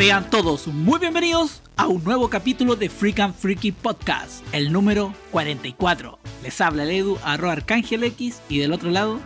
[0.00, 5.14] Sean todos muy bienvenidos a un nuevo capítulo de Freak and Freaky Podcast, el número
[5.30, 6.18] 44.
[6.42, 9.20] Les habla el Edu, arroba Arcángel X, y del otro lado,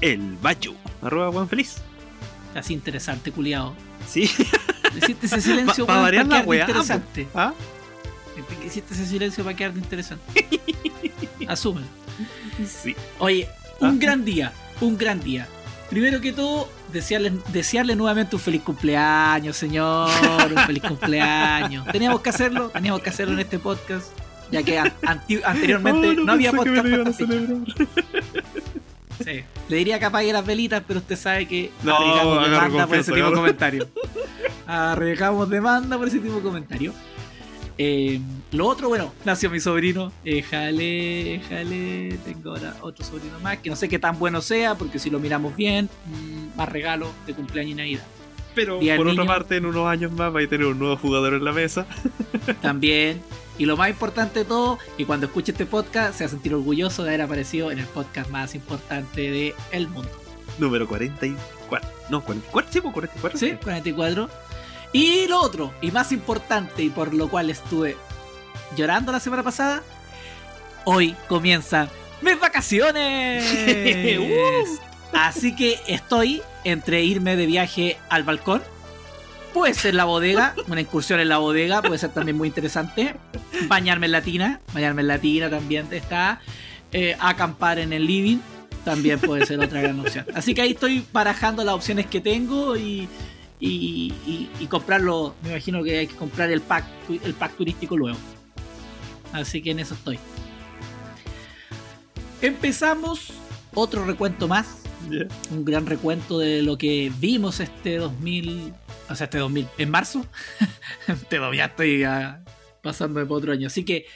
[0.00, 1.76] El Bachu, arroba Juan Feliz.
[2.54, 3.74] así interesante, culiado.
[4.08, 4.22] Sí.
[4.96, 7.28] Hiciste ese silencio Pa- pa variar la quedarte weá, interesante.
[7.34, 7.52] ¿Ah?
[8.66, 10.48] Hiciste ese silencio para quedarte interesante.
[11.46, 11.84] Asumen.
[12.66, 12.96] Sí.
[13.18, 13.46] Oye,
[13.80, 13.96] un ¿Ah?
[13.98, 14.50] gran día,
[14.80, 15.46] un gran día.
[15.90, 20.10] Primero que todo, desearle, desearle nuevamente un feliz cumpleaños, señor.
[20.56, 21.86] Un feliz cumpleaños.
[21.92, 24.06] Teníamos que hacerlo, teníamos que hacerlo en este podcast,
[24.50, 27.14] ya que an- anti- anteriormente Oh, no, había podcast para.
[29.24, 29.44] Sí.
[29.68, 33.04] Le diría que apague las velitas, pero usted sabe que No, arriesgamos demanda por ese
[33.06, 33.36] tipo de agarro.
[33.36, 33.88] comentario.
[34.66, 36.94] Arriesgamos demanda por ese tipo de comentario.
[37.80, 43.58] Eh, lo otro, bueno, nació mi sobrino, eh, Jale, Jale, tengo ahora otro sobrino más,
[43.58, 47.12] que no sé qué tan bueno sea, porque si lo miramos bien, mm, más regalo
[47.26, 48.06] de cumpleaños y Navidad.
[48.56, 49.26] Pero por del otra niño.
[49.26, 51.86] parte, en unos años más va a tener un nuevo jugador en la mesa.
[52.62, 53.22] También,
[53.58, 56.54] y lo más importante de todo, que cuando escuche este podcast se va a sentir
[56.54, 60.10] orgulloso de haber aparecido en el podcast más importante del el mundo.
[60.58, 61.88] Número 44.
[62.10, 63.38] No, 44, sí, pues 44.
[63.38, 64.28] Sí, 44.
[64.92, 67.96] Y lo otro, y más importante, y por lo cual estuve
[68.76, 69.82] llorando la semana pasada,
[70.84, 71.88] hoy comienzan
[72.22, 73.44] mis vacaciones.
[74.18, 74.88] Uh.
[75.12, 78.62] Así que estoy entre irme de viaje al balcón.
[79.54, 83.14] Puede ser la bodega, una incursión en la bodega, puede ser también muy interesante.
[83.66, 86.40] Bañarme en la tina, bañarme en la tina también está.
[86.92, 88.38] Eh, acampar en el living,
[88.84, 90.26] también puede ser otra gran opción.
[90.34, 93.08] Así que ahí estoy barajando las opciones que tengo y,
[93.60, 95.34] y, y- y comprarlo.
[95.42, 96.84] Me imagino que hay que comprar el pack,
[97.24, 98.18] el pack turístico luego.
[99.32, 100.18] Así que en eso estoy.
[102.40, 103.32] Empezamos
[103.74, 104.82] otro recuento más.
[105.50, 108.72] Un gran recuento de lo que vimos este 2000.
[109.10, 109.66] O sea, este 2000.
[109.78, 110.24] En marzo.
[111.30, 112.44] do- ya estoy ah,
[112.82, 113.66] pasando de otro año.
[113.66, 114.06] Así que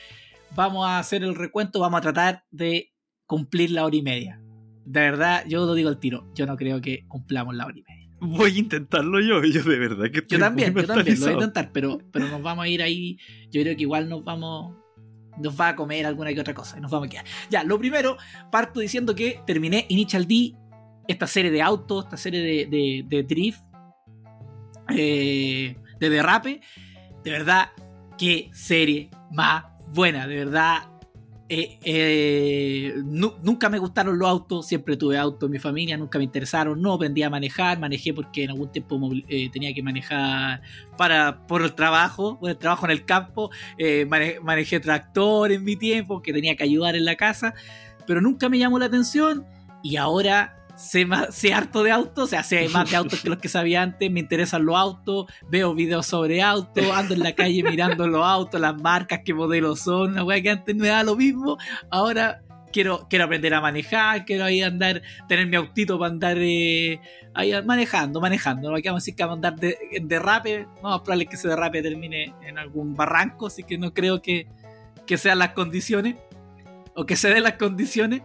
[0.54, 1.80] vamos a hacer el recuento.
[1.80, 2.92] Vamos a tratar de
[3.26, 4.41] cumplir la hora y media.
[4.84, 6.28] De verdad, yo lo digo al tiro.
[6.34, 8.01] Yo no creo que cumplamos la hora y media.
[8.25, 11.27] Voy a intentarlo yo, yo de verdad que estoy Yo también, muy yo también lo
[11.27, 13.19] voy a intentar, pero, pero nos vamos a ir ahí.
[13.50, 14.77] Yo creo que igual nos vamos.
[15.38, 16.78] Nos va a comer alguna que otra cosa.
[16.78, 17.25] y Nos vamos a quedar.
[17.50, 18.16] Ya, lo primero,
[18.53, 20.55] parto diciendo que terminé Initial D,
[21.09, 23.62] esta serie de autos, esta serie de, de, de drift,
[24.97, 26.60] eh, de derrape.
[27.25, 27.71] De verdad,
[28.16, 30.28] qué serie más buena.
[30.28, 30.91] De verdad,
[31.54, 36.16] eh, eh, nu- nunca me gustaron los autos, siempre tuve autos en mi familia, nunca
[36.18, 38.98] me interesaron, no aprendí a manejar, manejé porque en algún tiempo
[39.28, 40.62] eh, tenía que manejar
[40.96, 43.50] para, por el trabajo, por el trabajo en el campo,
[44.08, 47.54] mane- manejé tractor en mi tiempo, que tenía que ayudar en la casa,
[48.06, 49.44] pero nunca me llamó la atención
[49.82, 53.28] y ahora sé, más, sé harto de autos, o sea, sé más de autos que
[53.28, 57.33] los que sabía antes, me interesan los autos, veo videos sobre autos, ando en la
[57.33, 61.05] calle mirando los autos, las marcas, qué modelos son, la weá que antes me daba
[61.05, 61.59] lo mismo,
[61.91, 67.00] ahora quiero, quiero aprender a manejar, quiero ahí andar, tener mi autito para andar eh,
[67.34, 70.97] ahí manejando, manejando, no vamos a decir que vamos a andar de, en derrape, no,
[70.97, 74.47] es probable que ese derrape termine en algún barranco, así que no creo que,
[75.06, 76.16] que sean las condiciones,
[76.94, 78.22] o que se den las condiciones.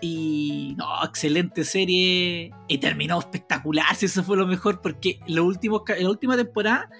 [0.00, 2.50] Y no, excelente serie.
[2.68, 3.94] Y terminó espectacular.
[3.96, 4.80] Si eso fue lo mejor.
[4.82, 6.90] Porque lo último, la última temporada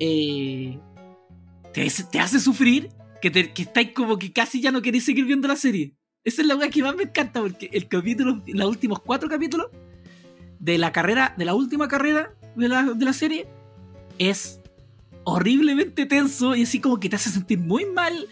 [0.00, 0.78] eh,
[1.72, 1.86] te,
[2.20, 2.88] hace- sufrir.
[3.22, 5.94] Que, te, que estáis como que casi ya no queréis seguir viendo la serie.
[6.24, 7.40] Esa es la weá que más me encanta.
[7.40, 9.68] Porque el capítulo, los últimos cuatro capítulos
[10.58, 13.46] de la carrera, de la última carrera de la, de la serie,
[14.18, 14.60] es
[15.24, 16.54] horriblemente tenso.
[16.54, 18.28] Y así como que te hace sentir muy mal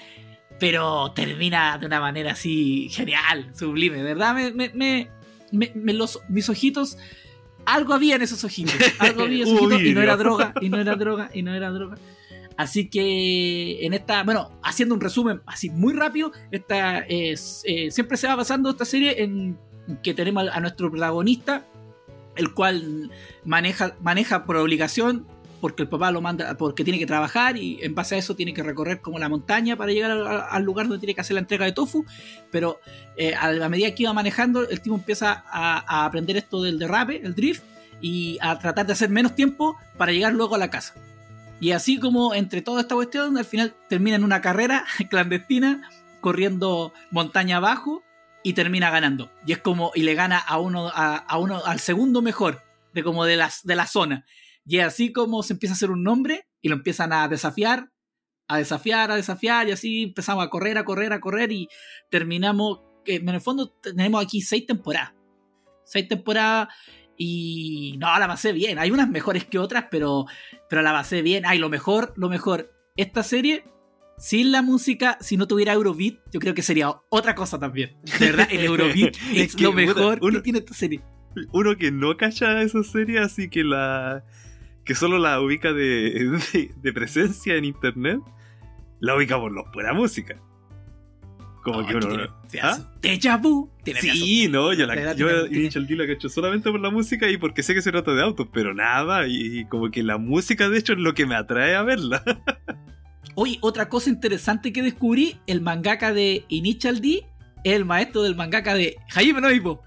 [0.63, 5.11] pero termina de una manera así genial, sublime, verdad, me, me,
[5.51, 6.97] me- los, mis ojitos,
[7.65, 10.69] algo había en esos ojitos, algo había en esos ojitos, y no era droga, y
[10.69, 11.97] no era droga, y no era droga.
[12.57, 18.17] Así que en esta, bueno, haciendo un resumen así muy rápido, esta es, eh, siempre
[18.17, 19.59] se va pasando esta serie en
[20.01, 21.67] que tenemos a nuestro protagonista,
[22.37, 23.11] el cual
[23.45, 25.27] maneja, maneja por obligación,
[25.63, 28.53] porque el papá lo manda, porque tiene que trabajar y en base a eso tiene
[28.53, 31.41] que recorrer como la montaña para llegar al, al lugar donde tiene que hacer la
[31.41, 32.05] entrega de tofu.
[32.51, 32.81] Pero
[33.17, 36.81] eh, a la medida que iba manejando, el tipo empieza a, a aprender esto del
[36.81, 37.63] derrape, el drift,
[38.01, 40.95] y a tratar de hacer menos tiempo para llegar luego a la casa.
[41.61, 45.89] Y así como entre toda esta cuestión, al final termina en una carrera clandestina,
[46.21, 48.03] corriendo montaña abajo,
[48.43, 49.31] y termina ganando.
[49.47, 52.61] Y es como, y le gana a uno, a, a uno, al segundo mejor
[52.93, 54.25] de como de las, de la zona.
[54.67, 57.91] Y es así como se empieza a hacer un nombre y lo empiezan a desafiar,
[58.49, 61.69] a desafiar, a desafiar, y así empezamos a correr, a correr, a correr, y
[62.11, 65.13] terminamos, que en el fondo tenemos aquí seis temporadas.
[65.85, 66.69] Seis temporadas,
[67.17, 68.79] Y no, la pasé bien.
[68.79, 70.27] Hay unas mejores que otras, pero,
[70.69, 71.45] pero la pasé bien.
[71.47, 72.73] Ay, lo mejor, lo mejor.
[72.97, 73.65] Esta serie,
[74.19, 77.97] sin la música, si no tuviera Eurobeat, yo creo que sería otra cosa también.
[78.19, 81.01] De verdad, el Eurobeat es, Es que, lo mejor uno- que tiene esta serie.
[81.53, 84.25] Uno que no cacha esa serie, así que la.
[84.85, 88.21] Que solo la ubica de, de, de presencia en internet,
[89.01, 90.41] la ubica por la pura música.
[91.63, 92.09] Como que uno.
[92.09, 92.29] tiene
[92.61, 93.37] ¿Ah?
[93.41, 93.71] vu.
[93.85, 96.91] Tiene Sí, no, yo, la, yo tiene- tiene- Initial D la cacho solamente por la
[96.91, 100.03] música y porque sé que se trata de autos, pero nada, y, y como que
[100.03, 102.25] la música de hecho es lo que me atrae a verla.
[103.37, 107.25] Oye, otra cosa interesante que descubrí, el mangaka de Initial D
[107.63, 109.81] es el maestro del mangaka de Hajime no.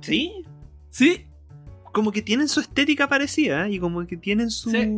[0.00, 0.32] ¿Sí?
[0.90, 1.26] ¿Sí?
[1.92, 3.72] Como que tienen su estética parecida ¿eh?
[3.72, 4.70] y como que tienen su...
[4.70, 4.88] Sí.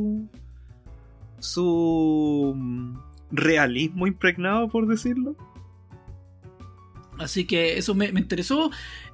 [1.38, 2.96] su mm,
[3.30, 5.34] realismo impregnado, por decirlo.
[7.18, 8.70] Así que eso me, me interesó.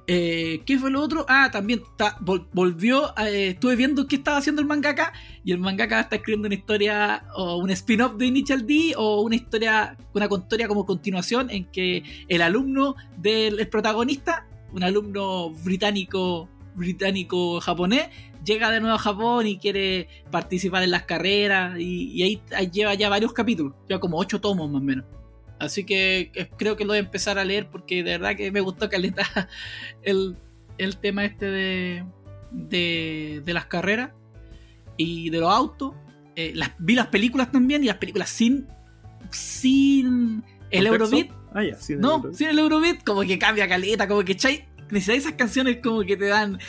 [0.07, 1.25] Eh, ¿Qué fue lo otro?
[1.29, 3.13] Ah, también ta- vol- volvió.
[3.19, 5.13] eh, estuve viendo qué estaba haciendo el mangaka.
[5.43, 9.35] Y el mangaka está escribiendo una historia o un spin-off de Initial D o una
[9.35, 16.49] historia, una historia como continuación en que el alumno del el protagonista, un alumno británico,
[16.79, 18.09] británico japonés,
[18.43, 21.79] llega de nuevo a Japón y quiere participar en las carreras.
[21.79, 25.05] Y, y ahí, ahí lleva ya varios capítulos, lleva como ocho tomos más o menos.
[25.59, 28.61] Así que creo que lo voy a empezar a leer porque de verdad que me
[28.61, 29.27] gustó caleta
[30.01, 30.37] el,
[30.77, 32.05] el tema este de,
[32.51, 34.11] de, de las carreras
[34.95, 35.93] y de los autos.
[36.35, 38.67] Eh, las, vi las películas también y las películas sin,
[39.31, 40.87] sin el.
[40.87, 41.29] Eurobeat.
[41.53, 41.75] Ah, ya.
[41.97, 46.01] No, sin el Eurobeat, como que cambia caleta, como que chai necesitáis esas canciones como
[46.01, 46.59] que te dan.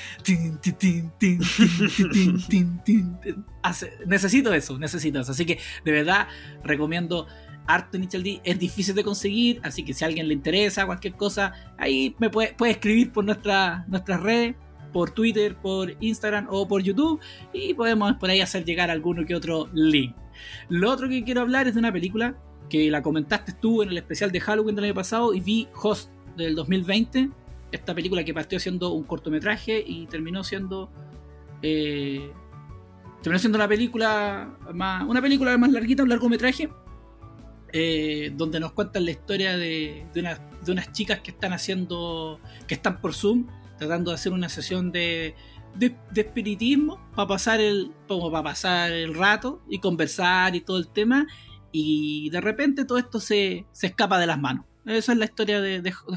[4.06, 5.32] necesito eso, necesito eso.
[5.32, 6.28] Así que de verdad
[6.64, 7.26] recomiendo
[7.67, 8.40] harto Initial D.
[8.44, 12.31] Es difícil de conseguir, así que si a alguien le interesa cualquier cosa, ahí me
[12.31, 14.56] puede, puede escribir por nuestra, nuestras redes
[14.93, 17.20] por Twitter, por Instagram o por YouTube
[17.52, 20.14] y podemos por ahí hacer llegar alguno que otro link.
[20.69, 22.34] Lo otro que quiero hablar es de una película
[22.69, 26.11] que la comentaste tú en el especial de Halloween del año pasado y vi Host
[26.37, 27.31] del 2020
[27.72, 30.90] esta película que partió siendo un cortometraje y terminó siendo.
[31.62, 32.32] eh,
[33.22, 35.06] terminó siendo una película más.
[35.08, 36.69] Una película más larguita, un largometraje.
[37.72, 40.20] eh, donde nos cuentan la historia de, de,
[40.72, 42.40] unas, chicas que están haciendo.
[42.67, 43.46] que están por Zoom,
[43.78, 45.34] tratando de hacer una sesión de,
[45.76, 47.93] de, espiritismo para pasar el.
[48.08, 51.26] como para pasar el rato y conversar y todo el tema
[51.72, 54.64] y de repente todo esto se, se escapa de las manos.
[54.87, 55.90] Esa es la historia de, de.
[55.90, 56.14] Mm,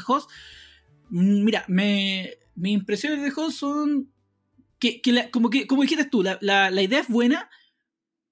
[1.15, 4.11] Mira, me, mis impresiones de Host son
[4.79, 7.49] que, que la- como, que como dijiste tú, la, la- la idea es buena,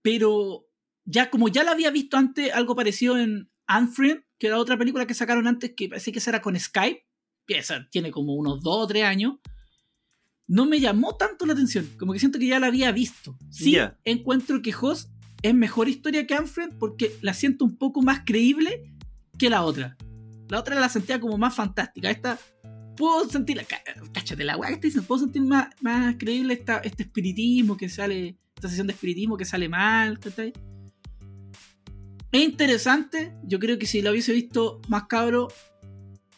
[0.01, 0.65] pero
[1.05, 5.05] ya como ya la había visto antes, algo parecido en Unfriend, que era otra película
[5.05, 7.05] que sacaron antes, que parece que esa era con Skype,
[7.45, 9.35] que esa tiene como unos 2 o 3 años.
[10.47, 13.37] No me llamó tanto la atención, como que siento que ya la había visto.
[13.51, 13.71] Sí,
[14.03, 15.09] encuentro que Host
[15.43, 18.91] es mejor historia que Unfriend porque la siento un poco más creíble
[19.37, 19.95] que la otra.
[20.49, 22.11] La otra la sentía como más fantástica.
[22.11, 22.37] Esta
[22.95, 23.65] puedo sentir,
[24.13, 27.89] cáchate la weá que te dicen, puedo sentir más, más creíble esta, este espiritismo que
[27.89, 30.53] sale, esta sesión de espiritismo que sale mal, ¿cachai?
[32.31, 35.49] Es interesante, yo creo que si lo hubiese visto más cabro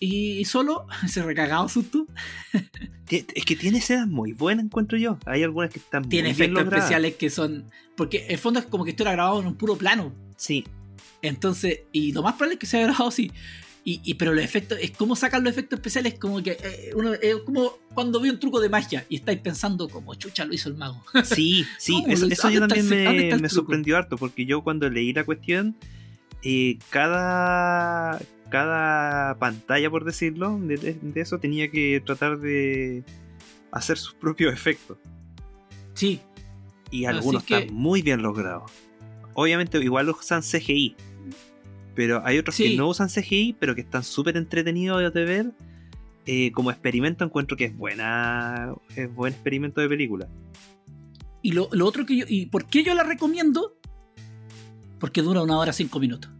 [0.05, 2.05] y solo, se recagado susto.
[3.09, 5.19] Es que tiene escenas muy buenas, encuentro yo.
[5.27, 7.65] Hay algunas que están Tiene muy efectos especiales que son.
[7.95, 10.15] Porque el fondo es como que estuviera grabado en un puro plano.
[10.35, 10.63] Sí,
[11.21, 13.31] Entonces, y lo más probable es que se haya grabado así.
[13.85, 17.13] Y, y- pero los efectos, es como sacan los efectos especiales, como que eh, uno,
[17.13, 20.69] es como cuando ve un truco de magia y estáis pensando como chucha lo hizo
[20.69, 21.03] el mago.
[21.25, 21.93] sí, sí.
[21.93, 25.25] ¿Cómo Eso, yo ¿Dónde está también me, me sorprendió harto, porque yo cuando leí la
[25.25, 25.75] cuestión,
[26.43, 33.03] eh, cada, cada pantalla, por decirlo, de, de eso tenía que tratar de
[33.71, 34.97] hacer sus propios efectos.
[35.93, 36.21] Sí,
[36.89, 38.71] Y algunos que- están muy bien logrados.
[39.33, 40.95] Obviamente, igual usan CGI.
[41.95, 42.71] Pero hay otros Sí.
[42.71, 45.51] que no usan CGI, pero que están súper entretenidos de ver.
[46.25, 48.73] Eh, como experimento encuentro que es buena.
[48.95, 50.27] Es buen experimento de película.
[51.45, 52.25] y lo, lo otro que yo.
[52.29, 53.75] ¿Y por qué yo la recomiendo?
[54.97, 56.31] Porque dura una hora cinco minutos.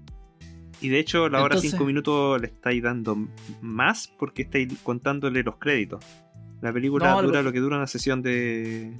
[0.79, 3.17] Y de hecho, la hora Entonces- 5 minutos le estáis dando
[3.61, 6.03] más porque estáis contándole los créditos.
[6.61, 8.93] La película No, dura lo- lo que dura una sesión de.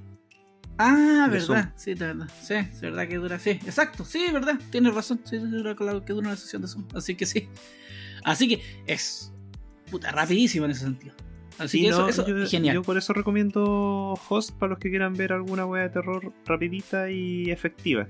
[0.78, 2.28] Ah, verdad, sí, de verdad.
[2.42, 6.28] Sí, es verdad que dura, sí, exacto, sí, verdad, tienes razón, sí, dura que dura
[6.30, 7.48] una sesión de Zoom, así que sí.
[8.24, 9.32] Así que es
[9.92, 11.14] puta rapidísimo en ese sentido.
[11.60, 12.74] Así Sí, que no, eso, eso yo, genial.
[12.76, 17.12] yo por eso recomiendo Host para los que quieran ver alguna wea de terror rapidita
[17.12, 18.08] y efectiva.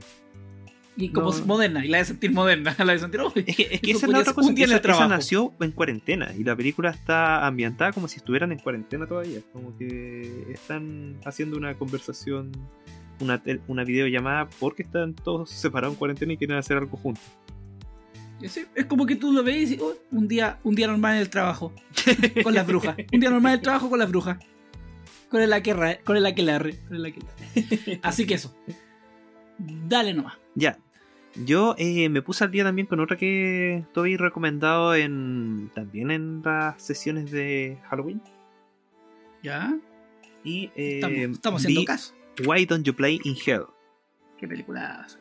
[0.96, 1.46] Y como No.
[1.46, 3.20] moderna, y la de sentir moderna, la de sentir.
[3.22, 6.32] "Uy, Es que, es que esa es la otra cosa, esa, esa nació en cuarentena
[6.38, 9.40] y la película está ambientada como si estuvieran en cuarentena todavía.
[9.52, 12.52] Como que están haciendo una conversación,
[13.20, 17.24] una, una videollamada porque están todos separados en cuarentena y quieren hacer algo juntos.
[18.42, 21.16] Es, es como que tú lo ves y dices, "Oh, un, día, un día normal
[21.16, 21.74] en el trabajo,
[22.44, 22.98] con las brujas.
[23.12, 24.38] Un día normal en el trabajo con las brujas.
[25.30, 26.02] Con el aquelarre.
[26.04, 26.78] Con el aquelarre.
[26.88, 28.00] con el aquelarre.
[28.04, 28.56] Así que eso.
[29.58, 30.34] Dale nomás.
[30.56, 30.78] Ya.
[31.36, 36.42] Yo eh, me puse al día también con otra que habéis recomendado en también en
[36.44, 38.22] las sesiones de Halloween.
[39.42, 39.78] ¿Ya?
[40.44, 42.13] Y eh, Estamos, estamos haciendo caso.
[42.46, 43.66] Why Don't You Play in Hell.
[44.38, 45.18] Qué películas.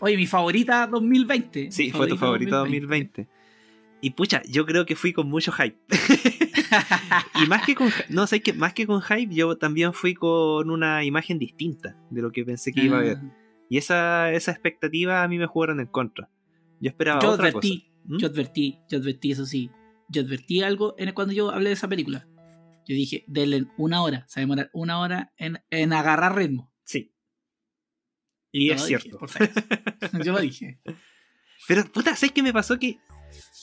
[0.00, 1.70] Oye, mi favorita 2020.
[1.70, 3.28] Sí, fue tu favorita 2020.
[4.00, 5.78] Y pucha, yo creo que fui con mucho hype.
[7.44, 10.70] y más que con no sé que más que con hype, yo también fui con
[10.70, 13.18] una imagen distinta de lo que pensé que iba a ver.
[13.72, 16.28] Y esa, esa expectativa a mí me jugaron en contra.
[16.78, 18.02] Yo esperaba Yo otra advertí, cosa.
[18.04, 18.18] ¿Mm?
[18.18, 19.70] yo advertí, yo advertí, eso sí.
[20.10, 22.28] Yo advertí algo en cuando yo hablé de esa película.
[22.86, 26.70] Yo dije, denle una hora, se va a demorar una hora en, en agarrar ritmo.
[26.84, 27.14] Sí.
[28.52, 29.26] Y Yo es dije, cierto.
[29.26, 29.50] favor.
[30.22, 30.78] Yo lo dije.
[31.66, 32.78] Pero puta, ¿sabes qué me pasó?
[32.78, 32.98] Que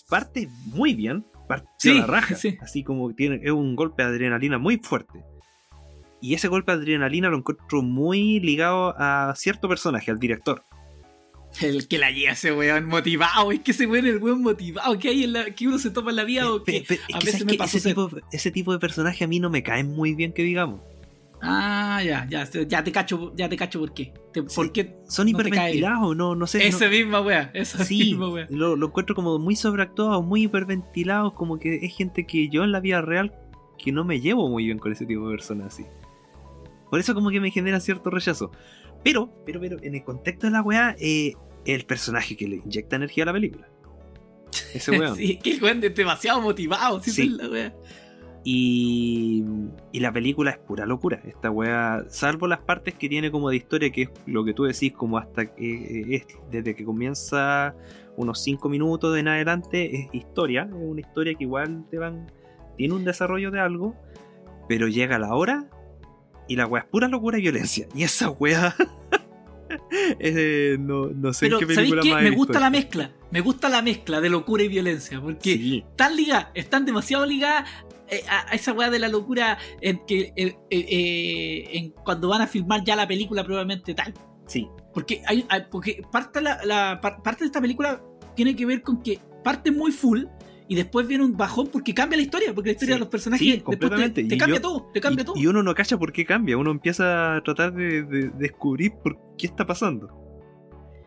[0.10, 2.34] parte muy bien, parte Sí, a la raja.
[2.34, 2.58] sí.
[2.62, 5.24] Así como tiene, es un golpe de adrenalina muy fuerte.
[6.22, 10.64] Y ese golpe de adrenalina lo encuentro muy ligado a cierto personaje, al director.
[11.62, 15.00] El que la lleva ese weón motivado, es que ese weón es el weón motivado
[15.00, 17.18] que hay en la, que uno se toma en la vida o Pe- que a
[17.20, 17.36] veces
[17.74, 20.82] ese, tipo, ese tipo de personaje a mí no me cae muy bien que digamos.
[21.42, 24.14] Ah, ya, ya, ya te cacho, ya te cacho por qué.
[24.34, 24.72] Te- ¿Por Sí.
[24.74, 24.98] qué?
[25.08, 26.60] Son No hiperventilados, no, no sé.
[26.60, 28.46] no- Esa misma wea, esa Sí, misma wea.
[28.50, 32.74] lo, lo encuentro como muy sobreactuados, muy hiperventilados, como que es gente que yo en
[32.74, 33.34] la vida real
[33.82, 35.86] que no me llevo muy bien con ese tipo de personas así.
[36.89, 38.51] Por eso como que me genera cierto rechazo.
[39.03, 41.34] Pero, pero, pero, en el contexto de la weá, eh,
[41.65, 43.67] el personaje que le inyecta energía a la película.
[44.74, 45.15] Ese weón.
[45.17, 47.22] Sí, que el weón es demasiado motivado, sí, Sí.
[47.24, 47.75] es la wea.
[48.43, 49.43] Y,
[49.91, 51.22] y la película es pura locura.
[51.25, 54.63] Esta weá, salvo las partes que tiene como de historia, que es lo que tú
[54.63, 57.75] decís, como hasta que eh, es desde que comienza
[58.15, 60.63] unos 5 minutos en adelante, es historia.
[60.63, 62.31] Es una historia que igual te van.
[62.77, 63.96] Tiene un desarrollo de algo,
[64.69, 65.69] pero llega la hora
[66.50, 67.88] y la weá es pura locura y violencia.
[67.96, 68.75] Y esa weá.
[70.20, 72.12] de- no, no sé Pero, en qué ¿sabéis película qué?
[72.13, 73.12] más Me gusta la mezcla.
[73.32, 75.22] Me gusta la mezcla de locura y violencia.
[75.22, 77.70] Porque Sí, están ligadas, están demasiado ligadas
[78.10, 82.41] eh, a, esa weá de la locura en que eh, eh, eh, en cuando van
[82.41, 84.13] a filmar ya la película probablemente tal.
[84.48, 88.01] sí, Porque hay, porque parte, la, la- par- parte de esta película
[88.36, 90.24] tiene que ver con que parte muy full
[90.70, 93.10] y después viene un bajón porque cambia la historia, porque la historia Sí, de los
[93.10, 95.36] personajes sí, te, cambia yo- todo, te cambia y, todo.
[95.38, 99.18] y uno no cacha por qué cambia, uno empieza a tratar de, de descubrir por
[99.38, 100.16] qué está pasando.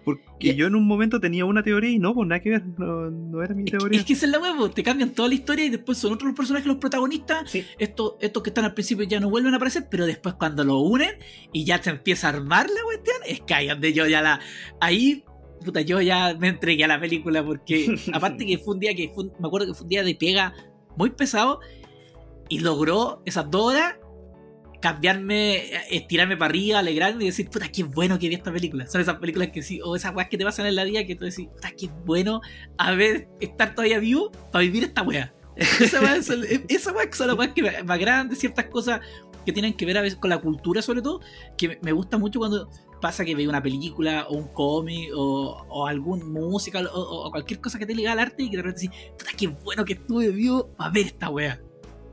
[0.05, 2.65] Porque Y- yo en un momento tenía una teoría y no, pues nada que ver,
[2.77, 4.01] no, no era mi teoría.
[4.01, 6.27] Es que esa es la huevo, te cambian toda la historia y después son otros
[6.27, 7.49] los personajes los protagonistas.
[7.49, 7.65] Sí.
[7.79, 10.79] Estos, estos que están al principio ya no vuelven a aparecer, pero después cuando lo
[10.79, 11.13] unen
[11.53, 14.41] y ya se empieza a armar la cuestión, es que ahí donde yo ya la.
[14.81, 15.23] Ahí,
[15.63, 19.11] puta, yo ya me entregué a la película porque, aparte que fue un día que
[19.15, 20.53] fue un- me acuerdo que fue un día de pega
[20.97, 21.61] muy pesado
[22.49, 23.95] y logró esas dos horas
[24.81, 28.87] cambiarme, estirarme para arriba, alegrarme y decir, puta, qué bueno que vi esta película.
[28.89, 31.15] Son esas películas que sí, o esas weas que te pasan en la vida que
[31.15, 32.41] tú decís, puta, qué bueno
[32.79, 35.33] haber, estar todavía vivo para vivir esta wea.
[35.57, 38.35] Esa wea, es el- esa wea que son las weas que me, me agradan de
[38.37, 39.01] ciertas cosas
[39.47, 41.21] que tienen que ver a veces con la cultura sobre todo,
[41.59, 42.69] que me gusta mucho cuando
[43.03, 47.61] pasa que veo una película o un cómic o, o algún musical o, o cualquier
[47.61, 49.93] cosa que te liga al arte y que de repente decís, puta, qué bueno que
[49.95, 51.61] estuve vivo para ver esta wea.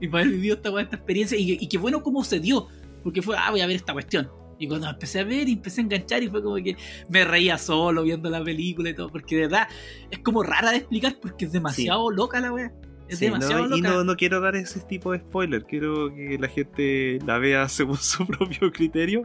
[0.01, 2.67] Y para haber vivido esta wea, esta experiencia y, y qué bueno cómo se dio,
[3.03, 4.29] porque fue, ah, voy a ver esta cuestión.
[4.58, 6.75] Y cuando empecé a ver y empecé a enganchar y fue como que
[7.08, 9.67] me reía solo viendo la película y todo, porque de verdad
[10.12, 12.74] es como rara de explicar porque es demasiado loca la wea.
[13.08, 13.93] Es Sí, demasiado no, y loca.
[13.96, 17.98] no, no quiero dar ese tipo de spoiler, quiero que la gente la vea según
[18.01, 19.24] su propio criterio,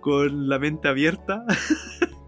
[0.00, 1.44] con la mente abierta,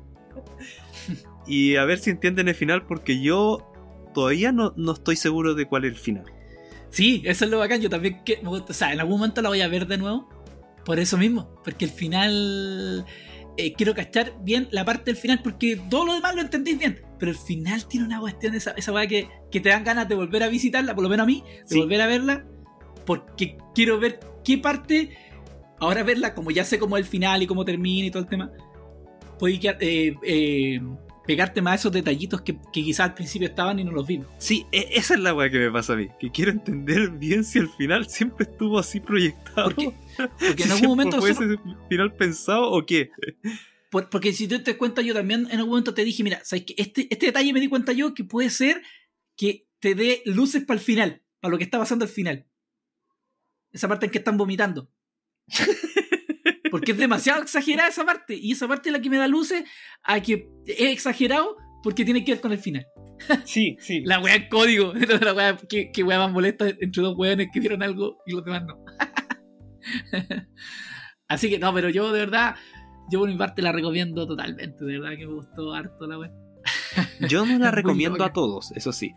[1.47, 3.67] y a ver si entienden el final, porque yo
[4.15, 6.25] todavía no, no estoy seguro de cuál es el final.
[6.91, 7.81] Sí, eso es lo bacán.
[7.81, 8.41] Yo también que.
[8.45, 10.29] O sea, en algún momento la voy a ver de nuevo.
[10.85, 11.49] Por eso mismo.
[11.65, 13.07] Porque el final.
[13.57, 15.41] eh, quiero cachar bien la parte del final.
[15.43, 17.01] Porque todo lo demás lo entendís bien.
[17.21, 20.17] Pero el final tiene una cuestión, esa, esa weá que, que te dan ganas de
[20.17, 20.95] volver a visitarla.
[20.97, 21.45] Por lo menos a mí.
[21.63, 21.79] De Sí.
[21.79, 22.45] volver a verla.
[23.07, 25.17] Porque quiero ver qué parte.
[25.81, 28.29] Ahora verla, como ya sé cómo es el final y cómo termina y todo el
[28.29, 28.51] tema.
[29.39, 30.81] Puede eh, eh,
[31.27, 34.27] pegarte más a esos detallitos que, que quizás al principio estaban y no los vimos.
[34.39, 37.45] Sí, e- esa es la weá que me pasa a mí, que quiero entender bien
[37.45, 39.71] si el final siempre estuvo así proyectado.
[39.75, 43.11] Porque, porque si en algún siempre momento fue nosotros- ese final pensado o qué.
[43.91, 46.65] por- porque si tú te cuenta, yo también en algún momento te dije, mira, ¿sabes
[46.67, 46.75] qué?
[46.77, 48.83] Este, este detalle me di cuenta yo que puede ser
[49.37, 52.45] que te dé luces para el final, para lo que está pasando al final.
[53.73, 54.91] Esa parte en que están vomitando.
[56.71, 58.35] Porque es demasiado exagerada esa parte.
[58.37, 59.65] Y esa parte es la que me da luces
[60.05, 62.87] a que es exagerado porque tiene que ver con el final.
[63.45, 64.03] Sí, sí.
[64.05, 64.93] La wea en código.
[65.21, 68.45] La wea, que, que wea más molesta entre dos weones que dieron algo y los
[68.45, 68.85] demás no.
[71.29, 72.57] Así que no, pero yo de verdad,
[73.11, 74.85] yo por mi parte la recomiendo totalmente.
[74.85, 76.31] De verdad que me gustó harto la wea.
[77.29, 79.13] Yo no la recomiendo a todos, eso sí.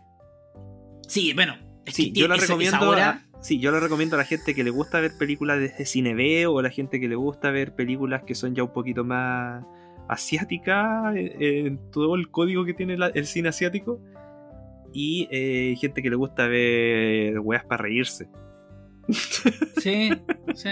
[1.08, 1.56] Sí, bueno.
[1.84, 2.88] es Sí, que yo la esa- esa recomiendo.
[2.88, 5.86] hora- a- sí, yo la recomiendo a la gente que le gusta ver películas de
[5.86, 8.72] cine B o a la gente que le gusta ver películas que son ya un
[8.72, 9.64] poquito más
[10.08, 14.00] asiáticas eh, en todo el código que tiene la- el cine asiático
[14.92, 18.28] y eh, gente que le gusta ver weas para reírse.
[19.78, 20.10] Sí,
[20.54, 20.68] sí.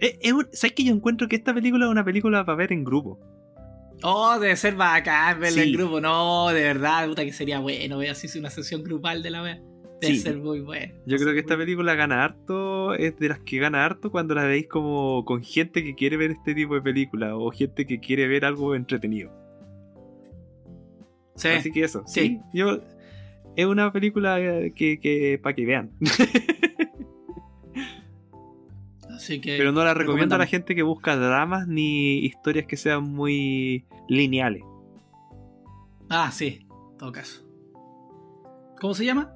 [0.00, 2.72] Eh, es un- ¿Sabes que yo encuentro que esta película es una película para ver
[2.72, 3.18] en grupo?
[4.02, 6.00] Oh, debe ser bacán verla en grupo.
[6.00, 9.62] No, de verdad, puta que sería bueno ver así una sesión grupal de la wea.
[10.06, 10.22] Debe Sí.
[10.22, 10.94] ser muy bueno.
[11.06, 14.44] Yo creo que esta película gana harto, es de las que gana harto cuando la
[14.44, 18.26] veis como con gente que quiere ver este tipo de películas o gente que quiere
[18.28, 19.30] ver algo entretenido.
[21.36, 21.48] Sí.
[21.48, 22.20] Así que eso, sí.
[22.20, 22.40] Sí.
[22.52, 22.78] Yo,
[23.56, 24.36] es una película
[24.74, 25.90] que, que para que vean.
[29.14, 29.56] Así que.
[29.56, 33.84] Pero no la recomiendo a la gente que busca dramas ni historias que sean muy
[34.08, 34.62] lineales.
[36.10, 37.42] Ah, sí, en todo caso.
[38.80, 39.32] ¿Cómo se llama?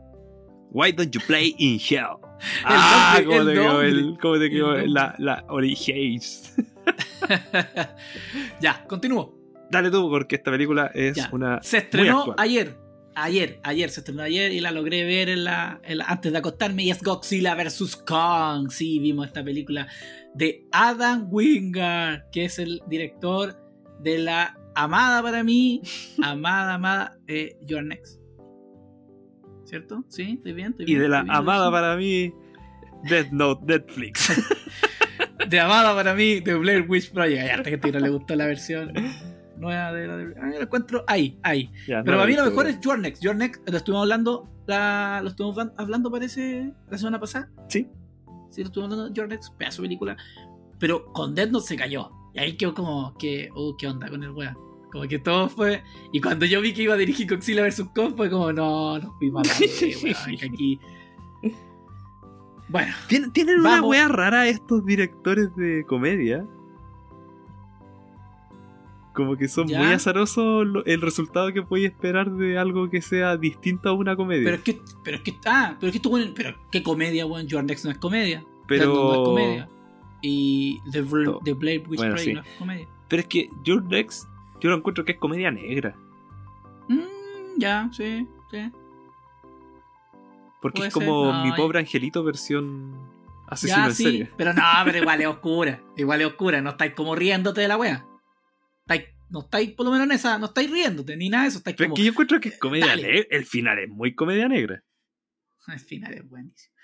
[0.73, 2.19] Why don't you play in hell?
[2.61, 6.55] El ah, el te quedó, el- te quedó la, la Origins.
[8.61, 9.35] ya, continúo.
[9.71, 11.29] Dale tú, porque esta película es Ya.
[11.33, 11.61] una.
[11.63, 12.77] Se estrenó ayer.
[13.15, 16.39] Ayer, ayer se estrenó ayer y la logré ver en la, en la- antes de
[16.39, 17.97] acostarme y es Godzilla vs.
[18.07, 18.71] Kong.
[18.71, 19.89] Sí, vimos esta película
[20.35, 23.57] de Adam Wingard, que es el director
[24.01, 25.83] de la amada para mí,
[26.23, 28.18] amada, amada, eh, Your Next.
[29.69, 30.05] ¿Cierto?
[30.09, 30.35] ¿Sí?
[30.39, 30.71] ¿Estoy bien?
[30.71, 31.01] ¿Estoy Y bien?
[31.03, 32.33] de la amada para mí,
[33.05, 34.33] Death Note Netflix.
[35.49, 37.65] De amada para mí, de Blair Witch Project.
[37.65, 38.93] Gente que no le gustó la versión
[39.57, 40.35] nueva de la de...
[40.41, 41.71] Ah, lo encuentro ahí, ahí.
[41.87, 43.23] Ya, Pero no la para mí lo mejor es Your Next.
[43.23, 47.51] Your Next, lo estuvimos hablando, la, lo estuvimos hablando parece la semana pasada.
[47.69, 47.89] Sí.
[48.51, 50.17] Sí, lo estuvimos hablando de Your Next, pedazo de película.
[50.79, 52.11] Pero con Death Note se cayó.
[52.35, 54.57] Y ahí quedó como que, oh, ¿qué onda con el weón?
[54.93, 55.83] Como que todo fue.
[56.13, 57.85] Y cuando yo vi que iba a dirigir Godzilla vs.
[57.95, 60.81] Kong, fue como, no, no fui para weón, que aquí.
[62.71, 66.47] Bueno, Tienen, tienen una wea rara estos directores de comedia.
[69.15, 69.79] Como que son ¿Ya?
[69.83, 74.45] muy azarosos el resultado que podéis esperar de algo que sea distinto a una comedia.
[74.45, 77.27] pero es que, pero es que, ah, pero es que esto, weón, pero qué comedia,
[77.27, 77.47] weón.
[77.49, 78.45] Your Next no es comedia.
[78.69, 79.69] Pero- Death Note no es comedia.
[80.23, 81.41] Y The, Bla- No.
[81.45, 82.33] The Blade Witch Bueno, sí.
[82.35, 82.89] no es comedia.
[83.09, 84.29] Pero es que Your Next,
[84.61, 85.97] yo lo encuentro que es comedia negra.
[86.89, 88.71] Mm, ya, sí, sí.
[90.61, 91.57] Porque Puede es como no, mi ya.
[91.57, 93.09] pobre angelito versión
[93.47, 94.31] asesino Ya, en sí, serie.
[94.37, 95.83] pero no, pero igual es oscura.
[95.97, 96.61] Igual es oscura.
[96.61, 98.05] No estáis como riéndote de la wea.
[98.87, 101.59] Estáis- no estáis, por lo menos en esa, no estáis riéndote ni nada de eso.
[101.59, 101.97] Estáis Pero es como.
[101.97, 103.03] que yo encuentro que es comedia dale.
[103.03, 103.27] negra.
[103.31, 104.83] El final es muy comedia negra.
[105.67, 106.75] Al final es buenísimo.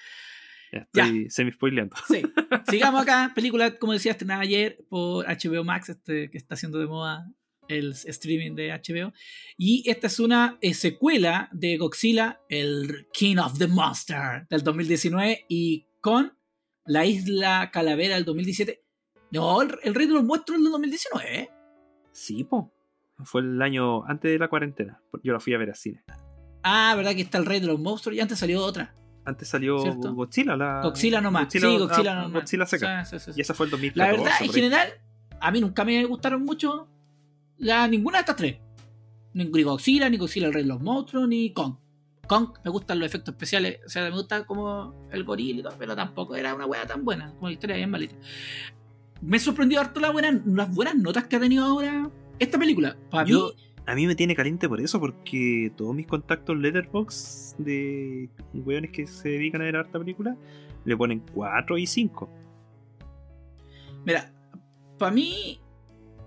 [0.73, 1.97] Ya estoy semi-spoileando.
[2.09, 2.23] Sí.
[2.69, 3.33] Sigamos acá.
[3.35, 7.27] Película, como decía, estrenada ayer por HBO Max, este, que está haciendo de moda
[7.69, 9.13] el streaming de HBO.
[9.57, 15.47] Y esta es una eh, secuela de Godzilla, el King of the Monster del 2019
[15.49, 16.37] y con
[16.87, 18.83] la Isla Calavera del 2017.
[19.33, 21.51] No, el, el Rey de los Monstruos del 2019, ¿eh?
[22.13, 22.73] Sí, po.
[23.25, 25.01] Fue el año antes de la cuarentena.
[25.23, 26.05] Yo la fui a ver al cine.
[26.63, 28.17] Ah, ¿verdad que está el Rey de los Monstruos?
[28.17, 28.95] Y antes salió otra.
[29.25, 30.15] Antes salió ¿Cierto?
[30.15, 30.81] Godzilla, la.
[30.83, 31.45] Godzilla nomás.
[31.45, 32.43] Godzilla, sí, Godzilla ah, nomás.
[32.43, 33.05] Godzilla seca.
[33.05, 33.39] Sí, sí, sí, sí.
[33.39, 33.99] Y esa fue el 2014.
[33.99, 34.89] La verdad, en general,
[35.41, 36.89] a mí nunca me gustaron mucho
[37.59, 38.57] la, ninguna de estas tres.
[39.35, 41.77] Ni Godzilla, ni Godzilla el Rey de los Monstruos, ni Kong.
[42.27, 43.81] Kong, me gustan los efectos especiales.
[43.85, 47.05] O sea, me gusta como el gorila y todo, pero tampoco era una wea tan
[47.05, 47.33] buena.
[47.35, 48.15] Como la historia bien malita.
[49.21, 52.97] Me sorprendió harto la buena, las buenas notas que ha tenido ahora esta película.
[53.11, 57.55] Para Yo- mí, A mí me tiene caliente por eso, porque todos mis contactos Letterbox
[57.59, 60.37] de weones que se dedican a ver harta película
[60.87, 62.31] le ponen 4 y 5.
[64.07, 64.33] Mira,
[64.99, 65.61] para mí,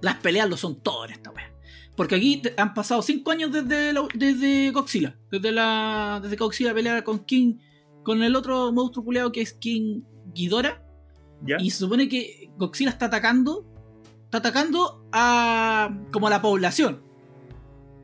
[0.02, 1.52] las peleas lo son todo en esta wea.
[1.96, 5.18] Porque aquí han pasado 5 años desde, la- desde Godzilla.
[5.32, 6.20] Desde la.
[6.22, 7.56] Desde que Godzilla pelea con King.
[8.04, 10.02] Con el otro monstruo culeado que es King
[10.34, 10.84] Ghidorah.
[11.46, 11.58] ¿Ya?
[11.60, 13.66] Y se supone que Godzilla está atacando.
[14.26, 15.90] Está atacando a.
[16.12, 17.02] como a la población.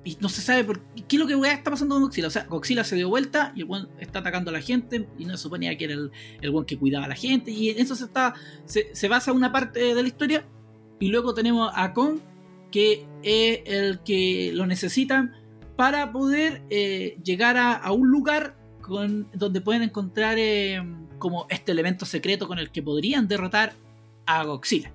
[0.06, 2.28] Y no se sabe por qué, qué es lo que weá está pasando con Godzilla.
[2.28, 5.08] O sea, Godzilla se dio vuelta y el weón está atacando a la gente.
[5.20, 7.52] Y no se suponía que era el, el weón que cuidaba a la gente.
[7.52, 8.34] Y en eso se está.
[8.66, 10.46] Se, se basa una parte de la historia.
[11.04, 12.20] Y luego tenemos a Kong,
[12.72, 15.34] que es el que lo necesitan
[15.76, 20.82] para poder eh, llegar a, a, un lugar con, donde pueden encontrar eh,
[21.20, 23.74] como este elemento secreto con el que podrían derrotar
[24.26, 24.94] a Godzilla.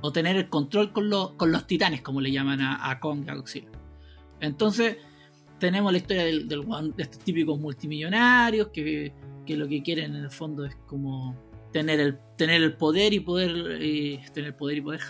[0.00, 3.30] O tener el control con, los, con los titanes, como le llaman a, Kong y
[3.30, 3.68] a Godzilla.
[4.40, 4.96] Entonces,
[5.60, 6.66] tenemos la historia del, del,
[6.96, 9.12] de estos típicos multimillonarios que,
[9.46, 11.36] que, lo que quieren en el fondo es como
[11.72, 15.00] tener el, tener el poder y poder eh, tener poder y poder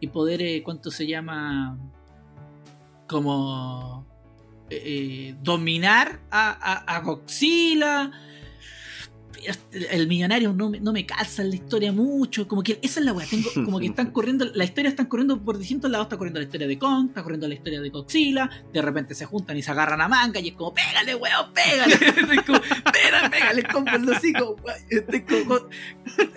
[0.00, 1.78] y poder eh, cuánto se llama
[3.08, 4.06] como
[4.70, 8.10] eh, dominar a, a, a, Godzilla
[9.72, 13.06] el millonario no me, no me calza en la historia mucho como que esa es
[13.06, 16.16] la weá tengo como que están corriendo la historia están corriendo por distintos lados está
[16.16, 19.56] corriendo la historia de Kong está corriendo la historia de Godzilla de repente se juntan
[19.56, 21.94] y se agarran a manga y es como pégale weón pégale
[22.34, 24.56] es como, pégale pégale combo en los hijos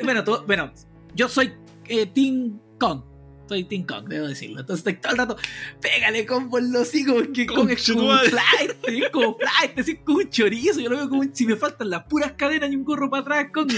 [0.03, 0.71] bueno, todo, bueno
[1.15, 1.53] yo soy
[1.87, 3.14] eh, Team Kong
[3.47, 4.61] soy Team Kong, debo decirlo.
[4.61, 5.37] Entonces estoy todo el rato,
[5.81, 10.29] pégale combo en los hijos, es como un flight, es como flight, es como un
[10.29, 10.79] chorizo.
[10.79, 13.21] Yo lo veo como un, si me faltan las puras cadenas y un gorro para
[13.21, 13.71] atrás, Kong.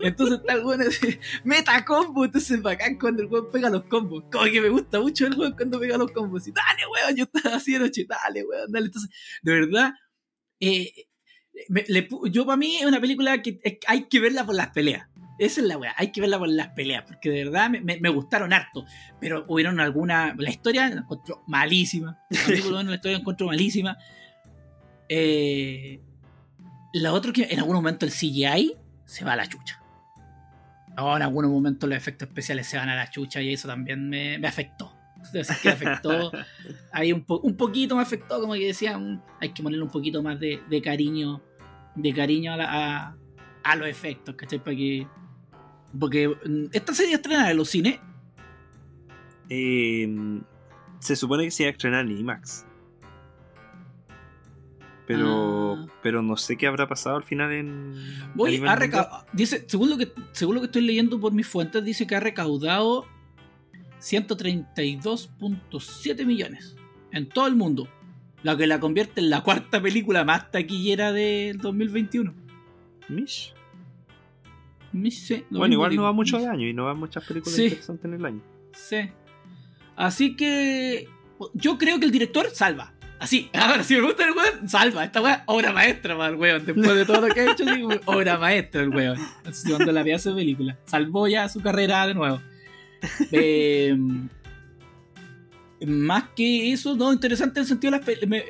[0.00, 0.84] Entonces está el bueno
[1.44, 4.24] meta combo, entonces es bacán cuando el weón pega los combos.
[4.30, 6.46] Como que me gusta mucho el weón cuando pega los combos.
[6.46, 8.86] Y dale, weón, yo estaba así de noche, dale, weón, dale.
[8.86, 9.10] Entonces,
[9.42, 9.92] de verdad,
[10.60, 10.92] eh,
[11.68, 15.08] me, le, yo para mí es una película que hay que verla por las peleas.
[15.42, 17.98] Esa es la weá, hay que verla por las peleas, porque de verdad me, me,
[17.98, 18.84] me gustaron harto.
[19.18, 20.36] Pero hubieron alguna.
[20.38, 22.16] La historia la encuentro malísima.
[22.30, 22.40] La,
[22.84, 23.98] la historia la encuentro malísima.
[25.08, 26.00] Eh,
[26.94, 29.82] lo otro que en algún momento el CGI se va a la chucha.
[30.96, 34.08] O en algunos momentos los efectos especiales se van a la chucha y eso también
[34.08, 34.94] me, me afectó.
[35.16, 36.30] Entonces, que afectó.
[36.92, 40.22] Ahí un, po, un, poquito me afectó, como que decían, hay que ponerle un poquito
[40.22, 41.42] más de, de cariño.
[41.96, 43.16] De cariño a, la, a,
[43.64, 44.60] a los efectos, ¿cachai?
[44.60, 45.06] Para que
[45.98, 46.36] porque
[46.72, 47.98] esta serie estrena en los cines.
[49.48, 50.08] Eh,
[51.00, 52.64] se supone que se iba a estrenar en IMAX.
[55.06, 55.86] Pero, ah.
[56.02, 57.94] pero no sé qué habrá pasado al final en.
[58.34, 59.26] Voy a recaudar.
[59.32, 62.20] Dice, según lo, que, según lo que estoy leyendo por mis fuentes, dice que ha
[62.20, 63.06] recaudado
[64.00, 66.76] 132.7 millones
[67.10, 67.88] en todo el mundo.
[68.42, 72.34] Lo que la convierte en la cuarta película más taquillera del 2021.
[73.08, 73.54] Mish.
[75.50, 77.64] Bueno, igual no va mucho de año y no va muchas películas sí.
[77.64, 78.40] interesantes en el año.
[78.74, 79.10] Sí.
[79.96, 81.08] Así que
[81.54, 82.92] yo creo que el director salva.
[83.18, 85.04] Así, ahora si me gusta el weón, salva.
[85.04, 86.66] Esta weón, obra maestra para el weón.
[86.66, 89.18] Después de todo lo que ha hecho, digo, obra maestra el weón.
[89.68, 90.78] Cuando la pedazo de película.
[90.86, 92.40] Salvó ya su carrera de nuevo.
[93.32, 93.96] Eh,
[95.86, 98.44] más que eso, no, interesante en el sentido de las peleas.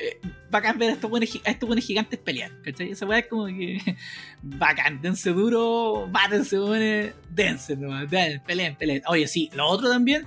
[0.51, 2.91] Bacán ver a estos buenos, a estos buenos gigantes pelear, ¿cachai?
[2.91, 3.97] Esa weá es como que.
[4.43, 8.07] Bacán, dense duro, mátense, buenos, dense nomás,
[8.47, 9.03] peleen, peleen.
[9.07, 10.27] Oye, sí, lo otro también,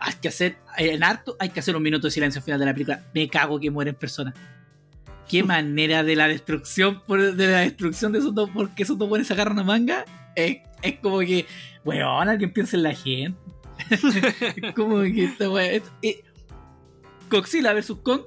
[0.00, 2.66] hay que hacer, en harto, hay que hacer un minuto de silencio al final de
[2.66, 3.02] la película.
[3.14, 4.34] Me cago que mueren personas.
[5.28, 9.26] Qué manera de la destrucción, de la destrucción de esos dos, porque esos dos buenos
[9.28, 10.04] se agarran a manga.
[10.36, 11.46] Es, es como que,
[11.84, 13.38] weón, alguien piensa en la gente.
[13.90, 15.72] es como que esta weá.
[15.72, 16.16] Es, es,
[17.34, 17.96] Godzilla vs.
[18.02, 18.22] Kong.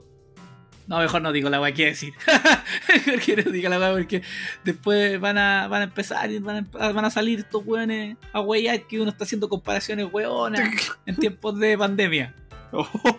[0.88, 2.14] No, mejor no digo la weá que decir.
[3.06, 4.22] mejor que no diga la weá porque
[4.64, 8.42] después van a, van a empezar y van a, van a salir estos weones a
[8.42, 10.70] weyar que uno está haciendo comparaciones weonas
[11.06, 12.34] en tiempos de pandemia.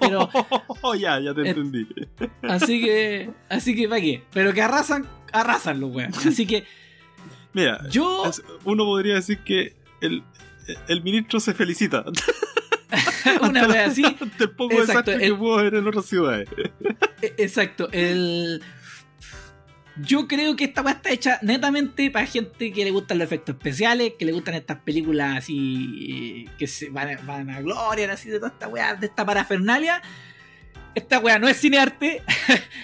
[0.01, 0.29] Pero,
[0.83, 1.87] oh, ya, ya te eh, entendí.
[2.43, 4.23] Así que, así que, ¿para qué?
[4.33, 6.27] Pero que arrasan, arrasan los weones.
[6.27, 6.65] Así que,
[7.53, 8.31] mira, yo.
[8.65, 10.23] Uno podría decir que el,
[10.89, 12.05] el ministro se felicita.
[13.43, 14.03] una vez así.
[14.57, 16.49] Poco Exacto, desastre el, que pudo haber en otras ciudades.
[17.23, 17.89] Exacto.
[17.93, 18.63] El.
[20.01, 23.57] Yo creo que esta weá está hecha netamente para gente que le gustan los efectos
[23.57, 28.29] especiales, que le gustan estas películas así que se van, a, van a gloria, así
[28.29, 30.01] de toda esta weá, de esta parafernalia.
[30.95, 32.23] Esta weá no es cinearte,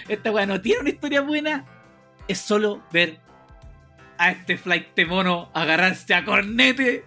[0.08, 1.64] esta weá no tiene una historia buena,
[2.26, 3.20] es solo ver
[4.18, 7.04] a este flight de mono agarrarse a cornete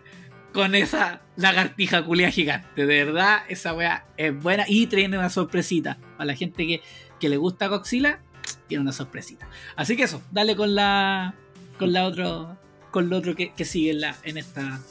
[0.54, 2.86] con esa lagartija culia gigante.
[2.86, 5.97] De verdad, esa weá es buena y tiene una sorpresita.
[6.17, 6.82] Para la gente que,
[7.19, 8.19] que le gusta Godzilla,
[8.67, 9.47] tiene una sorpresita.
[9.76, 11.36] Así que eso, dale con la.
[11.80, 12.58] con la otro.
[12.91, 14.82] con lo otro que, que sigue en, la, en esta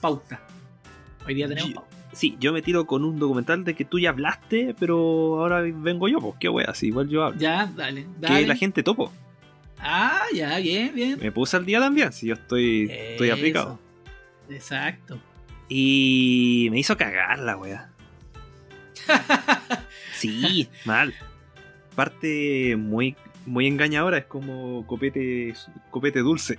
[0.00, 0.42] pauta.
[1.26, 1.96] Hoy día tenemos pauta.
[2.12, 6.08] Sí, yo me tiro con un documental de que tú ya hablaste, pero ahora vengo
[6.08, 7.40] yo, pues qué wea, si igual yo hablo.
[7.40, 8.40] Ya, dale, dale.
[8.42, 9.10] Que la gente topo.
[9.78, 11.18] Ah, ya, bien, bien.
[11.18, 13.78] Me puse al día también, si yo estoy, estoy aplicado.
[14.50, 15.18] Exacto.
[15.74, 17.90] Y me hizo cagar la wea.
[20.14, 21.14] sí, mal.
[21.94, 25.54] Parte muy, muy engañadora, es como copete,
[25.90, 26.58] copete dulce.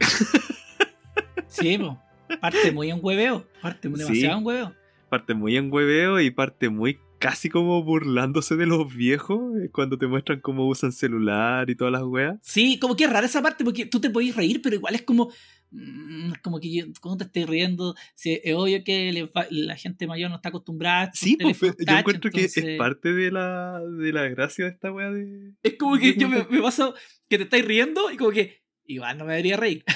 [1.48, 2.02] sí, po.
[2.42, 3.46] parte muy en hueveo.
[3.62, 4.26] Parte demasiado sí.
[4.26, 4.76] en hueveo.
[5.10, 10.00] parte muy en hueveo y parte muy casi como burlándose de los viejos eh, cuando
[10.00, 12.38] te muestran cómo usan celular y todas las weas.
[12.42, 15.04] Sí, como que es rara esa parte porque tú te podés reír, pero igual es
[15.04, 15.32] como.
[15.74, 17.96] Mm, Como que yo, ¿cómo te estoy riendo?
[18.16, 21.98] Si es obvio que le la gente mayor no está acostumbrada a Sí, pues, yo
[21.98, 25.52] encuentro que es parte de la, de la gracia de esta wea de...
[25.64, 26.94] Es como que yo me, me paso
[27.30, 28.62] que te estáis riendo y como que.
[28.86, 29.84] Igual no me debería reír.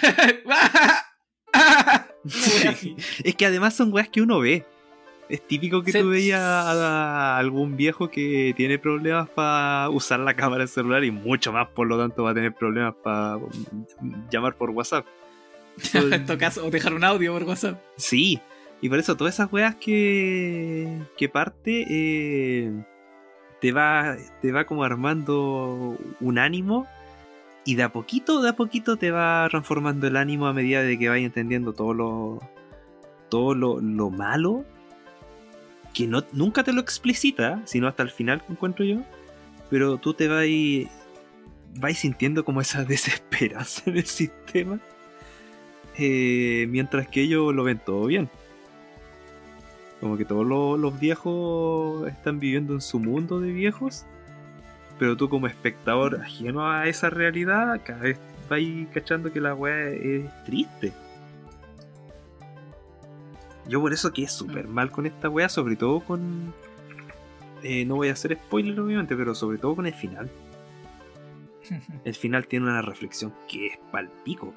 [3.23, 4.65] Es que además son weas que uno ve.
[5.29, 10.19] Es típico que Se- tú veías a, a algún viejo que tiene problemas para usar
[10.21, 13.37] la cámara del celular y mucho más, por lo tanto, va a tener problemas para
[14.31, 15.05] llamar por WhatsApp.
[15.93, 17.81] en todo caso, o dejar un audio por WhatsApp.
[17.97, 18.39] Sí,
[18.81, 22.71] y por eso todas esas weas que, que parte eh,
[23.61, 26.87] te, va, te va como armando un ánimo
[27.65, 30.97] y de a poquito, de a poquito te va transformando el ánimo a medida de
[30.97, 32.39] que vayas entendiendo todo lo,
[33.29, 34.63] todo lo, lo malo
[35.93, 39.01] que no, nunca te lo explicita, sino hasta el final que encuentro yo,
[39.69, 40.45] pero tú te vas
[41.79, 44.79] vais sintiendo como esa desesperanza en el sistema
[45.97, 48.29] eh, mientras que ellos lo ven todo bien.
[49.99, 54.05] Como que todos lo- los viejos están viviendo en su mundo de viejos,
[54.99, 58.59] pero tú como espectador ajeno a esa realidad, cada vez vas
[58.93, 60.93] cachando que la weá es triste.
[63.67, 66.53] Yo por eso quedé súper mal con esta weá, sobre todo con...
[67.63, 70.29] eh, no voy a hacer spoiler obviamente, pero sobre todo con el final.
[72.05, 74.53] El final tiene una reflexión que es palpico.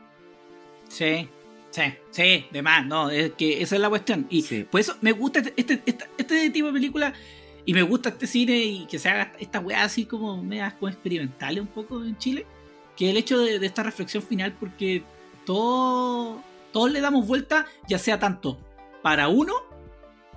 [0.90, 1.29] Sí,
[1.70, 4.26] sí, sí, de más, no, es que esa es la cuestión.
[4.29, 4.64] Y Sí.
[4.70, 7.14] por eso me gusta este, este, esta- este tipo de película
[7.64, 10.88] y me gusta este cine y que se haga esta weá así como medias como
[10.88, 12.44] experimentales un poco en Chile.
[12.96, 15.03] Que el hecho de, de esta reflexión final, porque
[15.46, 18.59] todo, todos le damos vuelta, ya sea tanto
[19.03, 19.55] para uno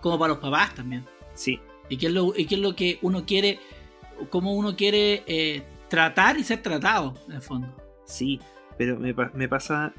[0.01, 1.03] como para los papás también.
[1.33, 3.59] Sí, Y qué es lo, y qué es lo que uno quiere,
[4.29, 7.67] cómo uno quiere eh, tratar y ser tratado, en el fondo.
[8.05, 8.39] Sí,
[8.77, 9.93] pero me, me pasa.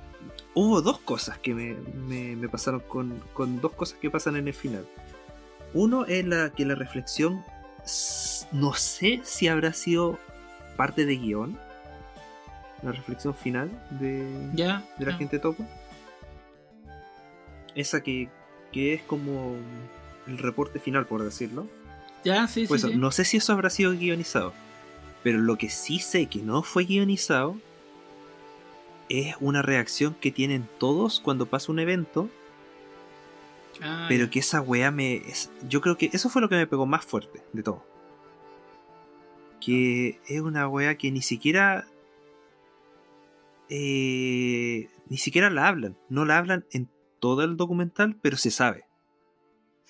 [0.54, 4.46] Hubo dos cosas que me, me- me pasaron con, con dos cosas que pasan en
[4.48, 4.86] el final.
[5.72, 7.42] Uno es la que la reflexión.
[8.52, 10.18] No sé si habrá sido
[10.76, 11.58] parte de guion.
[12.82, 14.24] La reflexión final de,
[14.98, 15.64] de la gente topo.
[17.74, 18.28] Esa que,
[18.72, 19.56] que es como
[20.26, 21.66] el reporte final, por decirlo.
[22.24, 23.00] Ya, sí, Pues sí, eso, sí.
[23.00, 24.52] no sé si eso habrá sido guionizado.
[25.22, 27.56] Pero lo que sí sé que no fue guionizado
[29.08, 32.28] es una reacción que tienen todos cuando pasa un evento.
[33.82, 35.16] Ah, pero que esa weá me.
[35.16, 37.84] es- yo creo que eso fue lo que me pegó más fuerte de todo.
[39.60, 41.86] Que es una weá que ni siquiera.
[43.68, 45.96] eh, ni siquiera la hablan.
[46.08, 46.88] No la hablan en
[47.18, 48.84] todo el documental, pero se sabe.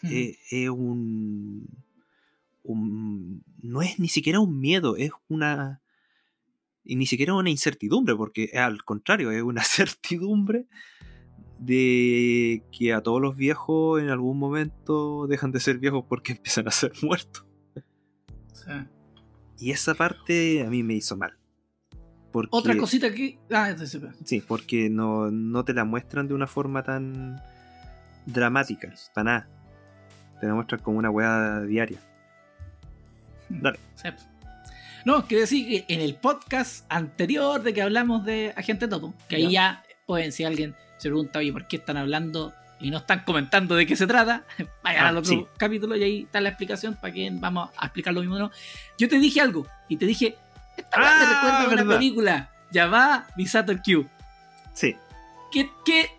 [0.03, 0.09] Hmm.
[0.13, 1.69] Eh, es un,
[2.63, 5.81] un- No es ni siquiera un miedo, es una.
[6.85, 10.67] Y ni siquiera una incertidumbre, porque al contrario, es una certidumbre
[11.59, 16.69] de que a todos los viejos en algún momento dejan de ser viejos porque empiezan
[16.69, 17.47] a ser muertos.
[18.53, 18.73] Sí.
[19.59, 21.39] Y esa parte a mí me hizo mal.
[22.33, 23.39] Porque, Otra cosita que.
[23.51, 24.07] Ah, sí, sí, sí.
[24.25, 27.41] Sí, porque no, no te la muestran de una forma tan
[28.27, 29.49] dramática, para nada.
[30.41, 32.01] Te la muestran como una weá diaria.
[33.49, 33.79] Dale.
[33.95, 34.09] Sí.
[35.05, 39.37] No, quiero decir que en el podcast anterior de que hablamos de Agente Topo, que
[39.37, 43.21] ahí ya, pueden, si alguien se pregunta, oye, ¿por qué están hablando y no están
[43.25, 44.45] comentando de qué se trata?
[44.83, 45.47] Vayan Ah, al otro sí.
[45.59, 48.39] capítulo y ahí está la explicación para que vamos a explicar lo mismo.
[48.39, 48.51] ¿no?
[48.99, 50.37] Yo te dije algo y te dije,
[50.77, 54.09] esta weá me Ah, recuerda a una película llamada Misato Q.
[54.73, 54.97] Sí,
[55.53, 56.11] ¿Qué, qué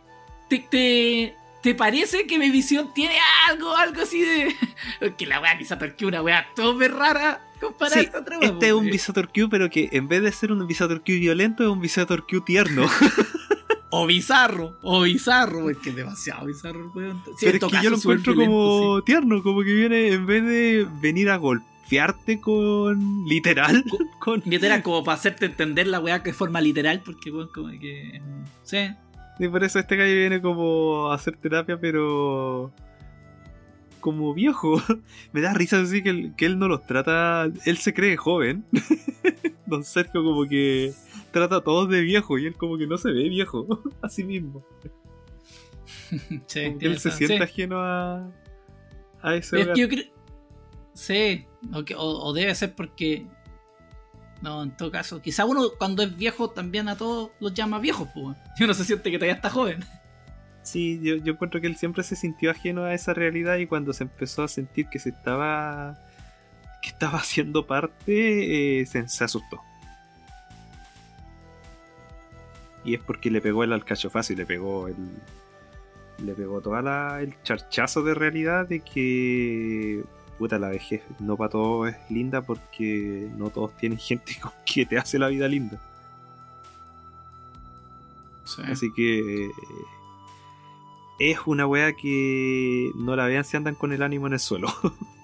[0.49, 3.17] te, te, te parece que mi visión tiene
[3.49, 4.55] algo, algo así de.
[5.17, 8.85] que la weá Misato Q, una weá todo rara Sí, otra este es po, un.
[8.85, 12.25] Visator Q, pero que en vez de ser un Visator Q violento, es un Visator
[12.27, 12.87] Q tierno.
[13.97, 17.21] O bizarro, o bizarro, es que es demasiado bizarro, weón.
[17.37, 20.43] Sí, pero es que yo lo encuentro violento, como tierno, como que viene, en vez
[20.43, 23.85] de venir a golpearte con literal,
[24.19, 24.43] con.
[24.45, 28.21] Literal, como para hacerte entender la weá que es forma literal, porque weón, como que.
[28.63, 28.89] Sí.
[29.39, 32.73] Y por eso este gallo viene como a hacer terapia, pero.
[34.05, 34.79] Como viejo.
[35.33, 37.51] Me da risa así que él, que él no los trata.
[37.65, 38.63] Él se cree joven.
[39.65, 40.93] Don Sergio, como que
[41.31, 43.65] trata a todos de viejo y él, como que no se ve viejo
[44.03, 44.63] a sí mismo.
[46.45, 47.43] sí, él se siente sí.
[47.43, 48.31] ajeno a.
[49.23, 49.61] a ese.
[49.61, 50.05] Es yo creo.
[50.93, 51.47] Sí,
[51.97, 53.25] o, debe ser porque.
[54.43, 55.19] No, en todo caso.
[55.19, 58.37] Quizá uno cuando es viejo también a todos los llama viejos, pues.
[58.59, 59.83] Y uno se siente que todavía está joven.
[60.65, 63.93] Sí, yo, yo encuentro que él siempre se sintió ajeno a esa realidad y cuando
[63.93, 65.95] se empezó a sentir que se estaba
[66.81, 69.61] que estaba haciendo parte, eh, se, se asustó.
[72.83, 74.95] Y es porque le pegó el alcachofazo y le pegó el.
[76.23, 80.03] Le pegó toda la, el charchazo de realidad de que.
[80.39, 84.87] Puta, la vejez no para todos es linda porque no todos tienen gente con que
[84.87, 85.79] te hace la vida linda.
[88.45, 88.63] Sí.
[88.65, 89.45] Así que.
[89.45, 89.51] eh,
[91.19, 94.67] Es una wea que no la vean si andan con el ánimo en el suelo.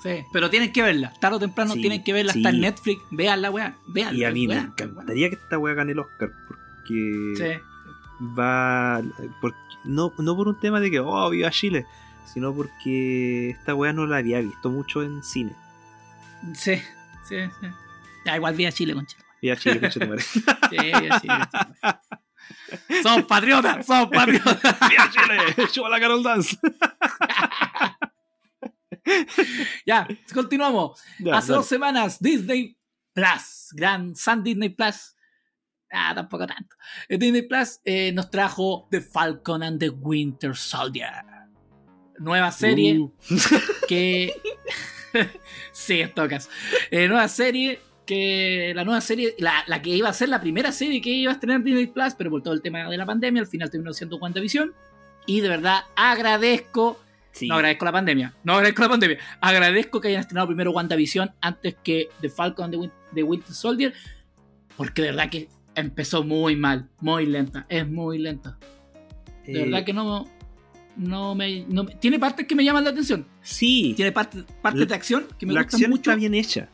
[0.00, 1.12] Sí, pero tienen que verla.
[1.18, 2.32] Tarde o temprano Sí, tienen que verla.
[2.32, 2.38] sí.
[2.38, 3.02] Está en Netflix.
[3.10, 3.74] Vean la weá.
[3.88, 7.34] Vean y a mí me encantaría que esta wea gane el Oscar porque.
[7.36, 8.24] Sí.
[8.38, 9.02] va
[9.40, 11.84] por- no, no por un tema de que oh viva Chile
[12.32, 15.52] sino porque esta weá no la había visto mucho en cine
[16.54, 16.76] Sí,
[17.28, 17.66] sí, sí.
[18.24, 19.16] Ya, igual vi a Chile, concha.
[19.42, 20.00] viva Chile concha.
[20.70, 22.00] Sí, vi a Chile, concha.
[23.02, 24.60] Somos patriotas, somos patriotas.
[24.90, 26.56] viva Chile ¡Chupa la Carol Dance
[29.86, 31.00] ya, continuamos.
[31.18, 31.56] Ya, Hace dale.
[31.58, 32.76] dos semanas, Disney
[33.12, 35.14] Plus, Gran San Disney Plus.
[35.90, 36.76] Ah, tampoco tanto.
[37.08, 41.10] Eh, Disney Plus eh, nos trajo The Falcon and the Winter Soldier.
[42.18, 43.12] Nueva serie Uh,
[43.88, 44.34] que.
[45.72, 46.50] sí, en todo caso.
[46.90, 48.72] Eh, nueva serie que.
[48.74, 51.34] La nueva serie, la, la que iba a ser la primera serie que iba a
[51.34, 54.16] estrenar Disney Plus, pero por todo el tema de la pandemia, al final terminó siendo
[54.16, 54.72] WandaVision.
[55.26, 56.98] Y de verdad agradezco
[57.32, 57.46] sí.
[57.48, 58.34] no agradezco la pandemia.
[58.44, 59.18] No agradezco la pandemia.
[59.40, 62.92] Agradezco que hayan estrenado primero WandaVision antes que The Falcon the, Win-
[63.24, 63.92] Winter Soldier.
[64.76, 66.88] Porque de verdad que empezó muy mal.
[67.00, 67.66] Muy lenta.
[67.68, 68.58] Es muy lenta.
[69.46, 70.26] De Eh, verdad que no.
[70.96, 73.24] No me, no me- Tiene partes que me llaman la atención.
[73.40, 76.10] sí Tiene partes La- de acción que me la gustan acción mucho.
[76.10, 76.68] está bien hecha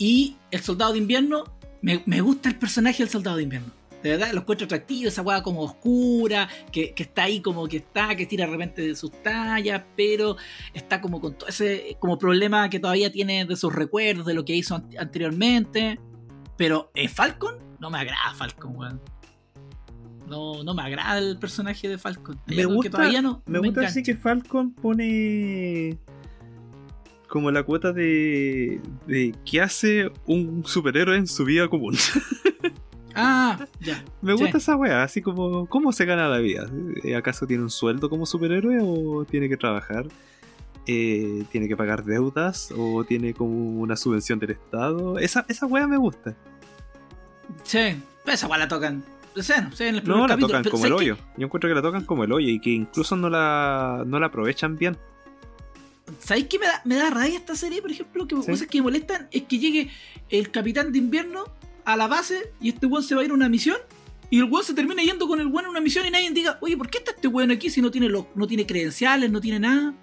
[0.00, 1.44] Y el soldado de invierno.
[1.82, 3.70] Me, me gusta el personaje del soldado de invierno.
[4.02, 7.76] De verdad, lo encuentro atractivo, esa weá como oscura, que, que está ahí como que
[7.78, 10.36] está, que tira de repente de sus tallas, pero
[10.72, 14.42] está como con todo ese como problema que todavía tiene de sus recuerdos, de lo
[14.46, 16.00] que hizo an- anteriormente.
[16.56, 19.00] Pero eh, Falcon, no me agrada Falcon, weón.
[20.26, 22.40] No, no me agrada el personaje de Falcon.
[22.46, 23.42] Me gusta- que todavía no.
[23.46, 25.98] me gusta así que Falcon pone
[27.30, 31.96] como la cuota de, de que hace un superhéroe en su vida común
[33.14, 34.04] Ah, ya.
[34.22, 34.42] Me Sí.
[34.42, 36.70] gusta esa wea, así como, ¿cómo se gana la vida?
[37.02, 40.06] Eh, ¿Acaso tiene un sueldo como superhéroe o tiene que trabajar?
[40.86, 45.18] Eh, ¿Tiene que pagar deudas o tiene como una subvención del Estado?
[45.18, 46.36] Esa, esa wea me gusta.
[47.64, 49.02] Sí, esa weá la tocan.
[49.34, 49.42] No,
[49.80, 50.46] en el No, la capítulo.
[50.58, 51.12] tocan como el ¿sabes qué?
[51.12, 51.16] hoyo.
[51.36, 54.26] Yo encuentro que la tocan como el hoyo y que incluso no la, no la
[54.26, 54.96] aprovechan bien.
[56.22, 58.26] ¿Sabéis qué me da, me da rabia esta serie, por ejemplo?
[58.28, 58.46] Que Sí.
[58.50, 59.90] cosas que me molestan es que llegue
[60.28, 61.44] el capitán de invierno
[61.84, 63.78] a la base y este weón se va a ir a una misión
[64.30, 66.58] y el weón se termina yendo con el weón a una misión y nadie diga,
[66.60, 69.40] oye, ¿por qué está este weón aquí si no tiene, los, no tiene credenciales, no
[69.40, 69.94] tiene nada?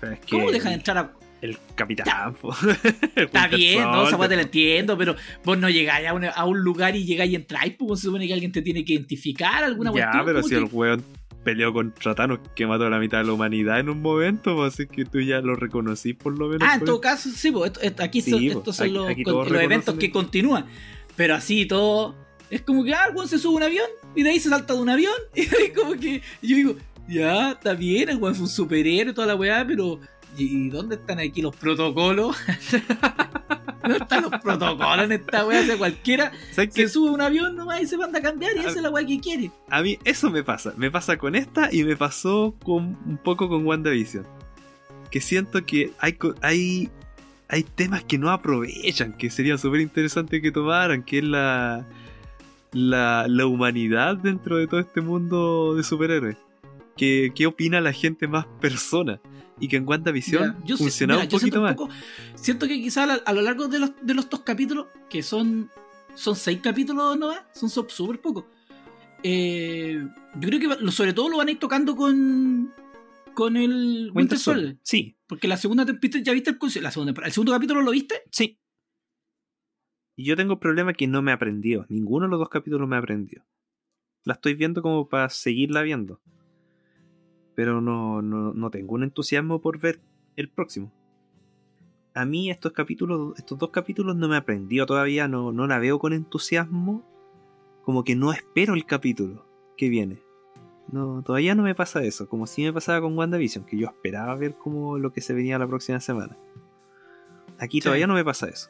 [0.00, 1.12] Pero es que ¿Cómo dejan entrar a.?
[1.42, 2.36] El capitán.
[3.16, 6.60] Está bien, no, esa te la entiendo, pero vos no llegáis a, un- a un
[6.60, 9.90] lugar y llegáis y entráis, pues se supone que alguien te tiene que identificar alguna
[9.90, 10.24] Ya, cuestión.
[10.24, 11.04] pero ¿cómo si te- el weón
[11.44, 14.86] peleó contra Thanos que mató a la mitad de la humanidad en un momento, así
[14.86, 16.68] que tú ya lo reconocí por lo menos.
[16.70, 19.08] Ah, en todo caso, sí, pues, esto- esto- aquí Sí, son, estos son aquí- los,
[19.08, 20.66] aquí con- todos los eventos que continúan.
[21.16, 22.14] Pero así todo.
[22.50, 24.74] Es como que ah, el se sube a un avión y de ahí se salta
[24.74, 25.14] de un avión.
[25.34, 26.76] Y ahí como que yo digo,
[27.08, 30.00] ya, está bien, el weón fue un superhéroe toda la weá, pero.
[30.38, 32.34] ¿Y dónde están aquí los protocolos?
[33.82, 35.60] ¿Dónde están los protocolos en esta weá?
[35.60, 36.88] O sea, cualquiera ¿Sabes se qué?
[36.88, 39.04] sube a un avión nomás y se manda a cambiar y esa es la weá
[39.06, 39.50] que quiere.
[39.70, 40.72] A mí eso me pasa.
[40.76, 44.26] Me pasa con esta y me pasó con un poco con WandaVision.
[45.10, 46.90] Que siento que hay, hay,
[47.48, 51.86] hay temas que no aprovechan, que sería súper interesante que tomaran, que es la,
[52.72, 56.36] la, la humanidad dentro de todo este mundo de superhéroes.
[56.96, 59.20] ¿Qué, qué opina la gente más persona?
[59.62, 61.76] Y que en WandaVision Ya, yo funcionaba mira, un yo siento poquito más.
[61.76, 65.22] poco- siento que quizás a, a lo largo de los, de los dos capítulos, que
[65.22, 65.70] son,
[66.14, 67.32] son seis capítulos, ¿no?
[67.54, 68.44] Son so- súper pocos.
[69.22, 70.04] eh,
[70.40, 72.72] yo creo que sobre todo lo van a ir tocando con,
[73.34, 74.64] con el Winter, Winter Soldier.
[74.66, 74.80] Soldier.
[74.82, 77.14] Sí, Porque la segunda temporada, ¿ya viste el, la segunda?
[77.24, 78.22] ¿El segundo capítulo lo viste?
[78.30, 78.58] Sí.
[80.16, 81.86] Y yo tengo el problema que no me aprendió.
[81.88, 83.46] Ninguno de los dos capítulos me aprendió.
[84.24, 86.20] La estoy viendo como para seguirla viendo.
[87.54, 90.00] Pero no, no, no tengo un entusiasmo por ver
[90.36, 90.92] el próximo.
[92.14, 95.98] A mí estos capítulos, estos dos capítulos no me aprendió todavía, no, no la veo
[95.98, 97.02] con entusiasmo.
[97.84, 99.46] Como que no espero el capítulo
[99.76, 100.22] que viene.
[100.90, 104.34] No, todavía no me pasa eso, como si me pasaba con WandaVision, que yo esperaba
[104.36, 106.36] ver como lo que se venía la próxima semana.
[107.58, 107.84] Aquí Sí.
[107.84, 108.68] todavía no me pasa eso.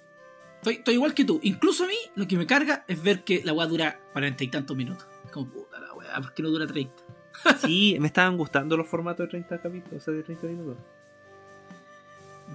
[0.57, 1.41] Estoy, estoy igual que tú.
[1.43, 4.49] Incluso a mí lo que me carga es ver que la weá dura cuarenta y
[4.49, 5.07] tantos minutos.
[5.33, 6.09] Como puta la weá.
[6.11, 6.95] weá, ¿por qué no dura 30?
[7.65, 10.77] Sí, me estaban gustando los formatos de 30 capítulos, o sea, de 30 minutos.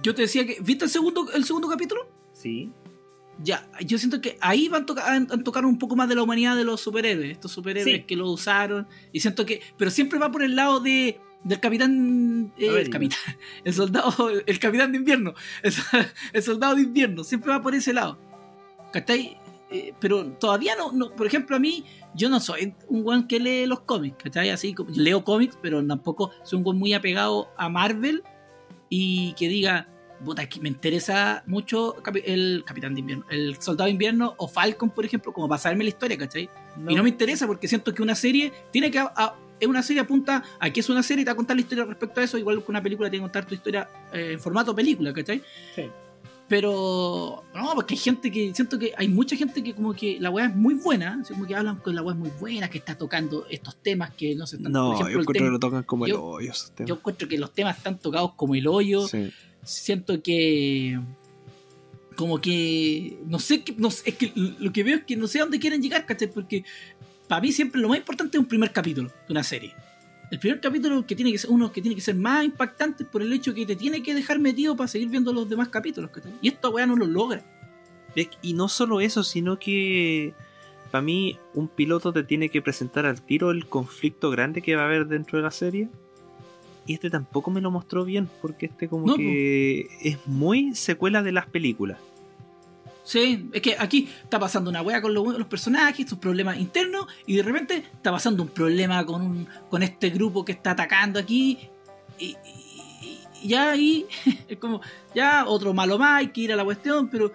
[0.02, 0.58] Yo te decía que.
[0.60, 2.08] ¿Viste el segundo, el segundo capítulo?
[2.32, 2.70] Sí.
[3.42, 6.22] Ya, yo siento que ahí van toca- han, han tocado un poco más de la
[6.22, 8.02] humanidad de los superhéroes, estos superhéroes Sí.
[8.04, 8.86] que lo usaron.
[9.12, 9.60] Y siento que.
[9.76, 11.20] Pero siempre va por el lado de.
[11.44, 12.52] Del capitán.
[12.58, 13.18] eh, el capitán.
[13.64, 14.28] El soldado.
[14.44, 15.34] El capitán de invierno.
[15.62, 15.72] El,
[16.32, 17.22] el soldado de invierno.
[17.24, 18.18] Siempre va por ese lado.
[18.92, 19.36] ¿Cachai?
[19.70, 21.10] Eh, pero todavía no, no.
[21.14, 21.84] Por ejemplo, a mí.
[22.14, 24.16] Yo no soy un weón que lee los cómics.
[24.24, 24.50] ¿Cachai?
[24.50, 24.90] Así como.
[24.94, 28.22] Leo cómics, pero tampoco soy un weón muy apegado a Marvel.
[28.88, 29.88] Y que diga.
[30.24, 31.94] Puta, que me interesa mucho
[32.24, 35.84] el Capitán de Invierno, el Soldado de Invierno o Falcon, por ejemplo, como para saberme
[35.84, 36.50] la historia, ¿cachai?
[36.88, 38.98] Y no me interesa porque siento que una serie tiene que.
[39.60, 41.60] es una serie apunta a que es una serie y te va a contar la
[41.60, 44.40] historia respecto a eso, igual que una película tiene que contar tu historia eh, en
[44.40, 45.40] formato película, ¿cachai?
[45.76, 45.88] Sí.
[46.48, 47.44] Pero.
[47.54, 48.54] No, porque hay gente que.
[48.54, 51.54] Siento que hay mucha gente que, como que la weá es muy buena, como que
[51.54, 54.56] hablan que la weá es muy buena, que está tocando estos temas que no se
[54.56, 54.72] están.
[54.72, 56.88] No, ejemplo, yo encuentro que lo tocan como el yo- hoyo esos temas.
[56.88, 59.30] yo encuentro que los temas están tocados como el hoyo Sí.
[59.62, 60.98] siento que
[62.16, 65.26] como que no sé qué no sé, es que lo que veo es que no
[65.28, 66.28] sé a dónde quieren llegar ¿cachai?
[66.28, 66.64] porque
[67.28, 69.72] para mí siempre lo más importante es un primer capítulo de una serie
[70.30, 73.22] el primer capítulo que tiene que ser uno que tiene que ser más impactante por
[73.22, 76.32] el hecho que te tiene que dejar metido para seguir viendo los demás capítulos ¿cachai?
[76.42, 77.42] y esta weá no lo logra
[78.42, 80.34] Y no solo eso, sino que
[80.90, 84.82] para mí un piloto te tiene que presentar al tiro el conflicto grande que va
[84.82, 85.88] a haber dentro de la serie.
[86.86, 91.22] Y este tampoco me lo mostró bien, porque este como No, que es muy secuela
[91.22, 91.98] de las películas.
[93.08, 97.06] Sí, es que aquí está pasando una wea con los, los personajes, sus problemas internos,
[97.26, 101.18] y de repente está pasando un problema con, un, con este grupo que está atacando
[101.18, 101.70] aquí,
[102.18, 102.36] y,
[103.42, 104.04] ya ahí
[104.48, 104.82] es como,
[105.14, 107.32] ya otro malo más, hay que ir a la cuestión, pero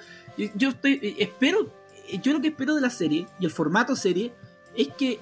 [0.55, 1.73] yo- estoy, eh, espero,
[2.21, 4.31] yo lo que espero de la serie, y el formato serie,
[4.77, 5.19] es que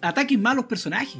[0.00, 1.18] ataquen más los personajes,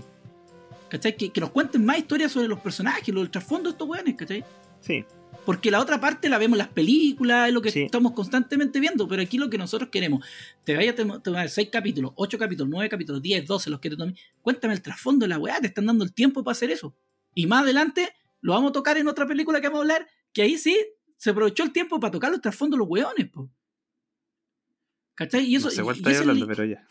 [0.89, 1.17] ¿cachai?
[1.17, 4.15] Que, que nos cuenten más historias sobre los personajes, lo del trasfondo de estos weones,
[4.15, 4.45] ¿cachai?
[4.81, 5.05] Sí.
[5.49, 7.81] Porque la otra parte la vemos en las películas, es lo que Sí.
[7.85, 10.23] estamos constantemente viendo, pero aquí lo que nosotros queremos,
[10.63, 13.89] te vayas a tom- tomar 6 capítulos, 8 capítulos, 9 capítulos, 10, 12, los que
[13.89, 16.71] te tomes, cuéntame el trasfondo de la weá, te están dando el tiempo para hacer
[16.71, 16.95] eso.
[17.35, 20.43] Y más adelante lo vamos a tocar en otra película que vamos a hablar, que
[20.43, 20.77] ahí sí
[21.17, 23.51] se aprovechó el tiempo para tocar los trasfondos de los weones, po.
[25.15, 25.47] ¿Cachai?
[25.47, 26.87] Y eso, no sé cuál estáis hablando, el- pero ya.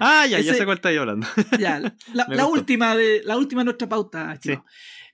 [0.00, 1.26] Ah, ya, ya sé cuál estáis hablando.
[1.60, 1.80] ya,
[2.14, 4.32] la, última de la última de nuestra pauta.
[4.32, 4.64] estimado.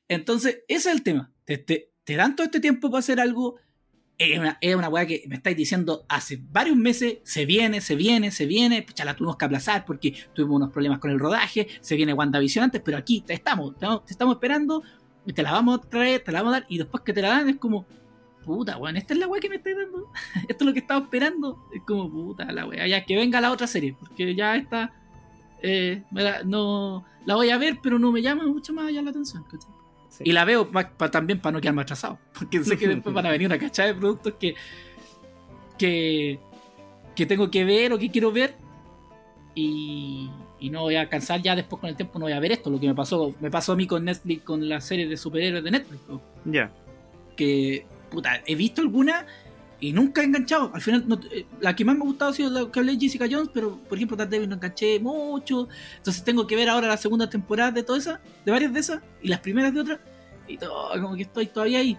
[0.06, 1.32] Entonces, ese es el tema.
[1.44, 3.56] Te, te- dan todo este tiempo para hacer algo.
[4.18, 7.94] Es una, es una weá que me estáis diciendo hace varios meses, se viene, se
[7.94, 11.68] viene, se viene, pucha, la tuvimos que aplazar porque tuvimos unos problemas con el rodaje,
[11.80, 14.82] se viene WandaVision antes, pero aquí te estamos, te, te estamos esperando,
[15.32, 17.28] te la vamos a traer, te la vamos a dar, y después que te la
[17.28, 17.86] dan es como,
[18.44, 20.10] puta, weón, esta es la weá que me estáis dando,
[20.48, 23.52] esto es lo que estaba esperando, es como, puta, la weá, ya que venga la
[23.52, 24.92] otra serie, porque ya esta,
[25.62, 29.10] eh, la- no, la voy a ver, pero no me llama mucho más allá la
[29.10, 29.70] atención, ¿cachai?
[30.18, 30.24] Sí.
[30.26, 32.18] Y la veo pa- también para no quedarme atrasado.
[32.38, 34.54] Porque sé que después van a venir una cachada de productos que,
[35.78, 36.38] que,
[37.14, 38.54] que tengo que ver o que quiero ver.
[39.54, 42.52] Y, y no voy a alcanzar ya después con el tiempo, no voy a ver
[42.52, 42.70] esto.
[42.70, 45.64] Lo que me pasó, me pasó a mí con Netflix, con la serie de superhéroes
[45.64, 46.00] de Netflix.
[46.08, 46.20] ¿no?
[46.44, 46.70] Ya.
[47.36, 49.26] Que, puta, he visto alguna
[49.80, 50.70] y nunca he enganchado.
[50.74, 52.92] Al final, no- eh, la que más me ha gustado ha sido la que hablé
[52.92, 55.68] de Jessica Jones, pero por ejemplo, Daredevil no enganché mucho.
[55.96, 59.02] Entonces tengo que ver ahora la segunda temporada de todas esas, de varias de esas,
[59.22, 60.00] y las primeras de otras.
[60.48, 61.96] Y todo, como que estoy todavía ahí.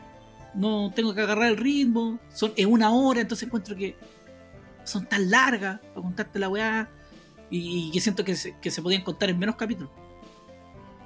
[0.55, 2.19] No tengo que agarrar el ritmo.
[2.34, 3.95] Son, es una hora, entonces encuentro que
[4.84, 6.89] son tan largas para contarte la weá.
[7.51, 9.91] Y, que siento que que se podían contar en menos capítulos.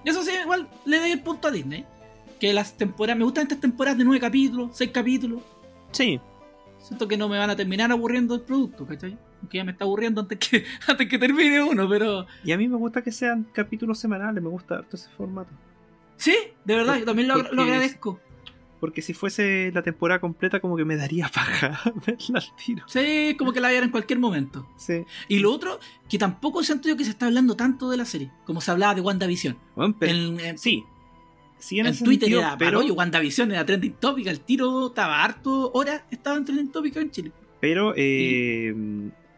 [0.03, 1.85] Y eso sí, igual le doy el punto a Disney.
[2.39, 5.41] Que las temporadas, me gustan estas temporadas de nueve capítulos, seis capítulos.
[5.91, 6.19] Sí.
[6.83, 9.17] Siento que no me van a terminar aburriendo el producto, ¿cachai?
[9.41, 12.27] Aunque ya me está aburriendo antes que, antes que termine uno, pero.
[12.43, 15.49] Y a mí me gusta que sean capítulos semanales, me gusta harto ese formato.
[16.17, 18.19] Sí, de verdad, yo también lo, Porque lo agradezco.
[18.79, 22.83] Porque si fuese la temporada completa, como que me daría paja verla al tiro.
[22.87, 24.67] Sí, como que la vean en cualquier momento.
[24.77, 25.05] Sí.
[25.29, 25.79] Y lo otro,
[26.09, 28.93] que tampoco siento yo que se está hablando tanto de la serie, como se hablaba
[28.93, 29.57] de WandaVision.
[29.77, 30.83] Bueno, pero- En, en- sí.
[31.63, 35.23] Sí, en, en Twitter sentido, era pero, pero WandaVision era trending topic, el tiro estaba
[35.23, 37.31] harto horas, estaba en trending topic en Chile.
[37.61, 38.75] pero eh,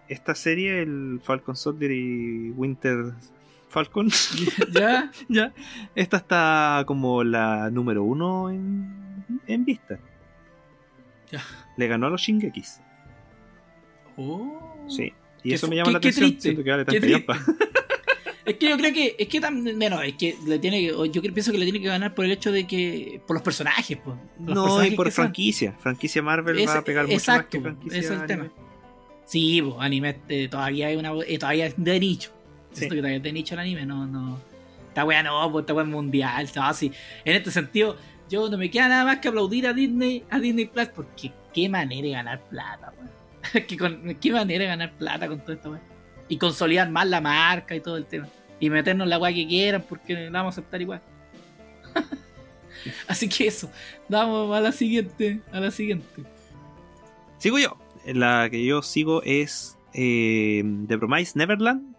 [0.10, 3.14] esta serie, el Falcon Soldier y Winter
[3.70, 4.10] Falcon,
[4.72, 5.12] ¿Ya?
[5.30, 5.54] ya,
[5.94, 8.90] esta está como la número uno en,
[9.46, 10.00] en vista.
[11.32, 11.44] Ya.
[11.78, 12.82] Le ganó a los Shingekis.
[14.18, 14.88] Oh.
[14.88, 15.14] Sí.
[15.44, 16.30] Y eso me llama la atención.
[16.32, 17.38] triste, Siento que vale yampa.
[18.46, 21.22] Es que yo creo que, es que también, bueno, es que le tiene que, yo
[21.22, 24.16] pienso que le tiene que ganar por el hecho de que, por los personajes, pues.
[24.40, 25.24] Los No, personajes y por que son.
[25.26, 25.76] franquicia.
[25.80, 28.28] Franquicia Marvel va a pegar mucho exacto, más que franquicia ese es el anime.
[28.28, 28.52] tema.
[29.26, 32.32] Sí, pues, anime eh, todavía es una, eh, todavía es de nicho.
[32.72, 34.40] Esto que todavía te nicho el anime, no, no.
[34.90, 36.50] Esta weá no, pues esta weá es mundial.
[36.56, 36.92] No, sí.
[37.24, 37.98] En este sentido,
[38.30, 41.68] yo no me queda nada más que aplaudir a Disney, a Disney Plus, porque qué
[41.68, 43.10] manera de ganar plata, weón.
[43.68, 45.95] ¿Qué, con, qué manera de ganar plata con todo esto, weón.
[46.28, 48.28] Y consolidar más la marca y todo el tema.
[48.60, 51.02] Y meternos la weá que quieran, porque la vamos a aceptar igual.
[53.08, 53.72] Así que eso,
[54.10, 56.24] vamos a la siguiente, a la siguiente.
[57.38, 57.78] Sigo yo.
[58.06, 61.96] La que yo sigo es eh, The Promise Neverland,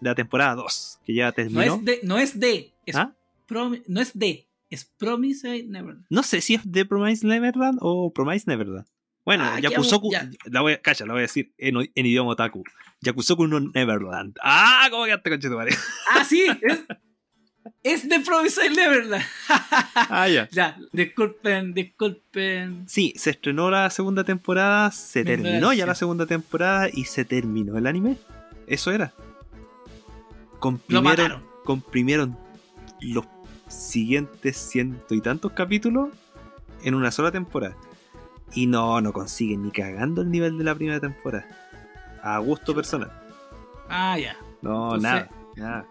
[0.00, 1.64] la temporada 2, que ya terminó.
[1.64, 3.16] No es de, no es de, es ¿Ah?
[3.48, 6.06] no es de, es Promise Neverland.
[6.10, 8.86] No sé si es The Promise Neverland o Promise Neverland.
[9.28, 12.30] Bueno, Ah, Yakusoku, ya- la voy a, calla, la voy a decir en, en idioma
[12.30, 12.64] otaku.
[13.02, 14.34] Yakusoku no Neverland.
[14.42, 15.76] Ah, ¿cómo quedaste con madre?
[16.10, 16.80] Ah, sí, es,
[17.82, 19.22] es de Neverland.
[19.94, 20.48] Ah, ya.
[20.50, 22.88] ya, disculpen, disculpen.
[22.88, 27.26] Sí, se estrenó la segunda temporada, se Mi terminó ya la segunda temporada y se
[27.26, 28.16] terminó el anime.
[28.66, 29.12] Eso era.
[30.58, 32.38] Comprimieron, comprimieron
[33.02, 33.26] los
[33.68, 36.08] siguientes ciento y tantos capítulos
[36.82, 37.76] en una sola temporada.
[38.54, 41.46] Y no, no consiguen ni cagando el nivel de la primera temporada.
[42.22, 43.12] A gusto personal.
[43.88, 44.36] Ah, ya.
[44.62, 45.86] No, Entonces- nada, nada.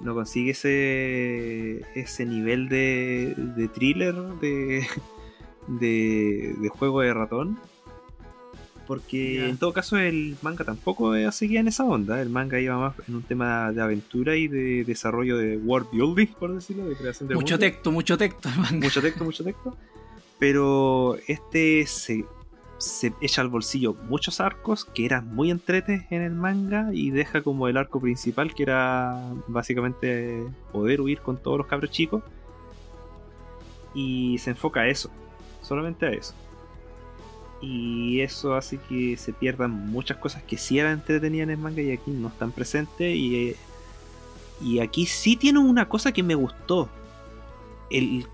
[0.00, 4.86] No consigue ese ese nivel de, de thriller, de,
[5.66, 7.58] de, de juego de ratón.
[8.86, 12.22] Porque en todo caso el manga tampoco eh, seguía en esa onda.
[12.22, 16.28] El manga iba más en un tema de aventura y de desarrollo de world building,
[16.38, 17.58] por decirlo, de creación de Mucho mundo.
[17.66, 18.48] texto, mucho texto.
[18.56, 18.86] manga.
[18.86, 19.76] Mucho texto, mucho texto.
[20.38, 22.24] Pero este se,
[22.78, 27.42] se echa al bolsillo muchos arcos que eran muy entretes en el manga y deja
[27.42, 32.22] como el arco principal que era básicamente poder huir con todos los cabros chicos.
[33.94, 35.10] Y se enfoca a eso,
[35.62, 36.34] solamente a eso.
[37.60, 41.82] Y eso hace que se pierdan muchas cosas que sí eran entretenidas en el manga
[41.82, 43.16] y aquí no están presentes.
[43.16, 43.56] Y,
[44.60, 46.88] y aquí sí tiene una cosa que me gustó.
[47.90, 48.26] El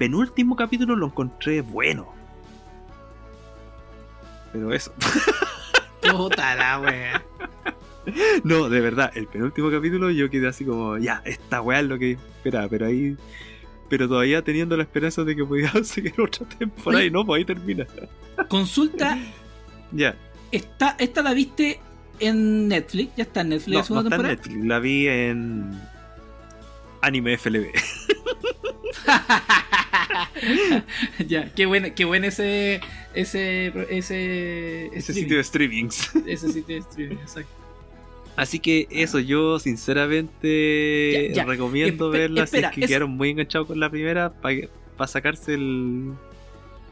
[0.00, 2.08] penúltimo capítulo lo encontré bueno.
[4.50, 4.94] Pero eso.
[6.00, 7.22] Puta la wea.
[8.44, 11.98] no, de verdad, el penúltimo capítulo yo quedé así como, ya, esta weá es lo
[11.98, 13.14] que esperaba, pero ahí.
[13.90, 17.44] Pero todavía teniendo la esperanza de que podía seguir otra temporada y no, pues ahí
[17.44, 17.86] termina.
[18.48, 19.18] Consulta,
[19.92, 20.16] Ya,
[20.50, 21.78] esta, esta la viste
[22.20, 24.36] en Netflix, ya está en Netflix no, la segunda no está en.
[24.36, 25.78] Netflix, la vi en.
[27.02, 27.66] Anime FLB.
[31.26, 32.80] ya, qué bueno, qué bueno ese,
[33.14, 36.10] ese, ese, Ese sitio de streamings.
[36.26, 37.50] ese sitio de streaming, exacto.
[38.36, 41.44] Así que eso, yo sinceramente Ya, ya.
[41.44, 45.06] recomiendo Espe- verla espera, si es que es- quedaron muy enganchados con la primera para
[45.08, 46.12] sacarse el,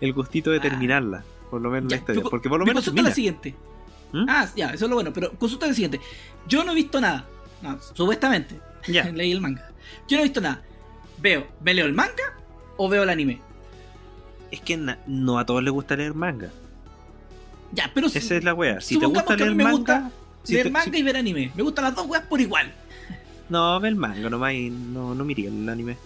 [0.00, 0.62] el gustito de Ah.
[0.62, 1.24] terminarla.
[1.50, 2.20] Por lo menos Ya, la historia.
[2.20, 3.54] pero- Porque por lo menos consulta la siguiente.
[4.12, 4.24] ¿Mm?
[4.28, 6.00] Ah, ya, eso es lo bueno, pero consulta la siguiente.
[6.46, 7.26] Yo no he visto nada.
[7.62, 8.56] No, supuestamente.
[8.86, 9.04] Ya.
[9.12, 9.70] Leí el manga.
[10.08, 10.62] Yo no he visto nada.
[11.20, 12.34] Veo, ¿me leo el manga
[12.76, 13.40] o veo el anime?
[14.50, 16.50] Es que no a todos les gusta leer manga.
[17.72, 18.80] Ya, pero Esa es la wea.
[18.80, 19.76] Si te gusta leer me manga.
[19.78, 20.10] gusta
[20.44, 21.52] si leer te- manga si- y ver anime.
[21.54, 22.72] Me gustan las dos weas por igual.
[23.48, 25.96] No, ve el manga nomás y no, no miré el anime.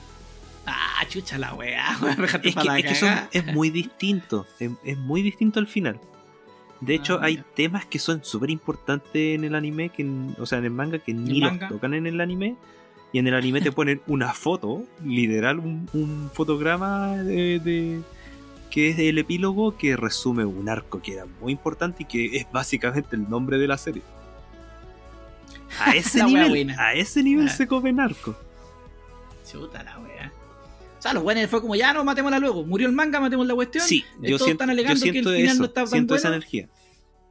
[0.67, 1.97] Ah, chucha la wea.
[2.43, 4.47] Es que, es, que son- es muy distinto.
[4.59, 6.01] Es, es muy distinto al final.
[6.81, 7.45] De hecho, Ah, hay ya.
[7.55, 10.05] temas que son súper importantes en el anime, que,
[10.39, 11.69] o sea, en el manga, que ni ¿El los manga?
[11.69, 12.57] tocan en el anime.
[13.13, 18.01] Y en el anime te ponen una foto, literal, un, un fotograma de, de-
[18.71, 22.47] que es el epílogo que resume un arco que era muy importante y que es
[22.51, 24.03] básicamente el nombre de la serie.
[25.79, 27.51] A ese nivel, a ese nivel Ah.
[27.53, 28.35] se come narco.
[29.51, 30.33] Chuta la wea.
[30.99, 32.65] O sea, los buenos fue como ya no matémosla luego.
[32.65, 33.85] Murió el manga, matemos la cuestión.
[33.85, 36.15] Sí, yo todos siento, están yo alegando que el final eso, no está tan siento
[36.15, 36.37] esa bueno.
[36.37, 36.69] energía.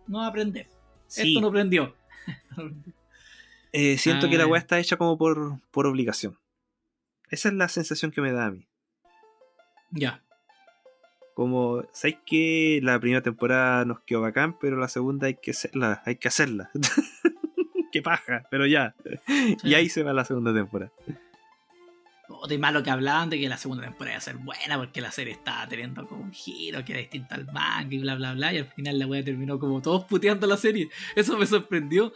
[0.08, 0.68] No va a aprender.
[1.08, 1.30] Sí.
[1.30, 1.96] Esto no prendió.
[3.74, 4.48] Eh, siento que la Ah.
[4.48, 6.38] weá está hecha como por, por obligación.
[7.30, 8.68] Esa es la sensación que me da a mí.
[9.92, 10.22] ya.
[11.34, 16.02] Como, ¿sabes que la primera temporada nos quedó bacán, pero la segunda hay que hacerla,
[16.06, 16.70] hay que hacerla.
[17.94, 18.96] Qué paja, pero ya.
[19.64, 20.92] Y ahí se va la segunda temporada.
[22.34, 25.02] Oh, de malo que hablaban de que la segunda temporada iba a ser buena porque
[25.02, 28.34] la serie estaba teniendo como un giro que era distinto al manga y bla bla
[28.34, 30.90] bla y al final la wea terminó como todos puteando la serie.
[31.16, 32.14] Eso me sorprendió.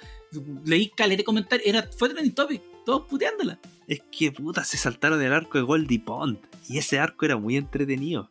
[0.65, 3.59] Leí caleta de comentarios era, fue trending topic todos puteándola.
[3.87, 6.37] Es que puta, se saltaron del arco de Goldie Pond.
[6.69, 8.29] Y ese arco era muy entretenido.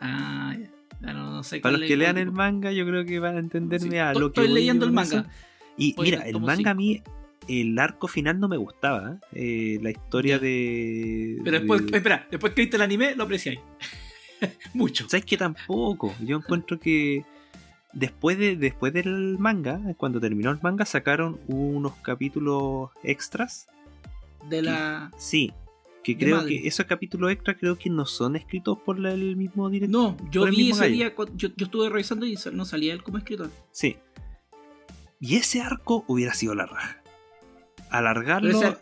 [0.00, 0.68] ah ya.
[1.00, 3.90] No, no sé Para los que lean el manga, yo creo que van a entenderme
[3.90, 5.28] Sí, a lo que estoy leyendo el manga.
[5.76, 7.02] Y mira, el manga a mí,
[7.48, 9.18] el arco final no me gustaba.
[9.32, 9.78] ¿eh?
[9.82, 11.38] La historia de.
[11.44, 13.60] pero después de- espera después que viste el anime lo apreciáis
[14.74, 16.14] mucho ¿Sabes que tampoco?
[16.20, 17.24] Yo encuentro que
[17.92, 23.66] después, de, después del manga, cuando terminó el manga, sacaron unos capítulos extras.
[24.48, 25.12] De la.
[25.18, 25.52] Sí,
[26.02, 29.68] que creo que esos capítulos extras creo que no son escritos por la- el mismo
[29.70, 30.16] director.
[30.18, 30.92] No, yo vi ese gallo.
[30.94, 33.50] día, yo, yo estuve revisando y no salía él como escritor.
[33.70, 33.96] Sí.
[35.20, 37.01] Y ese arco hubiera sido la raja.
[37.92, 38.76] Alargarlo,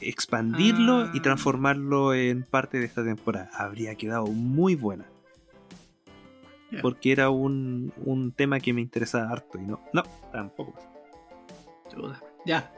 [0.00, 1.22] expandirlo y Ah.
[1.22, 3.50] transformarlo en parte de esta temporada.
[3.54, 5.06] Habría quedado muy buena.
[6.80, 9.82] Porque era un, un tema que me interesaba harto y no.
[9.92, 10.02] No,
[10.32, 10.72] tampoco.
[12.46, 12.72] Ya,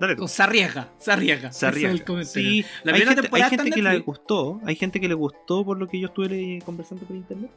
[0.00, 0.20] Dale tú.
[0.20, 1.52] con- se arriesga, se arriesga.
[1.52, 2.24] Se arriesga.
[2.24, 4.60] Sí, La hay gente, hay que le gustó.
[4.64, 7.50] Hay gente que le gustó por lo que yo estuve conversando por internet.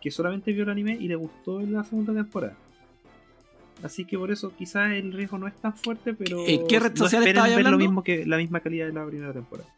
[0.00, 2.56] Que solamente vio el anime y le gustó en la segunda temporada.
[3.82, 6.96] Así que por eso quizás el riesgo no es tan fuerte, pero ¿En qué red
[6.96, 7.78] social estabas ver lo hablando?
[7.78, 9.68] mismo que la misma calidad de la primera temporada.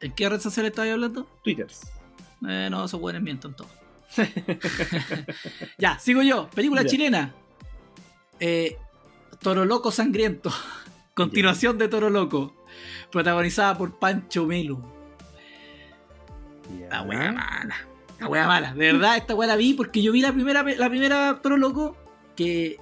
[0.00, 1.24] ¿En qué red social estabas hablando?
[1.42, 1.66] Twitter.
[2.48, 3.68] Eh, no, esos buenos mienten todo.
[5.78, 6.48] ya, sigo yo.
[6.54, 6.88] Película Ya.
[6.88, 7.34] chilena.
[8.40, 8.76] Eh,
[9.40, 10.50] Toro Loco Sangriento.
[11.14, 12.54] Continuación de Toro Loco.
[13.10, 14.80] Protagonizada por Pancho Melo.
[16.90, 17.74] La wea mala.
[18.20, 18.74] La wea mala.
[18.74, 21.96] De verdad, esta wea la vi porque yo vi la primera, la primera Toro Loco.
[22.36, 22.78] Que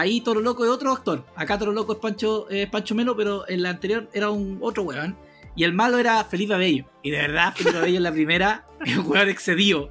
[0.00, 1.24] ahí Toro Loco es otro actor.
[1.36, 4.82] Acá Toro Loco es Pancho, es Pancho Melo, pero en la anterior era un otro
[4.82, 5.16] weón.
[5.56, 6.84] Y el malo era Felipe Abello.
[7.02, 9.90] Y de verdad, Felipe Abello en la primera es un weón excedido.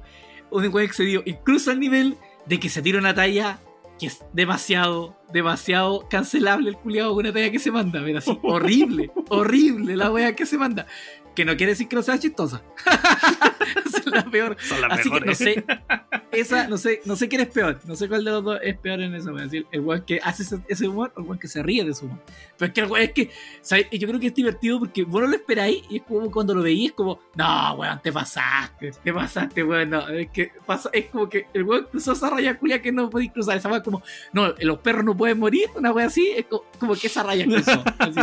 [0.50, 1.22] Un weón excedido.
[1.26, 3.60] Incluso al nivel de que se tira una talla
[3.98, 8.00] que es demasiado, demasiado cancelable el culiado con una talla que se manda.
[8.04, 10.86] Pero así, horrible, horrible la wea que se manda.
[11.38, 12.60] Que no quiere decir que no sea chistosa.
[13.84, 14.56] Es la peor.
[14.60, 15.38] Son las Así que no mejores.
[15.38, 15.64] sé,
[16.32, 18.78] esa, no sé, no sé quién es peor, no sé cuál de los dos es
[18.78, 21.48] peor en eso, decir, el weón que hace ese, ese humor o el weón que
[21.48, 22.18] se ríe de su humor.
[22.56, 23.30] Pero es que el weón es que,
[23.60, 23.86] ¿sabes?
[23.92, 26.62] yo creo que es divertido porque vos no lo esperáis y es como cuando lo
[26.62, 31.28] veís, como, no, weón, te pasaste, te pasaste, weón, no, es que pasa, es como
[31.28, 34.54] que el weón cruzó esa raya culia que no podéis cruzar, esa weón como, no,
[34.60, 37.84] los perros no pueden morir, una weón así, es como, como que esa raya cruzó.
[37.98, 38.20] Así.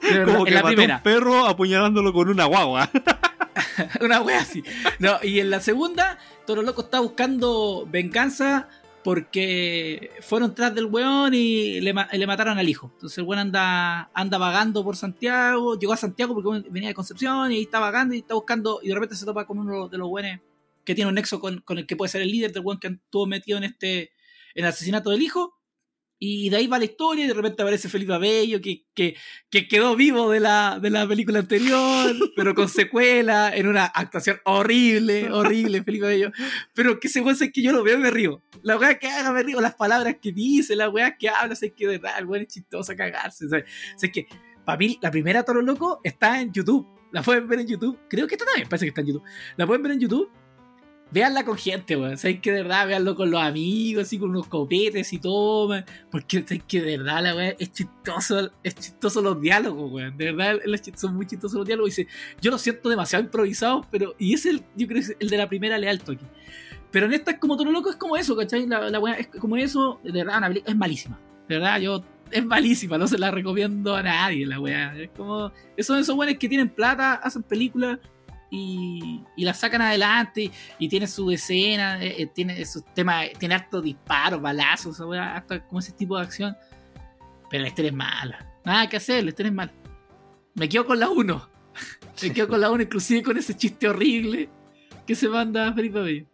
[0.02, 0.96] Verdad, Como que en la mató primera.
[0.98, 2.46] un perro apuñalándolo con una
[4.00, 4.62] Una wea así.
[4.98, 8.68] No, y en la segunda, Toro Loco está buscando venganza
[9.02, 12.90] porque fueron tras del weón y le mataron al hijo.
[12.94, 17.52] Entonces el weón anda, anda vagando por Santiago, llegó a Santiago porque venía de Concepción
[17.52, 19.98] y ahí está vagando y está buscando y de repente se topa con uno de
[19.98, 20.40] los weones
[20.84, 22.88] que tiene un nexo con, con el que puede ser el líder del weón que
[22.88, 24.12] estuvo metido en este
[24.54, 25.54] en el asesinato del hijo.
[26.18, 29.16] Y de ahí va la historia y de repente aparece Felipe Abello que, que,
[29.50, 34.38] que quedó vivo de la, de la película anterior, pero con secuela, en una actuación
[34.44, 36.32] horrible, horrible, Felipe Abello.
[36.72, 38.42] Pero que se es que yo lo veo y me río.
[38.62, 41.72] La weá que haga me río, las palabras que dice, la weá que habla, sé
[41.72, 43.48] que de verdad, el weón es chistoso a cagarse.
[43.48, 43.64] ¿sabes?
[43.96, 44.26] Sé que,
[44.64, 46.86] para mí, la primera Toro Loco está en YouTube.
[47.12, 47.98] La pueden ver en YouTube.
[48.08, 49.24] Creo que esta también parece que está en YouTube.
[49.56, 50.30] La pueden ver en YouTube.
[51.10, 52.16] Véanla con gente, weón.
[52.16, 55.84] Sabes que de verdad, véanlo con los amigos, así con unos copetes y todo, man.
[56.10, 60.16] Porque sabes que de verdad la weá es chistoso, es chistoso los diálogos, weón.
[60.16, 60.58] De verdad,
[60.96, 61.96] son muy chistosos los diálogos.
[61.98, 64.14] Y dice, yo lo siento demasiado improvisados, pero.
[64.18, 66.24] Y es el, yo creo que es el de la primera leal toque.
[66.90, 68.66] Pero en esta es como todo loco, es como eso, ¿cachai?
[68.66, 71.20] La, la weá es como eso, de verdad, una es malísima.
[71.48, 72.04] De verdad, yo.
[72.30, 74.96] Es malísima, no se la recomiendo a nadie, la weá.
[74.98, 75.52] Es como.
[75.76, 77.98] Esos esos weones que tienen plata, hacen películas
[78.54, 83.56] y, y la sacan adelante y tiene su escena, eh, eh, tiene sus temas, tiene
[83.56, 86.56] harto disparos, balazos, harto como ese tipo de acción.
[87.50, 88.54] Pero la historia es mala.
[88.64, 89.72] Nada que hacer, la historia es mala.
[90.54, 91.48] Me quedo con la 1.
[92.22, 94.48] Me quedo con la 1, inclusive con ese chiste horrible
[95.06, 96.26] que se manda Felipe Bello.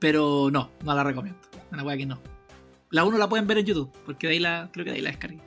[0.00, 1.40] Pero no, no la recomiendo.
[1.70, 2.20] Una weá que no.
[2.90, 5.02] La 1 la pueden ver en YouTube, porque de ahí la, creo que de ahí
[5.02, 5.40] la descargué.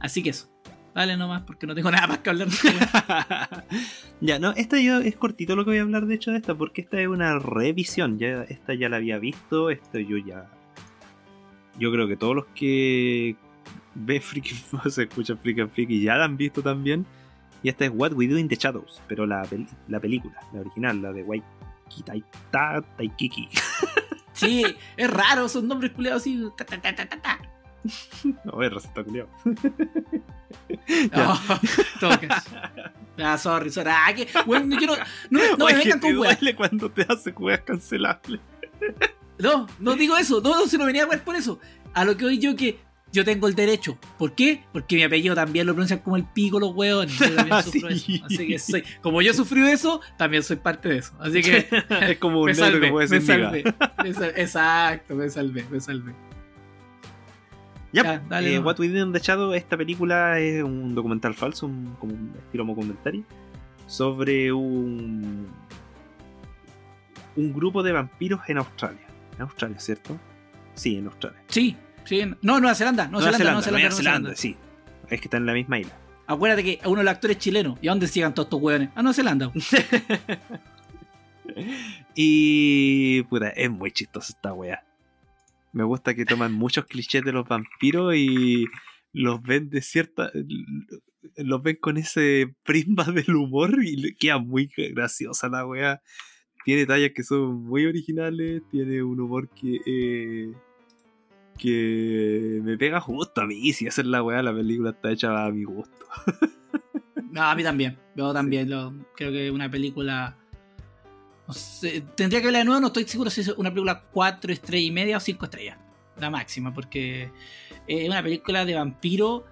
[0.00, 0.48] Así que eso.
[0.96, 3.64] Dale nomás, porque no tengo nada más que hablar de weá.
[4.22, 6.54] ya, no, esta yo es cortito lo que voy a hablar de hecho de esta,
[6.54, 8.18] porque esta es una revisión.
[8.18, 10.46] Ya, esta ya la había visto, esto yo ya.
[11.78, 13.36] Yo creo que todos los que
[13.94, 14.54] ven Freaky
[14.90, 17.04] se escuchan Freaky Freaky ya la han visto también.
[17.62, 20.60] Y esta es What We Do in the Shadows, pero la, peli- la película, la
[20.60, 22.02] original, la de Waikiki
[22.96, 23.48] Taikiki.
[24.32, 24.64] Sí,
[24.96, 26.42] es raro, son nombres culiados así.
[26.56, 27.38] ta, ta, ta,
[28.44, 29.28] No, es receta culiao.
[31.14, 31.40] Oh,
[32.00, 32.44] tocas.
[33.18, 33.90] Ah, sorry, sorry.
[33.92, 34.94] Ah, que, bueno, yo no,
[35.30, 36.38] no, no me vengan con weas.
[36.56, 38.40] cuando te hace weas cancelables.
[39.38, 40.40] No, no digo eso.
[40.40, 41.60] No, no, si no venía a ver por eso.
[41.94, 42.78] A lo que hoy yo que
[43.12, 43.98] yo tengo el derecho.
[44.18, 44.64] ¿Por qué?
[44.72, 47.18] Porque mi apellido también lo pronuncian como el pico los hueones.
[47.18, 48.16] Yo también sufro Sí.
[48.16, 48.26] eso.
[48.26, 51.12] Así que soy, como yo sufrí de eso, también soy parte de eso.
[51.20, 51.68] Así que
[52.02, 53.64] es como un me salvé, que puede me salvé.
[54.02, 56.12] Me sal- Exacto, me salvé, me salvé.
[57.92, 58.58] Ya, Ya, dale eh.
[58.58, 62.34] What We Did in the Shadow, esta película es un documental falso, un, como un
[62.38, 63.24] estilo documentario,
[63.86, 65.46] sobre un,
[67.36, 69.06] un grupo de vampiros en Australia.
[69.36, 70.18] En Australia, ¿cierto?
[70.74, 71.40] Sí, en Australia.
[71.48, 72.22] Sí, sí.
[72.42, 73.06] No, Nueva Zelanda.
[73.08, 74.36] Nueva, Zelanda, Nueva Zelanda, Nueva Nueva Zelanda, Zelanda.
[74.36, 74.56] sí.
[75.08, 75.92] Es que está en la misma isla.
[76.26, 77.78] Acuérdate que uno de los actores es chileno.
[77.80, 78.90] ¿Y a dónde sigan todos estos hueones?
[78.94, 79.52] A Nueva Zelanda.
[82.14, 83.22] Y.
[83.24, 84.82] puta, es muy chistosa esta wea.
[85.72, 88.66] Me gusta que toman muchos clichés de los vampiros y
[89.12, 90.30] los ven de cierta.
[91.36, 96.00] Los ven con ese prisma del humor y queda muy graciosa la wea.
[96.64, 99.80] Tiene tallas que son muy originales, tiene un humor que.
[99.86, 100.52] eh,
[101.56, 103.72] que me pega justo a mí.
[103.72, 106.06] Si esa es la wea, la película está hecha a mi gusto.
[107.30, 107.98] No, a mí también.
[108.14, 108.70] Yo también.
[108.70, 110.38] Lo, creo que una película.
[111.46, 112.80] No sé, tendría que verla de nuevo.
[112.80, 115.78] No estoy seguro si es una película 4 estrellas y media o 5 estrellas.
[116.18, 117.30] La máxima, porque
[117.86, 119.44] es una película de vampiro,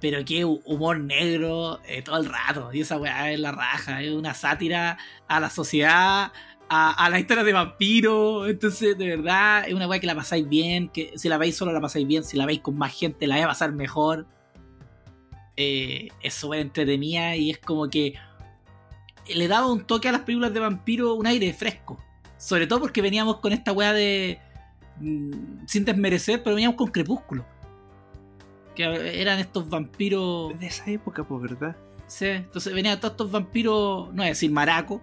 [0.00, 2.70] pero que hu- humor negro eh, todo el rato.
[2.72, 4.02] Y esa weá es la raja.
[4.02, 4.96] Es una sátira
[5.28, 6.32] a la sociedad,
[6.70, 8.46] a, a la historia de vampiro.
[8.46, 10.88] Entonces, de verdad, es una weá que la pasáis bien.
[10.88, 12.24] Que si la veis solo la pasáis bien.
[12.24, 14.26] Si la veis con más gente, la vais a pasar mejor
[15.56, 18.14] eh, es súper entretenida y es como que
[19.34, 21.98] le daba un toque a las películas de vampiro, un aire fresco.
[22.36, 24.38] Sobre todo porque veníamos con esta weá de.
[25.00, 27.44] mm, sin desmerecer, pero veníamos con Crepúsculo.
[28.74, 30.58] Que eran estos vampiros.
[30.58, 31.76] De esa época, pues, ¿verdad?
[32.06, 35.02] Sí, entonces venían todos estos vampiros, no a decir maraco,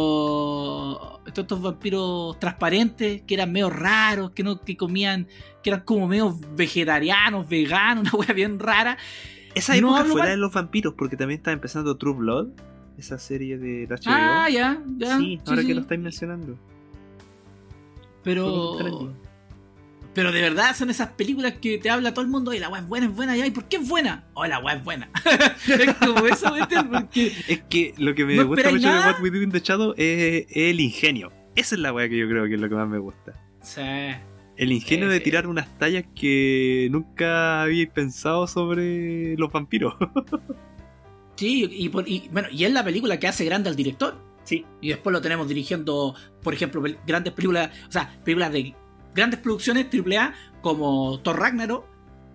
[0.00, 5.28] pero todos estos vampiros transparentes que eran medio raros, que no que comían,
[5.62, 8.96] que eran como medio vegetarianos, veganos, una wea bien rara.
[9.54, 12.14] Esa No época hablo fue la mal- de los vampiros, porque también estaba empezando True
[12.14, 12.48] Blood,
[12.98, 14.02] esa serie de la HBO.
[14.06, 15.18] Ah, ya, ya.
[15.18, 15.74] sí, ahora sí, que sí.
[15.74, 16.58] lo estáis mencionando.
[18.22, 19.14] Pero.
[20.14, 22.80] Pero de verdad son esas películas que te habla todo el mundo y la weá
[22.80, 24.24] es buena, es buena, ya, ¿y por qué es buena?
[24.32, 25.10] Oh, la weá es buena.
[25.68, 26.54] es como eso.
[26.90, 27.32] Porque.
[27.46, 29.12] Es que lo que me ¿No gusta mucho de nada?
[29.12, 31.32] What We Do in the Shadow es, es el ingenio.
[31.54, 33.34] Esa es la weá que yo creo que es lo que más me gusta.
[33.60, 33.82] Sí.
[34.56, 39.94] El ingenio Sí, de tirar unas tallas que nunca habíais pensado sobre los vampiros.
[41.36, 44.22] Sí, y, por- y, bueno, y es la película que hace grande al director.
[44.44, 44.64] Sí.
[44.80, 48.74] Y después lo tenemos dirigiendo, por ejemplo, grandes películas, o sea, películas de
[49.14, 51.84] grandes producciones AAA como Thor Ragnarok,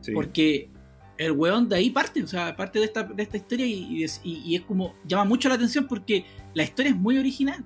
[0.01, 0.11] Sí.
[0.13, 0.69] porque
[1.17, 4.03] el weón de ahí parte, o sea, parte de esta, de esta historia y, y
[4.03, 7.63] es, y- y es como, llama mucho la atención porque la historia es muy original.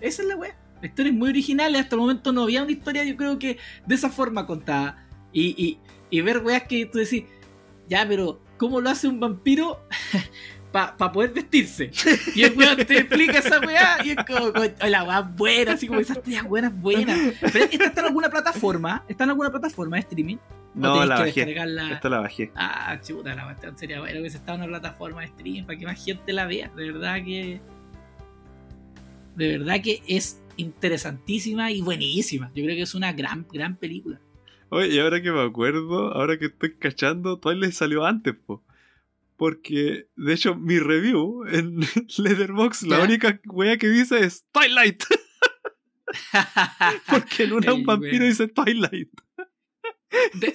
[0.00, 0.56] Esa es la weá.
[0.80, 3.58] La historia es muy original hasta el momento no había una historia, yo creo que
[3.86, 5.08] de esa forma contada.
[5.32, 5.78] Y, y,
[6.10, 7.24] y ver weas que tú decís,
[7.88, 9.80] ya, pero ¿cómo lo hace un vampiro
[10.72, 11.90] para poder vestirse?
[12.34, 15.86] Y el weón te explica esa weá y es como, "Coño, la weá buena, así
[15.86, 17.18] como esas teorías buenas, buenas.
[17.52, 20.36] Pero esta está en alguna plataforma, está en alguna plataforma de streaming.
[20.36, 21.44] ¿O No, la bajé.
[21.44, 21.92] descargarla?
[21.92, 22.50] Esta la bajé.
[22.56, 25.78] Ah, chuta, la cuestión sería bueno que se está en una plataforma de streaming para
[25.78, 26.70] que más gente la vea.
[26.74, 27.60] De verdad que.
[29.36, 32.50] De verdad que es interesantísima y buenísima.
[32.54, 34.20] Yo creo que es una gran, gran película.
[34.68, 38.62] Oye, y ahora que me acuerdo, ahora que estoy cachando, Twilight salió antes, po.
[39.42, 41.80] Porque, de hecho, mi review en
[42.16, 43.02] Letterboxd, la ¿Ya?
[43.02, 45.02] única wea que dice es Twilight.
[47.10, 48.28] Porque en una un vampiro wea.
[48.28, 49.10] dice Twilight.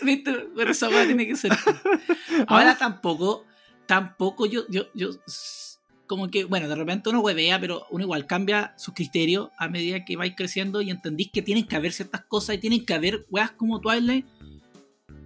[0.03, 0.47] ¿Viste?
[0.55, 1.51] Pero esa weá tiene que ser.
[2.47, 3.43] Ahora tampoco,
[3.88, 5.09] tampoco yo, yo, yo,
[6.05, 10.05] como que, bueno, de repente uno huevea, pero uno igual cambia sus criterios a medida
[10.05, 13.25] que vais creciendo y entendís que tienen que haber ciertas cosas y tienen que haber
[13.29, 14.25] weas como Twilight.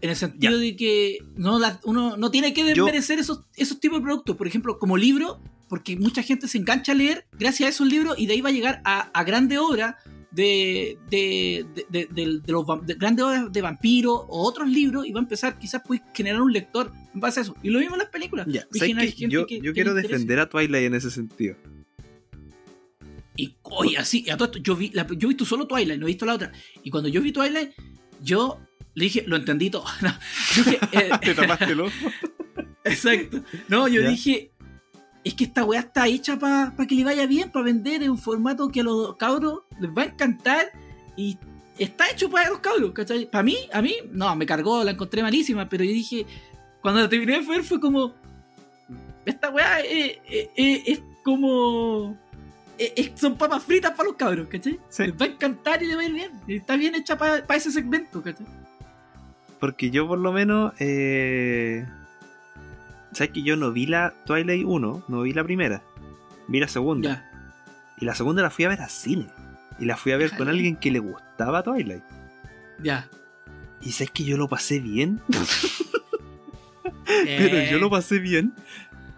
[0.02, 3.80] En el sentido de que no la- uno no tiene que Yo- desmerecer esos, esos
[3.80, 4.36] tipos de productos.
[4.36, 5.40] Por ejemplo, como libro,
[5.70, 8.50] porque mucha gente se engancha a leer gracias a esos libros y de ahí va
[8.50, 9.96] a llegar a, a grandes obras
[10.32, 12.66] de, de, de, de- los
[12.98, 16.52] grandes obras de vampiros o otros libros y va a empezar quizás puedes generar un
[16.54, 17.56] lector en base a eso.
[17.62, 18.48] Y lo mismo en las películas.
[19.30, 21.56] Yo, que- yo que quiero defender a Twilight en ese sentido.
[23.36, 26.06] Y oye, así, a todo esto, yo vi, la- yo he visto solo Twilight, no
[26.06, 26.52] he visto la otra.
[26.84, 27.72] Y cuando yo vi Twilight,
[28.22, 28.60] yo
[28.94, 29.86] le dije, lo entendí todo.
[30.02, 30.10] No,
[30.56, 31.92] yo dije, eh, Te tapaste el ojo.
[32.84, 33.42] Exacto.
[33.68, 34.10] No, yo Ya.
[34.10, 34.52] dije,
[35.24, 38.18] es que esta weá está hecha para que le vaya bien, para vender en un
[38.18, 40.72] formato que a los cabros les va a encantar
[41.16, 41.38] y
[41.78, 43.30] está hecho para los cabros, ¿cachai?
[43.30, 46.26] Para mí, a mí, no, me cargó, la encontré malísima, pero yo dije,
[46.82, 48.16] cuando la terminé de ver fue como,
[49.26, 52.18] esta weá es, es- es- es como...
[52.80, 54.80] es- son papas fritas para los cabros, ¿cachai?
[54.90, 55.04] Sí.
[55.04, 56.32] Les va a encantar y le va a ir bien.
[56.48, 58.46] Está bien hecha para ese segmento, ¿cachai?
[59.62, 60.74] Porque yo por lo menos...
[60.80, 61.86] Eh...
[63.14, 65.04] ¿Sabes que yo no vi la Twilight 1?
[65.08, 65.82] No vi la primera.
[66.48, 67.10] Vi la segunda.
[67.10, 67.32] Ya,
[68.00, 69.28] Y la segunda la fui a ver al cine.
[69.80, 72.04] Y la fui a ver con alguien que le gustaba Twilight.
[72.82, 73.08] ya.
[73.84, 75.22] Y sabes que yo lo pasé bien.
[77.06, 78.54] Pero Eh, yo lo pasé bien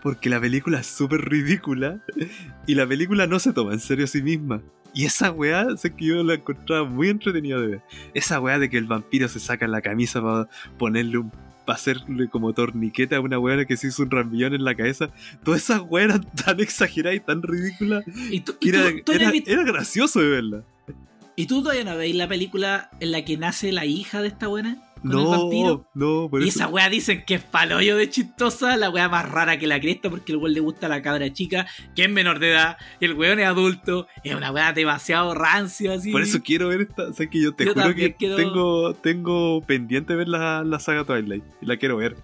[0.02, 2.00] porque la película es súper ridícula
[2.68, 4.62] y la película no se toma en serio a sí misma.
[4.94, 7.82] Y esa weá, sé que yo la encontraba muy entretenida de ver.
[8.14, 11.32] Esa weá de que el vampiro se saca la camisa para ponerle un.
[11.66, 15.10] para hacerle como torniqueta a una weá que se hizo un ramillón en la cabeza.
[15.44, 18.04] Todas esas weas eran tan exageradas y tan ridículas.
[18.30, 20.64] Y tú, que tú- era, tú era- eres- era gracioso de verla.
[21.36, 24.48] ¿Y tú todavía no veis la película en la que nace la hija de esta
[24.48, 24.78] buena?
[25.12, 25.88] Con el vampiro.
[25.94, 26.60] No, no, por Y eso.
[26.60, 30.10] esa wea dicen que es palollo de chistosa, la wea más rara que la cresta,
[30.10, 33.14] porque el weón le gusta a la cabra chica, que es menor de edad, el
[33.14, 36.12] weón es adulto, es una wea demasiado rancia, así.
[36.12, 37.12] Por eso quiero ver esta.
[37.14, 41.04] Sé que yo te Yo juro que quiero- tengo, tengo pendiente ver la, la saga
[41.04, 41.44] Twilight.
[41.62, 42.16] Y la quiero ver.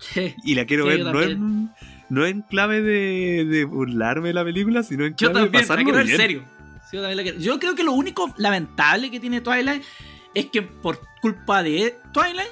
[0.44, 1.70] Y la quiero Sí, ver yo no en,
[2.10, 5.58] no en clave de, de burlarme de la película, sino en Yo clave también, de
[5.58, 6.18] la pasarlo quiero ver bien.
[6.18, 6.44] serio.
[6.90, 7.40] Sí, yo, también la quiero.
[7.40, 9.84] Yo creo que lo único lamentable que tiene Twilight
[10.34, 12.50] es que por culpa de Twilight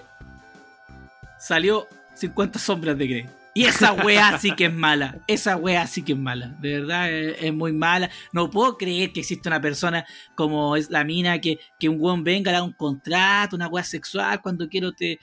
[1.48, 3.26] salió 50 sombras de Grey.
[3.54, 5.24] Y esa wea sí que es mala.
[5.28, 6.56] Esa wea sí que es mala.
[6.62, 8.10] De verdad es, es muy mala.
[8.34, 12.24] No puedo creer que existe una persona como es la mina que, que un weón
[12.24, 15.20] venga, le haga un contrato, una wea sexual, cuando quiero te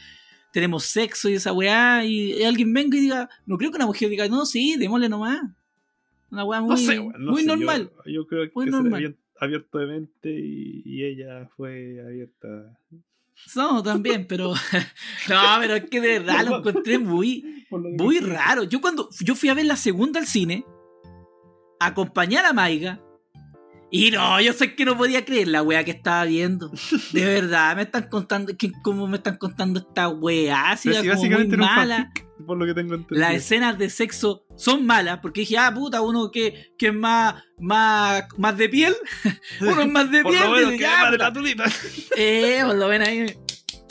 [0.51, 4.09] tenemos sexo y esa weá, y, alguien venga y diga, no creo que una mujer
[4.09, 5.41] diga, no, sí, démosle nomás.
[6.31, 7.91] Una weá muy, No sé, weón, no muy sé, normal.
[8.07, 8.95] Yo, creo Muy que se normal.
[8.95, 12.79] habían abierto de mente y, y ella fue abierta.
[13.55, 14.53] No, también, pero.
[15.29, 18.65] no, pero es que de verdad lo encontré muy, muy raro.
[18.65, 20.65] Yo cuando yo fui a ver la segunda al cine,
[21.81, 23.04] acompañé a la Maiga.
[23.97, 26.73] Y no, yo sé que no podía creer la wea que estaba viendo.
[27.13, 31.09] De verdad, me están contando, que, ¿cómo me están contando esta Pero si como muy
[31.11, 31.97] básicamente un mala.
[31.99, 33.21] fanfic, por lo que tengo entendido.
[33.21, 37.37] Las escenas de sexo son malas, porque dije, ah, puta, uno que, que es más,
[37.61, 38.97] más, más de piel,
[39.61, 41.65] uno es más de Por piel, lo menos que más de la tulita.
[42.17, 43.27] eh, por lo menos ahí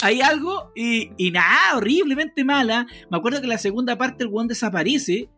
[0.02, 2.86] hay algo y, y nada, horriblemente mala.
[3.10, 5.30] Me acuerdo que la segunda parte el weón desaparece.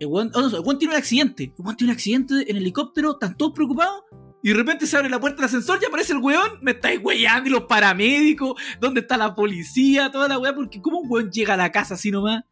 [0.00, 0.30] El weón,
[0.78, 1.44] tiene un accidente.
[1.44, 4.02] El weón tiene un accidente en helicóptero, están todos preocupados.
[4.42, 6.58] Y de repente se abre la puerta del ascensor y aparece el weón.
[6.60, 8.60] Me estáis weyando y los paramédicos.
[8.78, 10.10] ¿Dónde está la policía?
[10.10, 10.54] Toda la weá.
[10.54, 12.42] Porque ¿cómo un weón llega a la casa así nomás?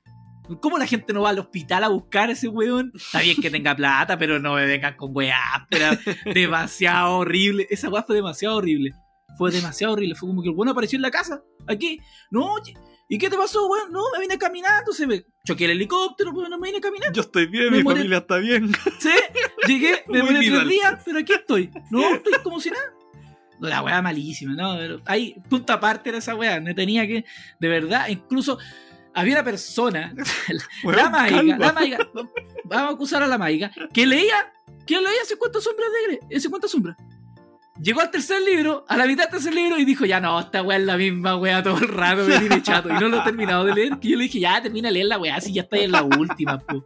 [0.61, 2.93] ¿Cómo la gente no va al hospital a buscar a ese weón?
[2.95, 5.66] Está bien que tenga plata, pero no me vengan con weá.
[5.70, 5.99] Era
[6.34, 7.66] demasiado horrible.
[7.68, 8.93] Esa weá fue demasiado horrible.
[9.36, 10.14] Fue demasiado horrible.
[10.14, 11.43] Fue como que el weón apareció en la casa.
[11.68, 12.01] Aquí.
[12.30, 12.74] No, oye,
[13.15, 13.93] ¿y qué te pasó, weón?
[13.93, 14.93] No, me vine caminando.
[14.93, 17.15] Se me choqué el helicóptero, pero no me vine caminando.
[17.15, 18.73] Yo estoy bien, Me mi familia está bien.
[18.99, 19.11] Sí,
[19.67, 20.61] llegué, me Vidal.
[20.61, 21.71] tres días, pero aquí estoy.
[21.91, 22.85] No, estoy como si nada.
[23.61, 24.77] No, La weá malísima, ¿no?
[24.77, 26.59] Pero ahí, punto aparte era esa weá.
[26.61, 27.25] Me tenía que,
[27.61, 28.59] de verdad, incluso
[29.15, 30.15] había una persona,
[30.49, 31.57] la Weón, maiga, calma.
[31.59, 31.99] la maiga,
[32.65, 34.53] vamos a acusar a la maiga, que leía,
[34.87, 36.97] que leía 50 sombras de Grey, eh, 50 sombras.
[37.81, 40.62] Llegó al tercer libro, a la mitad del tercer libro, y dijo, ya no, esta
[40.62, 42.91] weá es la misma weá todo el rato, me tiene chato.
[42.91, 45.07] Y no lo he terminado de leer, que yo le dije, ya termina de leer
[45.07, 46.85] la weá, si ya está en la última, po.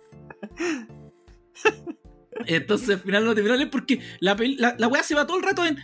[2.47, 5.43] Entonces al final no terminó de leer porque la, la, la se va todo el
[5.43, 5.79] rato en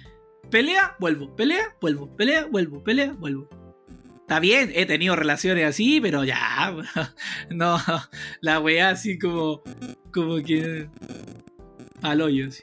[0.50, 3.48] pelea, vuelvo, pelea, vuelvo, pelea, vuelvo, pelea, vuelvo.
[4.20, 6.74] Está bien, he tenido relaciones así, pero ya,
[7.50, 7.78] no,
[8.40, 9.62] la weá así como,
[10.12, 10.88] como que
[12.03, 12.62] al hoyo, así.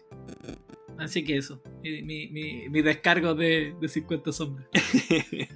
[0.99, 4.67] Así que eso, mi, mi, mi- mi descargo de, de 50 sombras.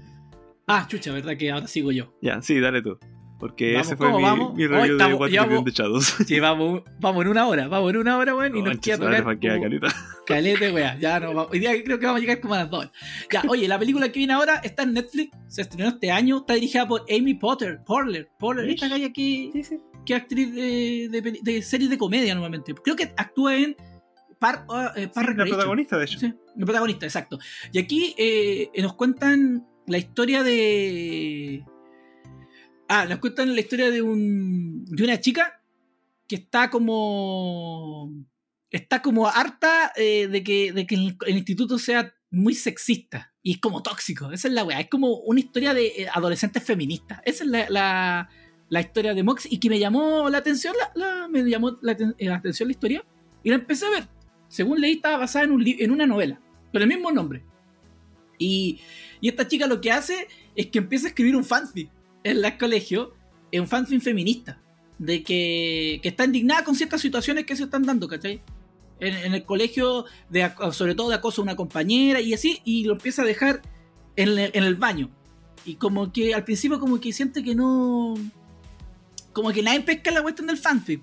[0.65, 1.35] Ah, chucha, ¿verdad?
[1.35, 2.13] Que ahora sigo yo.
[2.21, 2.97] ya, sí, dale tú.
[3.37, 6.05] Porque Vamos, ese fue ¿cómo mi, mi review de estamos- What llevamos- de Shadows.
[6.25, 9.39] Sí, vamos, en una hora, vamos en una hora, weón, y nos queda tocar como-
[9.41, 9.87] caleta.
[10.25, 10.97] Calete, wea.
[10.97, 12.89] Ya no, vamos- hoy día creo que vamos a llegar como a las 2.
[13.33, 16.53] Ya, oye, la película que viene ahora está en Netflix, se estrenó este año, está
[16.53, 19.73] dirigida por Amy Potter, Porler, Porler, esta galla que, que es
[20.15, 22.73] actriz de, de, de series de comedia normalmente.
[22.73, 23.75] Creo que actúa en
[24.43, 26.19] Par, uh, eh, Sí, la protagonista, de hecho.
[26.19, 26.25] Sí,
[26.57, 27.39] el protagonista, exacto.
[27.71, 31.63] Y aquí eh, nos cuentan la historia de.
[32.89, 34.83] Ah, nos cuentan la historia de un.
[34.83, 35.61] de una chica
[36.27, 38.11] que está como.
[38.69, 43.33] está como harta eh, de, que, de que el, el instituto sea muy sexista.
[43.41, 44.29] Y es como tóxico.
[44.33, 44.81] Esa es la weá.
[44.81, 47.21] Es como una historia de eh, adolescentes feministas.
[47.23, 48.29] Esa es la, la,
[48.67, 49.47] la historia de Mox.
[49.49, 50.75] Y que me llamó la atención.
[50.77, 53.05] La, la- me llamó la, la atención la historia.
[53.41, 54.07] Y la empecé a ver
[54.53, 56.39] según leí, estaba basada en, un en una novela,
[56.71, 57.43] pero el mismo nombre.
[58.37, 58.81] Y,
[59.19, 61.89] y esta chica lo que hace es que empieza a escribir un fanfic
[62.23, 63.15] en el colegio,
[63.51, 64.61] un fanfic feminista,
[64.99, 68.43] de que, que está indignada con ciertas situaciones que se están dando, ¿cachai?
[68.99, 72.93] En, el colegio, de, sobre todo de acoso a una compañera y así, y lo
[72.93, 73.63] empieza a dejar
[74.15, 75.09] en el, en el baño.
[75.65, 78.13] Y como que al principio como que siente que no...
[79.33, 81.01] Como que nadie pesca la cuestión del fanfic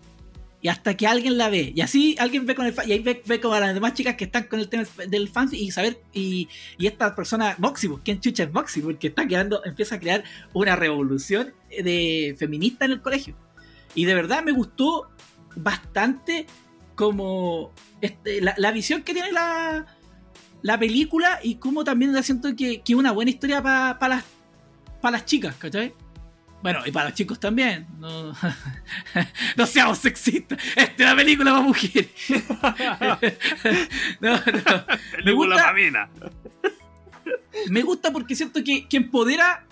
[0.62, 1.72] y hasta que alguien la ve.
[1.74, 3.94] Y así alguien ve con el fan, y ahí ve, ve como a las demás
[3.94, 6.48] chicas que están con el tema del fan y saber, y,
[6.78, 8.82] y esta persona, Moxie, pues, ¿quién chucha es Moxie?
[8.82, 13.34] Porque está creando, empieza a crear una revolución de feminista en el colegio.
[13.94, 15.11] Y de verdad me gustó
[15.56, 16.46] bastante
[16.94, 19.86] como este, la, la visión que tiene la,
[20.62, 24.24] la película y cómo también la siento que es una buena historia para las,
[25.00, 25.94] para las chicas, ¿cachai?
[26.62, 27.86] Bueno, y para los chicos también.
[27.98, 28.32] No,
[29.56, 30.58] no seamos sexistas.
[30.76, 32.08] Esta es una película para mujeres.
[34.20, 34.40] no, no.
[35.24, 35.74] Me gusta,
[37.68, 39.66] me gusta porque siento que, que empodera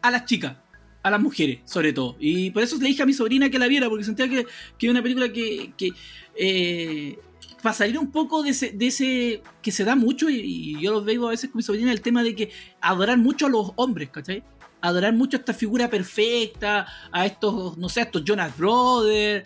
[0.00, 0.56] a las chicas
[1.02, 2.16] a las mujeres, sobre todo.
[2.20, 4.46] Y por eso le dije a mi sobrina que la viera, porque sentía que,
[4.78, 5.90] que una película que, que
[6.36, 7.18] eh,
[7.60, 11.02] para salir un poco de ese, de ese que se da mucho, y, yo lo
[11.02, 12.50] veo a veces con mi sobrina, el tema de que
[12.80, 14.42] adorar mucho a los hombres, ¿cachai?
[14.82, 19.44] Adorar mucho a esta figura perfecta, a estos, no sé, a estos Jonas Brothers,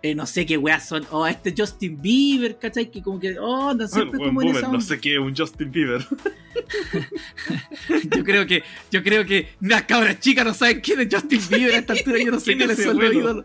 [0.00, 2.88] eh, no sé qué weas son, o a este Justin Bieber, ¿cachai?
[2.88, 6.06] Que como que, oh, no siempre como No sé qué, un Justin Bieber.
[8.16, 8.62] yo creo que,
[8.92, 12.18] yo creo que las cabras chicas no saben quién es Justin Bieber a esta altura,
[12.24, 13.44] yo no sé cuáles son los ídolos.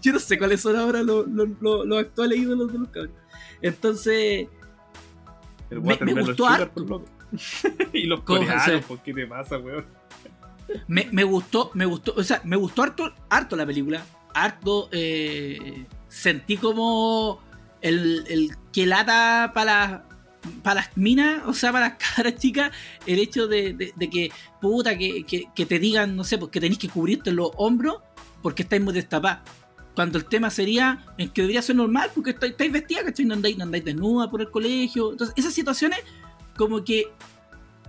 [0.00, 3.14] Yo no sé cuáles son ahora los, los, actuales ídolos de los cabros.
[3.60, 4.46] Entonces.
[5.70, 7.04] me, me gustó harto.
[7.92, 9.84] y los coreanos, ¿por qué te pasa, weón?
[10.88, 14.04] Me, gustó, me gustó, o sea, me gustó harto, harto la película
[14.34, 14.88] harto.
[14.92, 17.40] Eh, sentí como
[17.80, 20.08] el, el que lata para
[20.62, 22.70] para las minas, o sea, para las caras chicas,
[23.06, 27.32] el hecho de, que, puta, que, que, te digan, no sé, porque tenéis que cubrirte
[27.32, 27.98] los hombros
[28.42, 29.40] porque estáis muy destapados.
[29.94, 33.24] Cuando el tema sería en que debería ser normal, porque estáis, estáis vestidas, ¿cachai?
[33.24, 35.12] No andáis, no andáis desnuda por el colegio.
[35.12, 36.00] Entonces, esas situaciones,
[36.56, 37.06] como que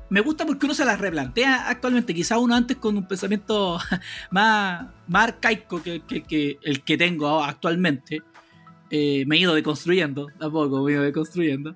[0.09, 2.13] me gusta porque uno se las replantea actualmente.
[2.13, 3.79] Quizá uno antes con un pensamiento
[4.31, 8.21] más, más arcaico que, el que tengo actualmente.
[8.91, 11.75] Eh, me he ido deconstruyendo, tampoco me he ido deconstruyendo.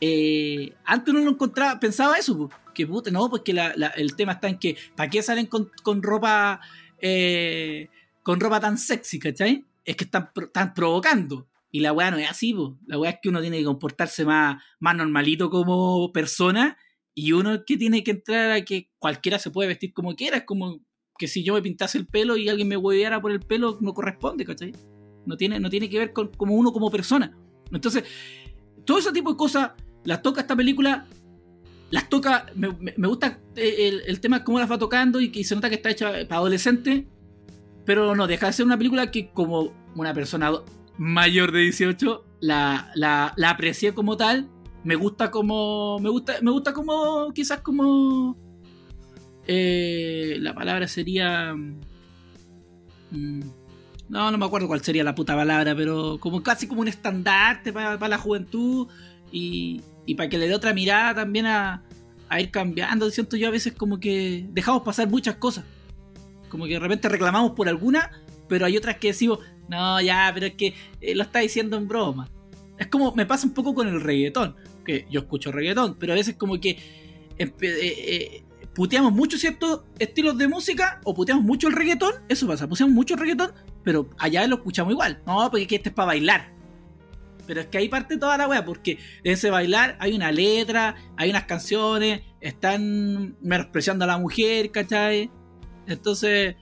[0.00, 3.54] Eh, antes uno no encontraba, pensaba eso, que puta, no, porque
[3.96, 5.70] el tema está en que, ¿para qué salen con,
[6.02, 6.60] ropa
[6.98, 7.88] eh,
[8.22, 9.64] con ropa tan sexy, ¿cachai?
[9.84, 11.46] Es que están, están provocando.
[11.70, 12.54] Y la weá no es así,
[12.86, 16.76] la weá es que uno tiene que comportarse más, más normalito como persona
[17.18, 20.36] y uno que tiene que entrar a que cualquiera se puede vestir como quiera.
[20.36, 20.80] Es como
[21.18, 23.94] que si yo me pintase el pelo y alguien me hueveara por el pelo, no
[23.94, 24.74] corresponde, ¿cachai?
[25.24, 27.34] No tiene, no tiene que ver con como uno como persona.
[27.72, 28.04] Entonces,
[28.84, 29.70] todo ese tipo de cosas
[30.04, 31.06] las toca esta película.
[31.90, 32.68] Las toca, me,
[33.08, 36.10] gusta el, el, tema cómo las va tocando y que se nota que está hecha
[36.28, 37.06] para adolescente,
[37.86, 40.50] pero no, deja de ser una película que como una persona
[40.98, 44.50] mayor de 18 la, la, la aprecié como tal
[44.86, 45.98] me gusta como.
[45.98, 47.32] Me gusta, me gusta como.
[47.32, 48.36] Quizás como.
[49.44, 51.54] Eh, la palabra sería.
[53.10, 53.40] Mm,
[54.08, 57.72] no, no me acuerdo cuál sería la puta palabra, pero como casi como un estandarte
[57.72, 58.86] para, la juventud
[59.32, 61.82] y, y para que le dé otra mirada también a,
[62.28, 63.10] a ir cambiando.
[63.10, 65.64] Siento yo a veces como que dejamos pasar muchas cosas.
[66.48, 68.12] Como que de repente reclamamos por alguna,
[68.48, 71.88] pero hay otras que decimos, no, ya, pero es que eh, lo está diciendo en
[71.88, 72.30] broma.
[72.78, 74.54] Es como me pasa un poco con el reggaetón
[74.86, 76.70] que yo escucho reggaetón, pero a veces como que
[77.38, 82.68] eh, eh, puteamos mucho ciertos estilos de música o puteamos mucho el reggaetón, eso pasa,
[82.68, 86.52] puteamos mucho el reggaetón, pero allá lo escuchamos igual, no, porque este es para bailar.
[87.46, 90.96] Pero es que ahí parte toda la wea, porque en ese bailar hay una letra,
[91.16, 95.30] hay unas canciones, están menospreciando a la mujer, ¿cachai?
[95.86, 96.56] Entonces,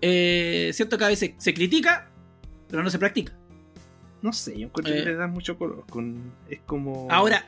[0.00, 2.10] eh, siento que a veces se critica,
[2.68, 3.38] pero no se practica.
[4.22, 5.04] No sé, yo encuentro que eh.
[5.04, 5.84] le da mucho color.
[5.90, 7.08] Con, es como.
[7.10, 7.44] Ahora.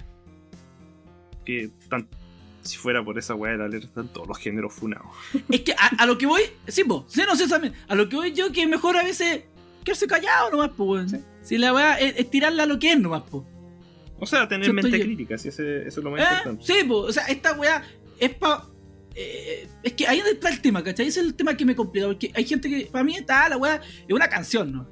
[1.44, 2.08] Que tan,
[2.62, 5.06] si fuera por esa weá de la letra, están todos los géneros funados.
[5.48, 6.42] Es que a, lo que voy.
[6.66, 7.74] Sí, po, sí, no sé también.
[7.86, 9.44] A lo que voy yo, que es mejor a veces
[9.84, 10.96] quedarse callado nomás, po,
[11.42, 13.46] Si la weá es, tirarla a lo que es nomás, po.
[14.18, 16.64] O sea, tener mente crítica, si ese, eso es lo más eh, importante.
[16.64, 17.84] Sí, po, o sea, esta weá
[18.18, 18.68] es pa.
[19.14, 21.06] Eh, es que ahí está el tema, ¿cachai?
[21.06, 23.58] Ese es el tema que me complica, porque hay gente que, para mí, está la
[23.58, 24.88] weá, es una canción, ¿no?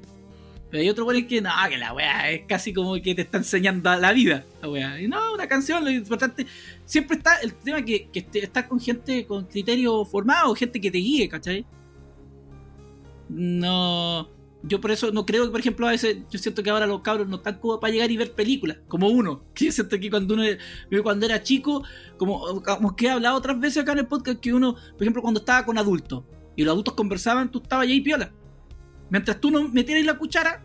[0.73, 3.37] Pero hay otro weón que no, que la weá es casi como que te está
[3.37, 4.47] enseñando la vida.
[4.63, 5.03] La weá.
[5.03, 6.47] Y no, una canción, lo importante.
[6.87, 10.97] Siempre está el tema que, que estás con gente con criterio formado, gente que te
[10.97, 11.67] guíe, ¿cachai?
[13.29, 14.31] No.
[14.63, 17.03] Yo por eso no creo que, por ejemplo, a veces yo siento que ahora los
[17.03, 19.45] cabros no están como para llegar y ver películas, como uno.
[19.53, 20.43] Que yo siento que cuando uno
[21.03, 21.85] cuando era chico,
[22.17, 25.21] como, como que he hablado otras veces acá en el podcast, que uno, por ejemplo,
[25.21, 26.25] cuando estaba con adultos
[26.57, 28.33] y los adultos conversaban, tú estabas ahí piola
[29.13, 30.65] mientras tú no metieras la cuchara,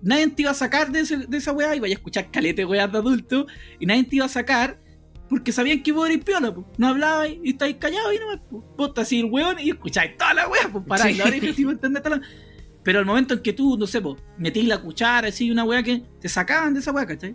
[0.00, 2.98] nadie te iba a sacar de, esa weá y vaya a escuchar calete weá de
[2.98, 3.46] adulto
[3.78, 4.80] y nadie te iba a sacar
[5.28, 6.66] porque sabían que vos eres piola, pues.
[6.78, 8.64] no hablabas y estáis callados y nomás, pues.
[8.76, 12.20] Vos así el weón y escucháis toda la weá, pues paráis la la...
[12.82, 14.02] Pero al momento en que tú, no sé,
[14.38, 17.34] metís la cuchara, así una weá que te sacaban de esa weá, ¿cachai?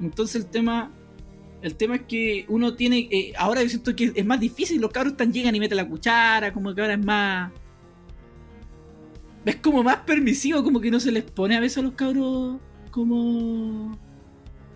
[0.00, 0.92] Entonces el tema.
[1.62, 3.08] El tema es que uno tiene.
[3.10, 5.88] Eh, ahora yo siento que es más difícil, los cabros están llegan y meten la
[5.88, 7.52] cuchara, como que ahora es más
[9.44, 12.58] es como más permisivo, como que no se les pone a veces a los cabros
[12.90, 13.98] como.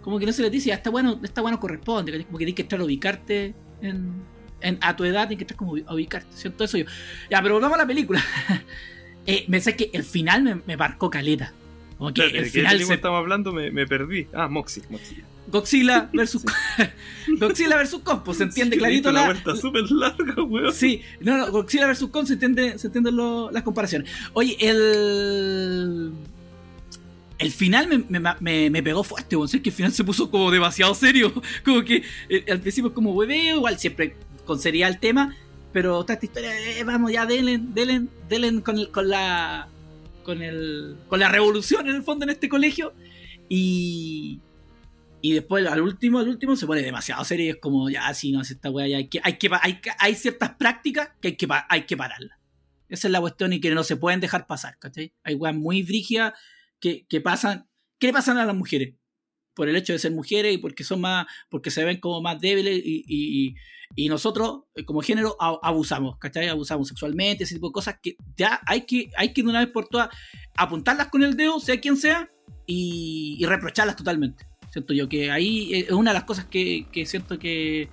[0.02, 2.54] como que no se les dice, ya está bueno, está bueno corresponde, como que tienes
[2.54, 4.12] que estar a ubicarte en,
[4.60, 6.64] en- a tu edad, tienes que estar como a ubicarte, ¿cierto?
[6.64, 6.84] Eso yo.
[7.30, 8.22] Ya, pero volvamos a la película.
[9.26, 11.52] eh, me sé que el final me, me marcó caleta.
[11.98, 13.52] Como que el ¿de qué final se estamos hablando?
[13.52, 14.26] Me, me perdí.
[14.32, 14.82] Ah, Moxie.
[14.90, 15.22] Moxie.
[15.50, 16.44] Godzilla versus
[17.38, 20.72] Godzilla versus Kong, pues se entiende Sí, clarito la, la, vuelta súper larga, weón.
[20.72, 22.06] Sí, no, no, Godzilla vs.
[22.10, 23.16] Kong se entiende, se entienden
[23.52, 24.10] las comparaciones.
[24.32, 26.12] Oye, el.
[27.36, 29.48] El final me, me, me- me pegó fuerte, weón.
[29.48, 31.32] Sí, que el final se puso como demasiado serio.
[31.64, 34.16] Como que eh, al principio es como hueveo, igual siempre
[34.46, 35.36] con seriedad el tema.
[35.72, 39.68] Pero esta historia, eh, vamos ya, delen, delen, delen con, el- con la.
[40.22, 40.96] Con el.
[41.08, 42.92] Con la revolución en el fondo en este colegio.
[43.48, 44.38] Y.
[45.26, 48.30] Y después al último, al último se pone demasiado serio y es como, ya, si
[48.30, 51.28] no, si esta weá ya hay que, hay que, hay, que- hay ciertas prácticas que
[51.28, 52.38] hay que, hay que pararlas.
[52.90, 55.14] Esa es la cuestión y que no se pueden dejar pasar, ¿cachai?
[55.22, 56.34] Hay weas muy brígidas
[56.78, 57.66] que, que pasan,
[57.98, 58.96] ¿qué le pasan a las mujeres?
[59.54, 62.38] Por el hecho de ser mujeres y porque son más, porque se ven como más
[62.38, 63.54] débiles y,
[63.96, 66.48] y- nosotros, eh, como género, abusamos, ¿cachai?
[66.48, 69.70] Abusamos sexualmente, ese tipo de cosas que ya hay que, hay que de una vez
[69.70, 70.10] por todas
[70.54, 72.28] apuntarlas con el dedo, sea quien sea,
[72.66, 74.44] y reprocharlas totalmente.
[74.74, 77.88] Siento yo que ahí es una de las cosas que, que siento que,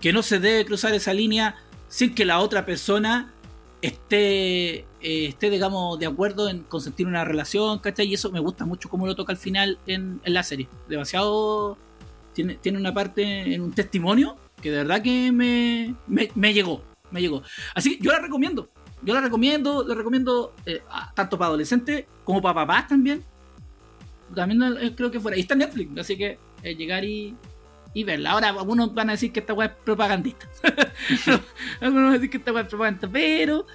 [0.00, 1.56] que no se debe cruzar esa línea
[1.88, 3.34] sin que la otra persona
[3.82, 8.06] esté, eh, esté digamos, de acuerdo en consentir una relación, ¿cachai?
[8.06, 10.68] Y eso me gusta mucho cómo lo toca al final en, en la serie.
[10.88, 11.76] Demasiado.
[12.32, 16.82] Tiene, tiene una parte en un testimonio que de verdad que me, me, me llegó.
[17.10, 17.42] Me llegó.
[17.74, 18.70] Así que yo la recomiendo.
[19.02, 20.80] Yo la recomiendo, la recomiendo eh,
[21.14, 23.22] tanto para adolescentes como para papás también.
[24.34, 25.36] También eh, creo que fuera.
[25.36, 27.34] Y está en Netflix, así que eh, llegar y,
[27.92, 28.32] y verla.
[28.32, 30.48] Ahora algunos van a decir que esta weá es propagandista.
[31.80, 33.66] algunos van a decir que esta weá es propaganda, pero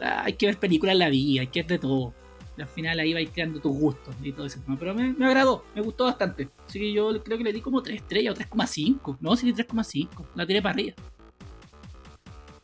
[0.00, 2.14] ah, hay que ver películas en la vida, hay que ver de todo.
[2.56, 4.76] Y al final ahí vais creando tus gustos y todo ese tema.
[4.78, 6.48] Pero me, me agradó, me gustó bastante.
[6.66, 9.18] Así que yo creo que le di como 3 estrellas o 3,5.
[9.20, 10.08] No, sí, 3,5.
[10.34, 10.94] La tiré para arriba.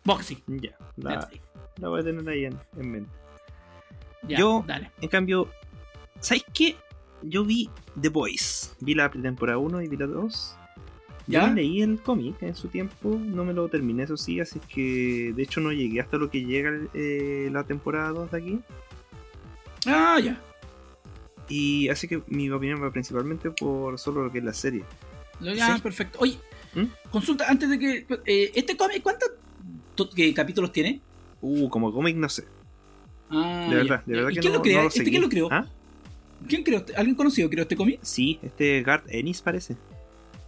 [0.04, 0.42] Boxy.
[0.48, 1.28] Ya, la,
[1.88, 3.10] voy a tener ahí en, en mente.
[4.28, 4.90] Ya, Yo- dale.
[5.00, 5.48] En cambio,
[6.20, 6.76] ¿sabes qué?
[7.28, 7.70] Yo vi
[8.00, 8.74] The Boys.
[8.80, 10.56] Vi la temporada 1 y vi la 2.
[11.26, 11.46] Yo ¿Ya?
[11.46, 15.32] me leí el cómic en su tiempo, no me lo terminé, eso sí, así que
[15.34, 18.60] de hecho no llegué hasta lo que llega eh, la temporada 2 de aquí.
[19.86, 20.38] Ah, ya.
[21.48, 24.84] Y así que mi opinión va principalmente por solo lo que es la serie.
[25.40, 25.82] Ya, Sí.
[25.82, 26.18] perfecto.
[26.20, 26.38] Oye,
[26.74, 26.84] ¿Mm?
[27.10, 28.06] consulta antes de que.
[28.26, 29.30] eh, ¿Este cómic cuántos
[30.34, 31.00] capítulos tiene?
[31.40, 32.44] Uh, como cómic no sé.
[33.30, 33.82] Ah, De ya.
[33.82, 34.76] verdad, de verdad ¿Y que quién no, lo creó?
[34.76, 35.48] no lo ¿Este quién lo creó?
[35.50, 35.66] ¿Ah?
[36.48, 36.78] ¿Quién creó?
[36.78, 37.98] este- ¿Alguien conocido creó este cómic?
[38.02, 39.76] Sí, este Garth Ennis parece.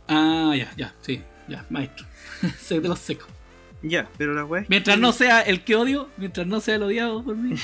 [0.09, 2.07] Ah, ya, ya, sí, ya, maestro.
[2.59, 3.29] Sé de los secos.
[3.83, 6.83] Ya, pero la es Mientras que- no sea el que odio, mientras no sea el
[6.85, 7.55] odiado por mí,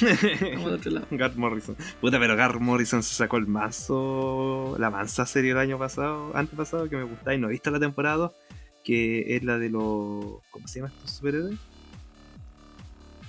[0.52, 1.06] vamos al otro lado.
[1.10, 1.74] Garth Morrison.
[2.00, 6.54] Puta, pero Garth Morrison se sacó el mazo, la mansa serie el año pasado, antes
[6.56, 8.32] pasado, que me gustaba y no he visto la temporada 2,
[8.84, 10.42] que es la de los.
[10.50, 11.58] ¿Cómo se llama estos superhéroes?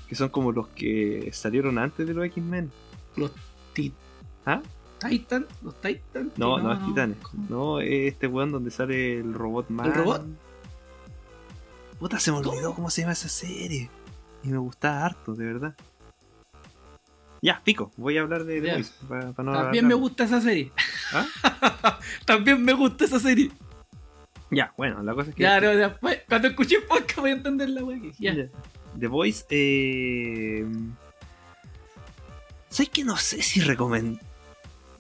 [0.08, 2.70] Que son como los que salieron antes de los X-Men.
[3.16, 3.32] Los
[3.74, 3.93] ti-
[4.45, 4.62] ¿Ah?
[5.10, 6.32] Titan, los Titan.
[6.38, 7.18] No, no, es Titanes.
[7.49, 9.93] No, es este weón donde sale el robot man.
[9.93, 10.26] robot?
[11.99, 13.89] Puta, se me olvidó cómo se llama esa serie.
[14.43, 15.76] Y me gustaba harto, de verdad.
[17.41, 18.73] Ya, pico, voy a hablar de The Ya.
[18.76, 18.91] Voice.
[19.07, 20.72] pa- pa no También me gusta esa serie.
[21.14, 21.99] ¿Ah?
[22.26, 23.52] También me gusta esa serie.
[24.49, 25.44] Ya, bueno, la cosa es que.
[25.44, 27.99] Ya, no, después, cuando escuché el podcast voy a entender la wea.
[28.19, 28.34] Ya.
[28.34, 28.48] Ya.
[28.99, 30.65] The Voice, eh.
[32.69, 34.19] ¿Sabes que no sé si recomiendo?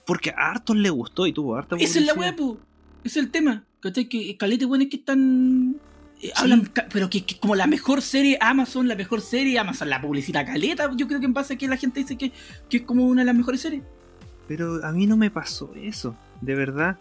[0.05, 2.57] Porque a Arthur le gustó y tuvo harta Esa es la wea, po.
[3.03, 3.63] Ese es el tema.
[3.79, 4.05] ¿Cachai?
[4.07, 5.75] Que calete buenos que están.
[6.21, 10.01] eh, hablan, pero que, que como la mejor serie Amazon, la mejor serie Amazon, la
[10.01, 12.31] publicidad caleta, yo creo que en base a que la gente dice que,
[12.69, 13.83] que es como una de las mejores series.
[14.47, 16.97] Pero a mí no me pasó eso, de verdad.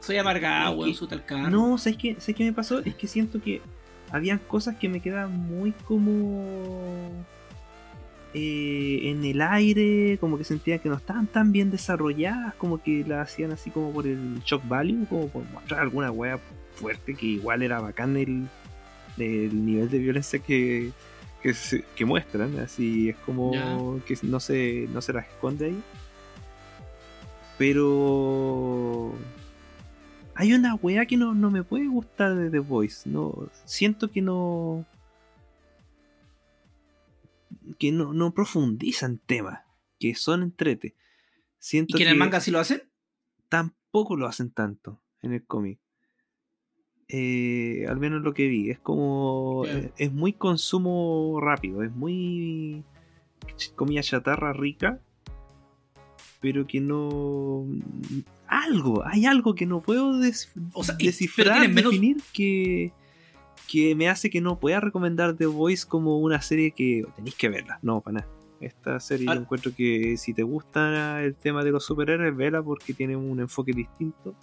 [0.00, 1.24] Soy amargado, Es weón, su tal.
[1.50, 2.16] No, ¿sabes qué?
[2.20, 2.78] ¿sabes qué me pasó?
[2.80, 3.60] Es que siento que
[4.12, 7.10] habían cosas que me quedaban muy como
[8.34, 13.04] eh, en el aire, como que sentía que no estaban tan bien desarrolladas, como que
[13.06, 16.38] las hacían así como por el shock value, como por mostrar alguna wea
[16.74, 18.46] fuerte que igual era bacán el,
[19.18, 20.90] el nivel de violencia que,
[21.42, 25.82] que, se- que muestran, así es como que no se, no se las esconde ahí.
[27.58, 29.12] Pero
[30.34, 33.08] hay una weá que no, no me puede gustar de The Voice.
[33.08, 34.84] No, siento que no.
[37.78, 39.60] Que no, no profundizan temas.
[40.00, 40.88] Que son entrete.
[40.88, 40.94] ¿Y
[41.58, 42.82] Siento que en el manga sí lo hacen?
[43.48, 45.78] tampoco lo hacen tanto en el cómic.
[47.08, 48.70] Eh, al menos lo que vi.
[48.70, 49.64] Es como.
[49.66, 49.72] Ya.
[49.78, 51.82] Es, es muy consumo rápido.
[51.82, 52.84] Es muy.
[53.74, 55.00] comida chatarra rica.
[56.40, 57.66] pero que no.
[58.46, 62.92] Algo, hay algo que no puedo des- O sea, y- descifrar, menos- definir que,
[63.68, 67.48] que me hace que no pueda recomendar The Voice como una serie que tenéis que
[67.48, 67.78] verla.
[67.82, 68.28] No, para nada.
[68.60, 69.34] Esta serie Ah.
[69.34, 73.38] yo encuentro que si te gusta el tema de los superhéroes, vela porque tiene un
[73.38, 74.34] enfoque distinto.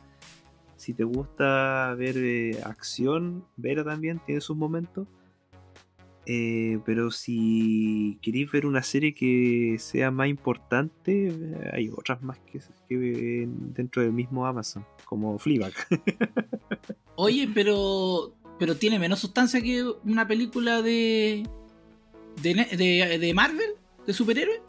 [0.77, 5.07] Si te gusta ver eh, acción, vela también, tiene sus momentos.
[6.27, 12.39] Eh, pero si queréis ver una serie que sea más importante, eh, hay otras más
[12.39, 15.73] que, que dentro del mismo Amazon, como Fleabag.
[17.15, 18.33] Oye, pero.
[18.59, 21.49] Pero tiene menos sustancia que una película de.
[22.41, 23.71] de, de, de Marvel,
[24.05, 24.61] de superhéroes.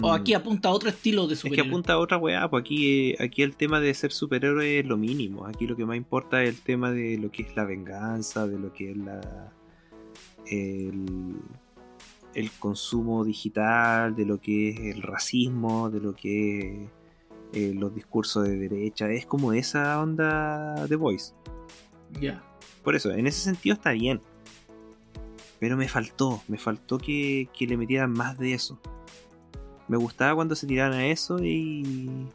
[0.00, 1.46] O aquí apunta a otro estilo de Mm.
[1.46, 1.62] Es que superhéroe.
[1.62, 4.96] apunta a otra weá, pues aquí, eh, aquí el tema de ser superhéroe es lo
[4.96, 5.46] mínimo.
[5.46, 8.58] Aquí lo que más importa es el tema de lo que es la venganza, de
[8.58, 9.52] lo que es la.
[10.46, 11.36] el,
[12.34, 16.90] el consumo digital, de lo que es el racismo, de lo que es
[17.52, 19.10] eh, los discursos de derecha.
[19.10, 21.32] Es como esa onda de Voice.
[22.20, 22.42] Ya.
[22.82, 24.20] Por eso, en ese sentido está bien.
[25.58, 28.78] Pero me faltó, me faltó que, que le metieran más de eso.
[29.88, 32.26] Me gustaba cuando se tiraran a eso y.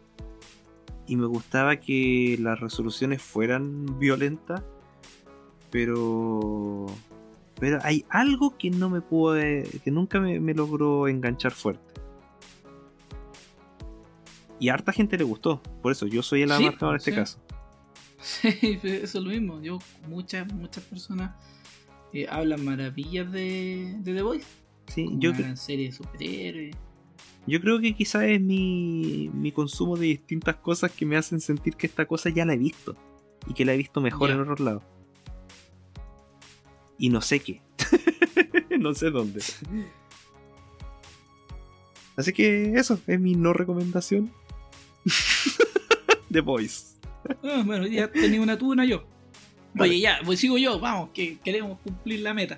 [1.08, 4.64] Y me gustaba que las resoluciones fueran violentas.
[5.70, 6.88] Pero.
[7.60, 9.36] Pero hay algo que no me pudo.
[9.36, 11.91] que nunca me, me logró enganchar fuerte.
[14.62, 15.60] Y a harta gente le gustó.
[15.82, 17.18] Por eso yo soy el Sí, en este sí.
[17.18, 17.40] caso.
[18.22, 19.60] Sí, eso es lo mismo.
[19.60, 21.36] Yo, muchas, muchas personas
[22.14, 24.46] eh, hablan maravillas de, de The Voice.
[24.86, 26.76] Sí, Como yo, una serie de superhéroes.
[27.48, 31.76] Yo creo que quizás es mi, mi consumo de distintas cosas que me hacen sentir
[31.76, 32.96] que esta cosa ya la he visto.
[33.48, 34.84] Y que la he visto mejor en otros lados.
[37.00, 37.64] Y no sé qué.
[38.80, 39.42] no sé dónde.
[42.16, 44.32] Así que eso es mi no recomendación.
[46.32, 46.98] The Voice.
[47.44, 49.04] Ah, bueno, ya tenía una tú, una yo.
[49.80, 52.58] Oye, ya, pues sigo yo, vamos, que queremos cumplir la meta.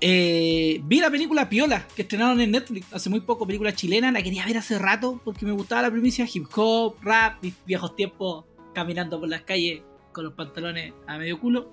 [0.00, 4.22] Eh, vi la película Piola, que estrenaron en Netflix hace muy poco, película chilena, la
[4.22, 8.46] quería ver hace rato porque me gustaba la primicia hip hop, rap, mis viejos tiempos
[8.74, 11.70] caminando por las calles con los pantalones a medio culo,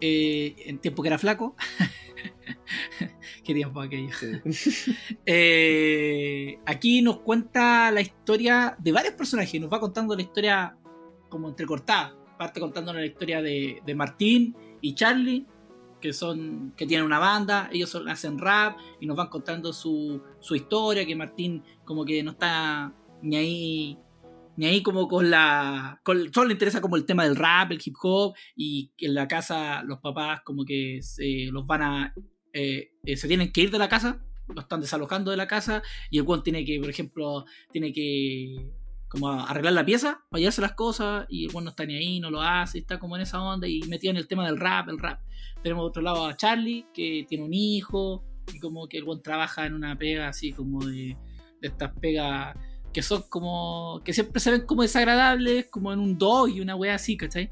[0.00, 1.54] eh, en tiempo que era flaco.
[3.44, 4.10] Qué tiempo aquello.
[5.26, 9.60] Eh, aquí nos cuenta la historia de varios personajes.
[9.60, 10.76] Nos va contando la historia
[11.28, 12.16] como entrecortada.
[12.38, 15.46] Parte contándonos la historia de, de Martín y Charlie,
[16.00, 17.68] que son que tienen una banda.
[17.72, 21.06] Ellos son- hacen rap y nos van contando su, su historia.
[21.06, 23.98] Que Martín como que no está ni ahí
[24.60, 27.94] ni ahí como con la solo le interesa como el tema del rap, el hip
[28.02, 32.14] hop y en la casa los papás como que se, los van a
[32.52, 34.22] eh, eh, se tienen que ir de la casa,
[34.54, 38.70] lo están desalojando de la casa y el weón tiene que, por ejemplo, tiene que
[39.08, 42.30] como arreglar la pieza, para llevarse las cosas y el no está ni ahí, no
[42.30, 44.98] lo hace, está como en esa onda y metido en el tema del rap, el
[44.98, 45.22] rap.
[45.62, 49.64] Tenemos otro lado a Charlie, que tiene un hijo y como que el weón trabaja
[49.64, 51.16] en una pega así como de,
[51.62, 52.54] de estas pegas
[52.92, 56.74] que son como, que siempre se ven como desagradables, como en un dog y una
[56.76, 57.48] wea así, ¿cachai?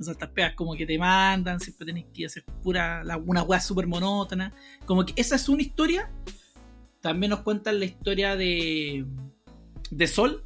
[0.00, 3.60] Son estas pegas como que te mandan, siempre tenés que hacer pura, la- una wea
[3.60, 4.52] súper monótona.
[4.86, 6.12] Como que esa es una historia.
[7.00, 9.04] También nos cuentan la historia de,
[9.90, 10.44] de Sol,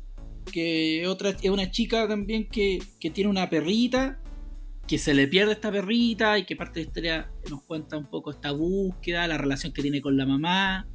[0.50, 4.18] que otra, es una chica también que, que tiene una perrita,
[4.86, 8.06] que se le pierde esta perrita y que parte de la historia nos cuenta un
[8.06, 10.88] poco esta búsqueda, la relación que tiene con la mamá.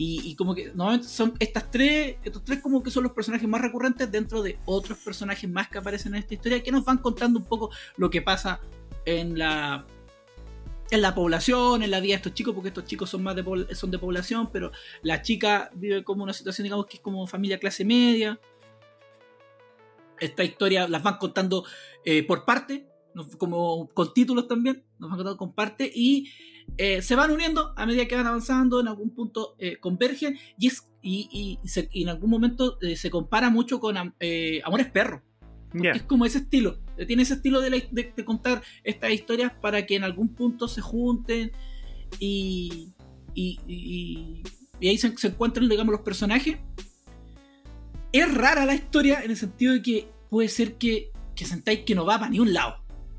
[0.00, 3.60] Y, como que normalmente son estas tres, estos tres como que son los personajes más
[3.60, 7.40] recurrentes dentro de otros personajes más que aparecen en esta historia que nos van contando
[7.40, 8.60] un poco lo que pasa
[9.04, 9.84] en la
[10.90, 13.74] en la población, en la vida de estos chicos, porque estos chicos son más de,
[13.74, 14.72] son de población, pero
[15.02, 18.40] la chica vive como una situación, digamos, que es como familia clase media.
[20.18, 21.64] Esta historia las van contando
[22.04, 22.86] eh, por parte,
[23.36, 26.30] como con títulos también, nos van contando con parte, y
[26.76, 30.66] eh, se van uniendo a medida que van avanzando, en algún punto eh, convergen, y,
[30.68, 34.14] es, y, y se- y en algún momento eh, se compara mucho con Am-
[34.64, 35.22] Amores Perros.
[35.74, 35.90] Ya.
[35.90, 36.78] Es como ese estilo.
[37.06, 40.66] Tiene ese estilo de, la- de- de contar estas historias para que en algún punto
[40.68, 41.52] se junten
[42.18, 42.92] y,
[43.34, 44.42] y, y-
[44.80, 46.56] y ahí se, se encuentran, digamos, los personajes.
[48.12, 51.94] Es rara la historia en el sentido de que puede ser que, que sentáis que
[51.94, 52.76] no va para ni un lado.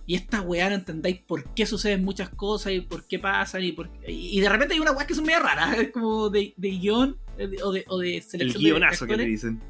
[0.10, 3.74] Y esta weá no entendáis por qué suceden muchas cosas y por qué pasan y
[3.74, 6.52] por y y de repente hay una weá que son medio raras, es como de,
[6.58, 9.30] de guion eh, de- o, de, o de El selección de guionazo que actores te
[9.30, 9.62] dicen.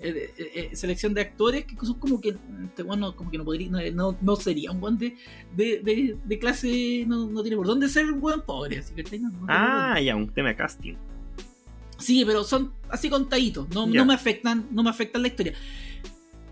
[0.00, 3.44] eh, eh, eh, selección de actores que son como que este bueno como que no
[3.44, 5.14] podría no, no, no sería un buen de,
[5.54, 9.18] de, de, de clase no, no tiene por dónde ser un buen pobre así que
[9.18, 10.94] no, Ah, ya, un tema de casting.
[11.98, 15.52] Sí, pero son así contaditos, no, no me afectan, no me afectan la historia.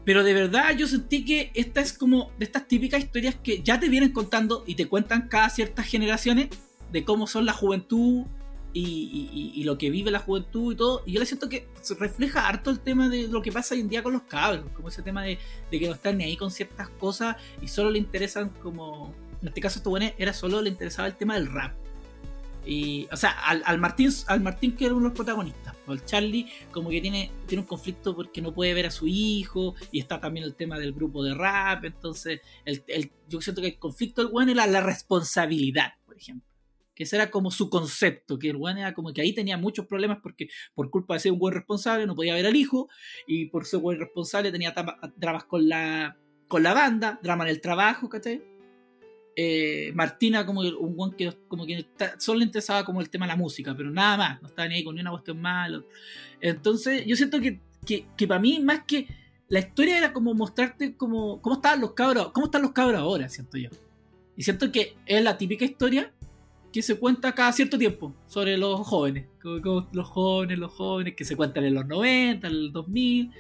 [0.05, 3.79] Pero de verdad yo sentí que esta es como de estas típicas historias que ya
[3.79, 6.49] te vienen contando y te cuentan cada ciertas generaciones
[6.91, 8.25] de cómo son la juventud
[8.73, 11.03] y, lo que vive la juventud y todo.
[11.07, 11.69] Y yo le siento que
[11.99, 14.89] refleja harto el tema de lo que pasa hoy en día con los cabros, como
[14.89, 15.39] ese tema de,
[15.71, 19.15] de que no están ni ahí con ciertas cosas y solo le interesan como...
[19.43, 21.75] En este caso, esto bueno, era solo le interesaba el tema del rap.
[23.11, 26.47] O sea, al, al Martín, al Martín que era uno de los protagonistas, el Charlie,
[26.71, 30.21] como que tiene, tiene un conflicto porque no puede ver a su hijo, y está
[30.21, 34.23] también el tema del grupo de rap, entonces el, el- yo siento que el conflicto
[34.23, 36.49] del weón era la responsabilidad, por ejemplo.
[36.95, 39.87] Que ese era como su concepto, que el weón era como que ahí tenía muchos
[39.87, 42.89] problemas porque por culpa de ser un buen responsable no podía ver al hijo,
[43.27, 44.75] y por ser buen responsable tenía
[45.17, 46.17] dramas con la,
[46.47, 48.43] con la banda, drama en el trabajo, ¿cachai?
[49.43, 53.25] Eh, Martina como un buen que como que está- solo le interesaba como el tema
[53.27, 55.83] de la música, pero nada más, no estaba ni ahí con ni una cuestión mala.
[56.41, 59.07] Entonces, yo siento que, que, que para mí, más que
[59.49, 63.29] la historia era como mostrarte como, cómo estaban los cabros, cómo están los cabros ahora,
[63.29, 63.71] siento yo.
[64.37, 66.13] Y siento que es la típica historia
[66.73, 71.35] que se cuenta cada cierto tiempo sobre los jóvenes, los jóvenes, los jóvenes que se
[71.35, 73.31] cuentan en los 90, en el 2000.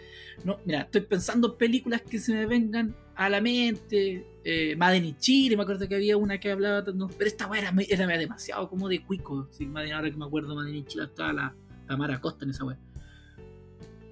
[0.44, 4.26] No, mira, estoy pensando en películas que se me vengan a la mente.
[4.42, 7.60] Eh, Madden in Chile, me acuerdo que había una que hablaba, no, pero esta weá
[7.60, 9.48] era, era demasiado como de cuico.
[9.94, 11.54] Ahora que me acuerdo, Madden Chile estaba la
[11.86, 12.78] Tamara Costa en esa weá.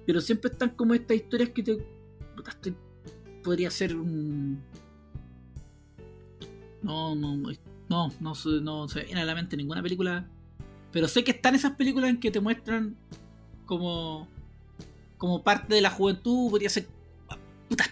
[0.05, 1.77] Pero siempre están como estas historias que te.
[2.47, 2.75] estoy-
[3.43, 4.61] podría ser un.
[6.81, 7.35] No, no,
[7.89, 10.27] no, no, se- no se viene a la mente ninguna película.
[10.91, 12.95] Pero sé que están esas películas en que te muestran
[13.65, 14.27] como.
[15.17, 16.49] como parte de la juventud.
[16.51, 16.87] Podría ser.
[17.67, 17.85] Puta.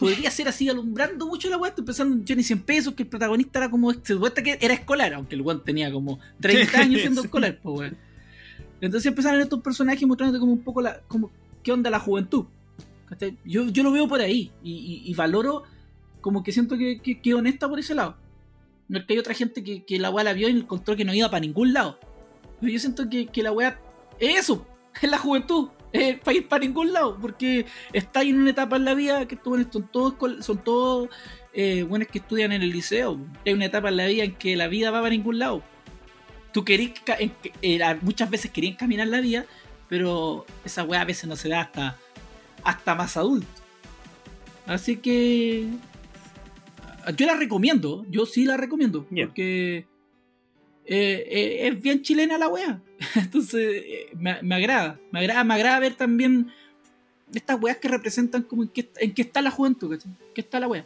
[0.00, 1.68] Podría ser así alumbrando mucho la weá.
[1.70, 3.92] Estoy pensando en Johnny 100 pesos, que el protagonista era como.
[3.92, 7.78] Se supuesta que era escolar, aunque el weón tenía como 30 años siendo escolar, pues
[7.78, 7.96] weón.
[8.80, 11.00] Entonces empezaron estos personajes mostrándote como un poco la.
[11.06, 11.30] como
[11.62, 12.46] qué onda la juventud.
[13.44, 14.50] Yo, yo lo veo por ahí.
[14.62, 15.64] Y, y- y valoro
[16.20, 18.16] como que siento que, que, que es honesta por ese lado.
[18.88, 21.04] No es que hay otra gente que, que la weá la vio y encontró que
[21.04, 21.98] no iba para ningún lado.
[22.60, 23.80] Pero yo siento que, que la weá
[24.18, 24.66] es eso,
[25.00, 28.84] es la juventud, es para ir para ningún lado, porque está en una etapa en
[28.84, 30.14] la vida que son todos,
[30.44, 31.08] son todos
[31.52, 33.18] eh, buenos que estudian en el liceo.
[33.44, 35.62] Hay una etapa en la vida en que la vida va para ningún lado.
[36.52, 39.46] Tú querís, ca- en que- eh, muchas veces querían caminar la vida,
[39.88, 41.96] pero esa weá a veces no se da hasta,
[42.62, 43.48] hasta más adulto.
[44.66, 45.66] Así que
[47.16, 49.88] yo la recomiendo, yo sí la recomiendo, porque
[50.90, 52.82] eh, eh, es bien chilena la wea.
[53.14, 56.50] Entonces eh, me, me agrada, me agrada, me agrada ver también
[57.32, 60.10] estas weas que representan como en qué, en qué está la juventud, ¿cachai?
[60.10, 60.84] ¿En qué está la wea?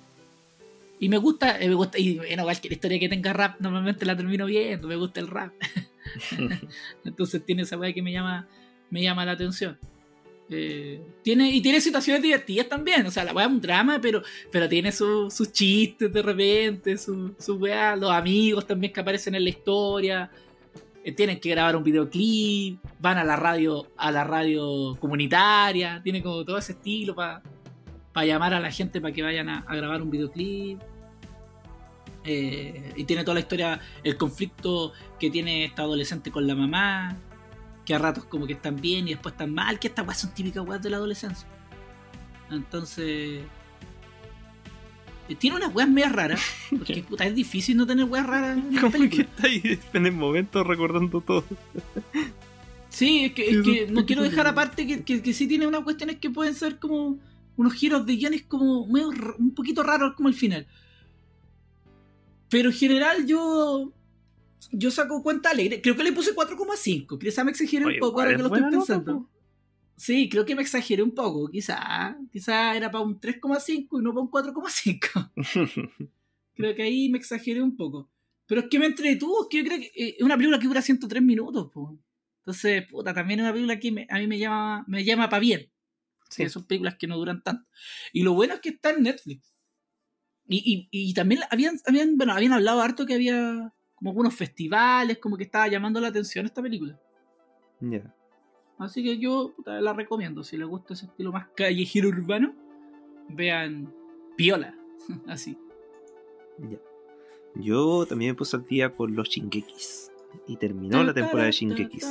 [1.00, 4.14] Y me gusta, eh, me gusta, y bueno, cualquier historia que tenga rap normalmente la
[4.14, 5.52] termino viendo, me gusta el rap.
[7.04, 8.46] Entonces tiene esa weá que me llama,
[8.90, 9.78] me llama la atención.
[10.56, 13.04] Eh, tiene, y tiene situaciones divertidas también.
[13.06, 14.22] O sea, la weá es un drama, pero,
[14.52, 19.34] pero tiene su- sus chistes de repente, sus su weá, los amigos también que aparecen
[19.34, 20.30] en la historia.
[21.02, 26.22] Eh, tienen que grabar un videoclip, van a la radio, a la radio comunitaria, tiene
[26.22, 27.42] como todo ese estilo para
[28.24, 30.78] llamar a la gente para que vayan a, a grabar un videoclip.
[32.26, 37.18] Eh, y tiene toda la historia, el conflicto que tiene esta adolescente con la mamá,
[37.84, 40.32] que a ratos como que están bien y después están mal, que estas weas son
[40.34, 41.46] típicas weas de la adolescencia.
[42.50, 43.42] Entonces,
[45.28, 46.40] eh, tiene unas weas medias raras,
[46.70, 50.12] porque puta, es difícil no tener weas raras en Como que está ahí en el
[50.12, 51.44] momento recordando todo.
[52.88, 55.82] Sí, es que, es que no quiero dejar aparte que, que, que sí tiene unas
[55.82, 57.18] cuestiones que pueden ser como
[57.56, 60.66] unos giros de guiones como medio un poquito raros como el final.
[62.48, 63.92] Pero en general yo
[64.72, 65.80] yo saco cuenta alegre.
[65.80, 67.18] Creo que le puse 4,5.
[67.18, 69.30] Quizá me exageré Oye, un poco ahora que lo estoy nota, pensando.
[69.96, 71.48] Sí, creo que me exageré un poco.
[71.48, 75.30] Quizá, quizá era para un 3,5 y no para un 4,5.
[76.54, 78.10] Creo que ahí me exageré un poco.
[78.46, 80.66] Pero es que me entretuvo, es que yo creo que eh, es una película que
[80.68, 81.98] dura 103 minutos, po.
[82.40, 85.40] Entonces, puta, también es una película que me- a mí me llama, me llama para
[85.40, 85.70] bien.
[86.28, 86.48] Sí, Sí.
[86.50, 87.66] son películas que no duran tanto.
[88.12, 89.48] Y lo bueno es que está en Netflix.
[90.46, 93.72] Y, y, y también habían, habían, bueno, habían hablado harto que había
[94.04, 97.00] como algunos festivales, como que estaba llamando la atención esta película.
[97.80, 98.14] Ya.
[98.76, 100.44] Así que yo puta, la recomiendo.
[100.44, 102.54] Si les gusta ese estilo más callejero urbano,
[103.30, 103.90] vean
[104.36, 104.76] Piola.
[105.26, 105.56] Así.
[106.58, 106.78] Ya.
[107.54, 110.12] Yo también me puse al día con los Shingekis.
[110.48, 112.06] Y terminó la temporada de Shingekis.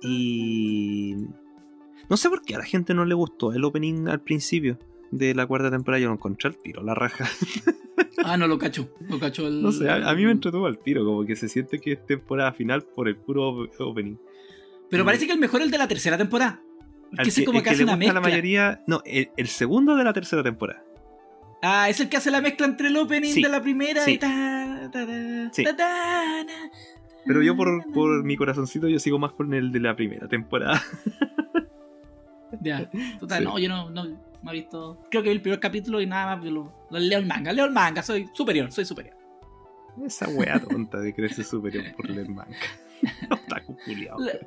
[0.00, 1.16] Y.
[2.08, 4.78] No sé por qué a la gente no le gustó el opening al principio
[5.10, 6.00] de la cuarta temporada.
[6.00, 7.28] Yo lo encontré al tiro, la raja.
[8.24, 8.88] Ah, no lo cacho.
[9.08, 9.62] Lo cacho el...
[9.62, 12.06] No sé, a, a mí me entretuvo al tiro, como que se siente que es
[12.06, 14.16] temporada final por el puro op- opening.
[14.90, 16.62] Pero parece que el mejor es el de la tercera temporada.
[17.10, 18.14] Porque ese que- como el que que hace una mezcla.
[18.14, 18.82] la mayoría.
[18.86, 20.82] No, el, el segundo de la tercera temporada.
[21.62, 24.12] Ah, es el que hace la mezcla entre el opening Sí, de la primera sí.
[24.12, 25.64] y ta, ta, ta, Sí.
[27.26, 30.80] Pero yo por, por mi corazoncito yo sigo más con el de la primera temporada.
[32.60, 32.88] Ya,
[33.18, 33.44] total, Sí.
[33.44, 34.04] no, yo no, no,
[34.46, 34.98] no he visto.
[35.10, 37.52] Creo que vi el primer capítulo y nada más lo, lo leo el manga.
[37.52, 39.16] Leo el manga, soy superior, soy superior.
[40.04, 42.56] Esa wea tonta de creerse superior por leer manga.
[43.30, 44.18] Otaku culiao.
[44.20, 44.46] Le-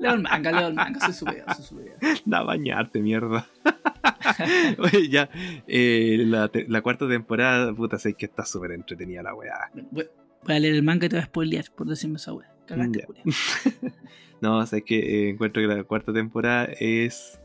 [0.00, 1.96] leo el manga, leo el manga, soy superior, soy superior.
[2.24, 3.46] Da bañarte, mierda.
[4.78, 5.30] Oye, ya.
[5.66, 9.70] eh, la, cuarta temporada, puta, sé que está súper entretenida la weá.
[9.90, 10.08] Voy,
[10.44, 12.52] voy a leer el manga y te voy a spoilear por decirme esa wea.
[12.66, 13.06] Cagaste.
[14.40, 17.39] No, o sea, es que eh, encuentro que la cuarta temporada es.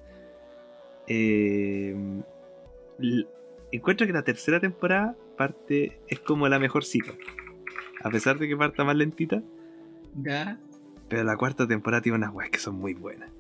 [1.08, 1.96] Eh,
[3.72, 7.12] encuentro que la tercera temporada parte es como la mejor cita.
[8.04, 9.42] A pesar de que parta más lentita,
[10.22, 10.60] Ya.
[11.10, 13.32] pero la cuarta temporada tiene unas weas que son muy buenas.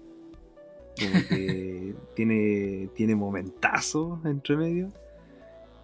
[0.99, 4.91] Como que tiene, tiene momentazos entre medio.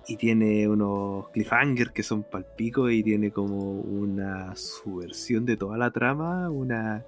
[0.07, 5.91] Y tiene unos cliffhangers que son palpico y tiene como una subversión de toda la
[5.91, 7.05] trama, una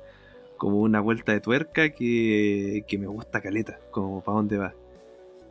[0.64, 4.74] como una vuelta de tuerca que, que me gusta caleta, como para dónde va.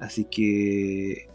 [0.00, 1.28] Así que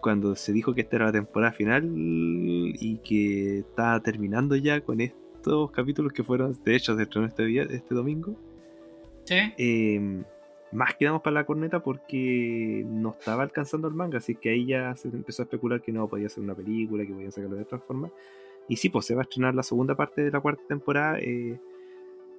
[0.00, 5.00] cuando se dijo que esta era la temporada final y que estaba terminando ya con
[5.00, 8.36] estos capítulos que fueron, de hecho, se estrenó este, día, este domingo,
[9.24, 9.52] ¿Sí?
[9.58, 10.22] eh,
[10.70, 14.94] más quedamos para la corneta porque no estaba alcanzando el manga, así que ahí ya
[14.94, 17.80] se empezó a especular que no podía ser una película, que podían sacarlo de otra
[17.80, 18.12] forma.
[18.68, 21.58] Y sí, pues se va a estrenar la segunda parte de la cuarta temporada, eh,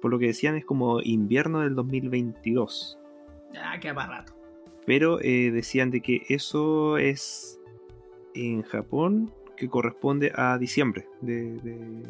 [0.00, 2.98] por lo que decían es como invierno del 2022.
[3.52, 4.32] Ya, queda para rato.
[4.86, 7.60] Pero eh, decían de que eso es
[8.34, 12.02] en Japón, que corresponde a diciembre de, de-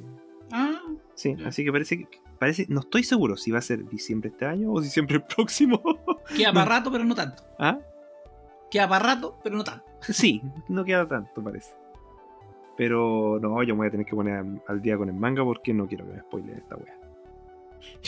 [0.53, 0.81] Ah,
[1.15, 2.09] Sí, así que parece que...
[2.39, 5.83] Parece, no estoy seguro si va a ser diciembre este año o diciembre el próximo.
[6.37, 7.43] queda para rato, pero no tanto.
[7.59, 7.79] ¿Ah?
[8.71, 9.85] Queda para rato, pero no tanto.
[10.03, 11.75] Sí, no queda tanto, parece.
[12.77, 15.45] Pero no, yo me voy a tener que poner al- al día con el manga
[15.45, 16.97] porque no quiero que me spoilen esta wea.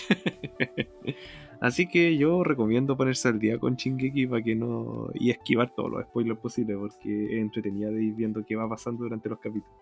[1.61, 5.11] Así que yo recomiendo ponerse al día con Shingeki para que no.
[5.15, 9.05] y esquivar todos los spoilers posibles porque es entretenida de ir viendo qué va pasando
[9.05, 9.77] durante los capítulos.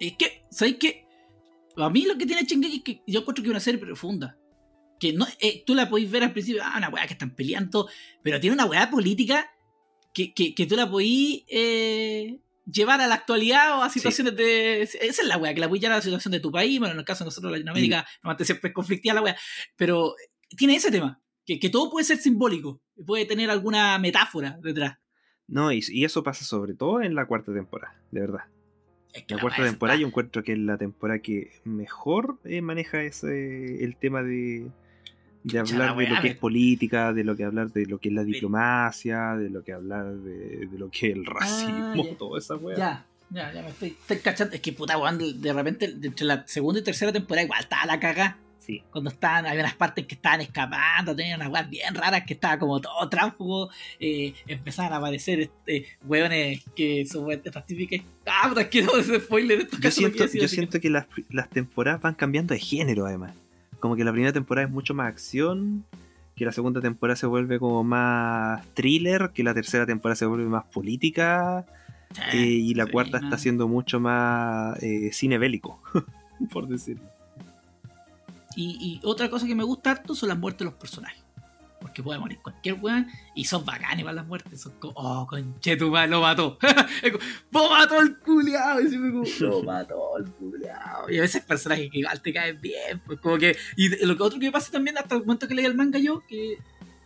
[0.00, 1.06] Es que, ¿sabes qué?
[1.76, 4.38] A mí lo que tiene Shingeki es que yo encuentro que es una serie profunda.
[4.98, 7.88] Que no, eh, tú la podéis ver al principio, ah, una weá que están peleando,
[8.22, 9.50] pero tiene una weá política
[10.14, 12.38] que, que, tú la podís eh,
[12.70, 14.82] llevar a la actualidad o a situaciones de.
[14.82, 16.78] Esa es la weá, que la llevar a la situación de tu país.
[16.78, 19.36] Bueno, en el caso de nosotros, Latinoamérica, normalmente siempre es conflictiva la weá.
[19.76, 20.14] Pero
[20.56, 24.98] tiene ese tema, que, que todo puede ser simbólico, puede tener alguna metáfora detrás.
[25.46, 28.44] No, y, y eso pasa sobre todo en la cuarta temporada, de verdad.
[29.12, 32.40] Es que La la cuarta temporada está- yo encuentro que es la temporada que mejor
[32.44, 34.70] eh, maneja ese, el tema de,
[35.44, 38.08] de hablar la de lo que es política, de lo que hablar de lo que
[38.08, 42.16] es la diplomacia, de lo que hablar de, de lo que es el racismo, ya.
[42.16, 42.76] toda esa weá.
[42.76, 44.54] Ya, ya, ya me estoy, estoy cachando.
[44.54, 47.86] Es que puta, weón, de, de repente, entre la segunda y tercera temporada, igual estaba
[47.86, 48.38] la caga.
[48.58, 48.82] Sí.
[48.90, 52.58] Cuando estaban, había unas partes que estaban escapando, tenían unas weas bien raras que estaba
[52.58, 53.68] como todo tránsfugo.
[54.00, 58.00] Eh, empezaban a aparecer este, weones que son estas típicas.
[58.24, 61.06] Ah, puta, es que no ese spoiler estos Yo siento, yo que- siento que las,
[61.28, 63.34] las temporadas van cambiando de género además.
[63.84, 65.84] Como que la primera temporada es mucho más acción,
[66.36, 70.46] que la segunda temporada se vuelve como más thriller, que la tercera temporada se vuelve
[70.46, 71.66] más política.
[72.32, 73.26] Eh, y la sí, cuarta no.
[73.26, 75.82] está siendo mucho más eh, cine bélico,
[76.50, 77.04] por decirlo.
[78.56, 81.22] Y, y otra cosa que me gusta harto son las muertes de los personajes.
[81.84, 84.58] Porque puede morir cualquier weón y son bacanes para las muertes.
[84.58, 86.56] Son como, oh, conche tu madre, lo mató.
[87.52, 88.80] Lo mató el culiao.
[88.80, 91.10] Y siempre como, lo mató el culiao.
[91.10, 93.02] Y a veces personajes que igual te caen bien.
[93.04, 93.54] Pues como que.
[93.76, 95.98] Y lo que otro que me pasa también, hasta el momento que leí el manga
[95.98, 96.56] yo, que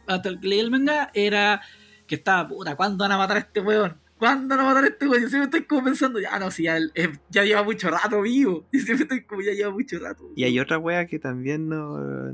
[0.07, 1.61] hasta el que leí el manga, era
[2.07, 4.01] que estaba, puta, ¿cuándo van a matar a este weón?
[4.19, 5.23] ¿Cuándo van a matar a este weón?
[5.23, 8.65] Yo siempre estoy como pensando, ya no, si ya, eh, ya lleva mucho rato vivo.
[8.73, 10.31] Y siempre estoy como, ya lleva mucho rato.
[10.35, 12.33] Y hay otra wea que también no,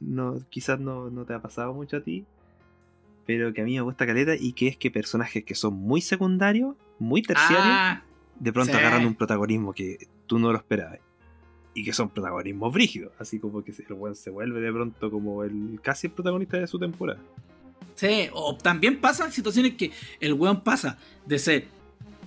[0.00, 2.24] no quizás no, no te ha pasado mucho a ti,
[3.26, 6.00] pero que a mí me gusta caleta y que es que personajes que son muy
[6.00, 8.02] secundarios, muy terciarios, Ah,
[8.38, 8.78] de pronto sí.
[8.78, 11.00] agarran un protagonismo que tú no lo esperabas.
[11.74, 15.44] Y que son protagonismos brígidos, así como que el weón se vuelve de pronto como
[15.44, 17.20] el casi el protagonista de su temporada.
[17.96, 19.90] Sí, o también pasan situaciones que
[20.20, 20.96] el weón pasa
[21.26, 21.68] de ser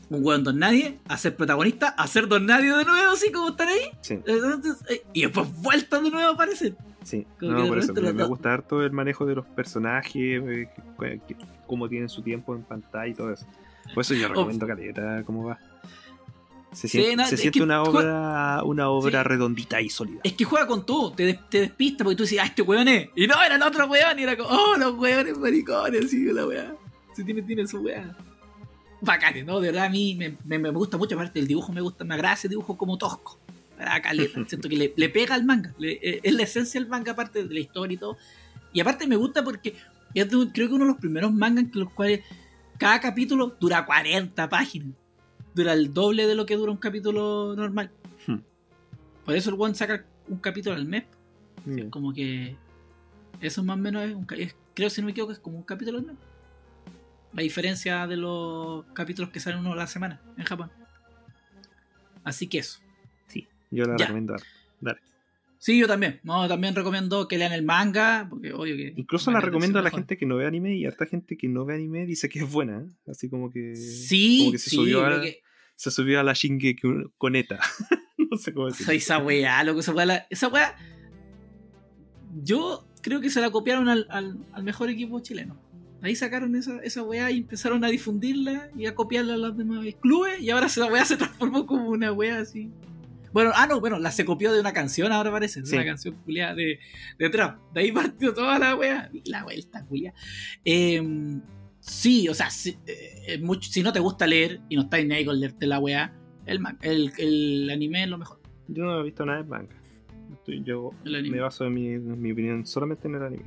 [0.10, 3.50] un weón don nadie a ser protagonista, a ser don nadie de nuevo, así como
[3.50, 3.82] están ahí.
[4.02, 6.76] Sí, eh, y después vuelta de nuevo a aparecer.
[7.04, 7.26] sí.
[7.40, 10.68] Como No, por eso, me, me gusta harto el manejo de los personajes, eh,
[11.68, 13.46] cómo tienen su tiempo en pantalla y todo eso.
[13.94, 14.30] Por eso yo Oh.
[14.30, 15.60] recomiendo caleta cómo va.
[16.72, 19.28] Se, siente, Sí, no, se una juega- obra, una obra Sí.
[19.28, 20.22] redondita y sólida.
[20.24, 22.88] Es que juega con todo, te, des- te despista porque tú dices, ah, este weón
[22.88, 23.10] es.
[23.16, 26.46] Y no, era el otro weón, y era como, oh, los weones maricones, así la
[26.46, 26.76] weá.
[27.16, 28.16] Si tiene, tiene su weá.
[29.02, 29.60] Bacane, ¿no?
[29.60, 32.14] De verdad a mí me, me- me gusta mucho, aparte el dibujo me gusta, me
[32.14, 33.40] agrada ese dibujo como tosco.
[34.04, 37.14] Caleta, siento que le, le pega al manga, le- eh, es la esencia del manga
[37.14, 38.18] aparte de la historia y todo.
[38.74, 39.76] Y aparte me gusta porque
[40.14, 42.22] es de- creo que uno de los primeros mangas en los cuales
[42.78, 44.90] cada capítulo dura 40 páginas.
[45.54, 47.92] Dura el doble de lo que dura un capítulo normal.
[48.28, 48.38] Hmm.
[49.26, 51.06] Por eso el one saca un capítulo al mes.
[51.66, 51.90] Bien.
[51.90, 52.56] Como que
[53.42, 55.64] eso más o menos es un es- creo si no me equivoco es como un
[55.64, 56.16] capítulo al mes.
[57.34, 60.72] La diferencia de los capítulos que salen uno a la semana en Japón.
[62.24, 62.80] Así que eso.
[63.28, 64.06] Sí, yo la Ya.
[64.06, 64.36] recomiendo.
[64.82, 65.00] Dale.
[65.62, 66.22] Sí, yo también.
[66.24, 68.94] No, también recomiendo que lean el manga, porque obvio que.
[68.96, 71.66] Incluso la recomiendo a la gente que no ve anime y harta gente que no
[71.66, 72.80] ve anime dice que es buena.
[72.80, 72.90] ¿eh?
[73.12, 73.76] Así como que.
[73.76, 75.42] Sí, como que se sí, subió a- que-
[75.76, 76.82] Se subió a la Shingeki
[77.18, 77.60] Coneta.
[78.18, 78.86] no sé cómo decirlo.
[78.88, 80.06] Soy esa weá, loco, esa weá.
[80.06, 80.76] la- Esa weá.
[82.44, 85.60] Yo creo que se la copiaron al, al- al mejor equipo chileno.
[86.02, 89.86] Ahí sacaron esa, esa weá y empezaron a difundirla y a copiarla a los demás
[90.00, 90.40] clubes.
[90.42, 92.70] Y ahora esa weá se transformó como una weá así.
[93.34, 95.62] Bueno, ah, no, bueno, la se copió de una canción ahora parece.
[95.62, 95.76] De Sí.
[95.76, 96.80] una canción culiada de,
[97.18, 97.60] de trap.
[97.74, 99.10] De ahí partió toda la weá.
[99.14, 100.18] Y la vuelta culiada.
[100.66, 101.02] Eh,
[101.80, 105.00] sí, o sea, si, eh, es mucho- si no te gusta leer y no estás
[105.02, 106.14] ahí con leerte la weá,
[106.46, 108.40] el, el, el anime es lo mejor.
[108.68, 109.76] Yo no he visto nada de manga.
[110.34, 113.46] Estoy- Yo me baso en mi, en mi opinión solamente en el anime.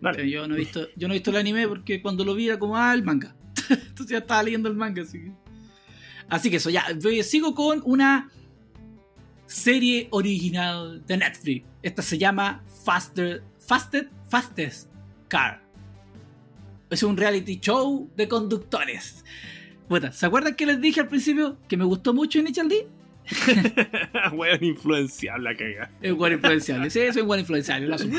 [0.00, 0.30] Dale.
[0.30, 2.58] Yo no he visto, yo no he visto el anime porque cuando lo vi era
[2.58, 3.36] como, ah, el manga.
[3.70, 5.32] Entonces ya estaba leyendo el manga, así que.
[6.28, 6.84] Así que eso, ya.
[7.22, 8.30] Sigo con una
[9.50, 11.66] serie original de Netflix.
[11.82, 14.88] Esta se llama Faster, Fasted, Fastest
[15.28, 15.60] Car.
[16.88, 19.24] Es un reality show de conductores.
[19.88, 22.86] Puta, ¿se acuerdan que les dije al principio que me gustó mucho Initial D?
[24.32, 25.90] Weón influenciable la caga.
[26.00, 28.16] Es buen influenciable, sí, soy buen influenciable, lo asumo.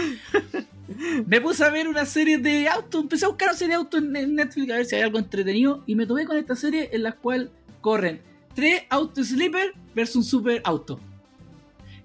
[1.26, 4.02] Me puse a ver una serie de autos, empecé a buscar una serie de autos
[4.02, 6.90] en en Netflix a ver si hay algo entretenido y me tomé con esta serie
[6.92, 8.22] en la cual corren
[8.54, 11.00] tres autos sleeper versus un super auto.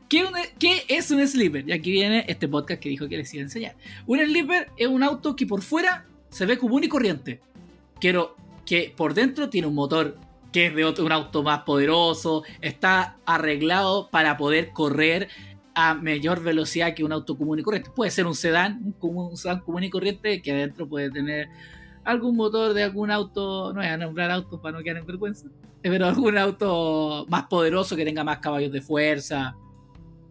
[0.08, 1.68] ¿Qué, un- qué es un sleeper?
[1.68, 3.76] Y aquí viene este podcast que dijo que les iba a enseñar.
[4.06, 7.40] Un sleeper es un auto que por fuera se ve común y corriente,
[8.00, 10.16] pero que por dentro tiene un motor
[10.52, 15.28] que es de otro, un auto más poderoso, está arreglado para poder correr
[15.74, 17.90] a mayor velocidad que un auto común y corriente.
[17.94, 21.48] Puede ser un sedán, un, un sedán común y corriente que adentro puede tener
[22.04, 25.48] algún motor de algún auto, no voy a nombrar autos para no quedar en vergüenza,
[25.82, 29.56] pero algún auto más poderoso que tenga más caballos de fuerza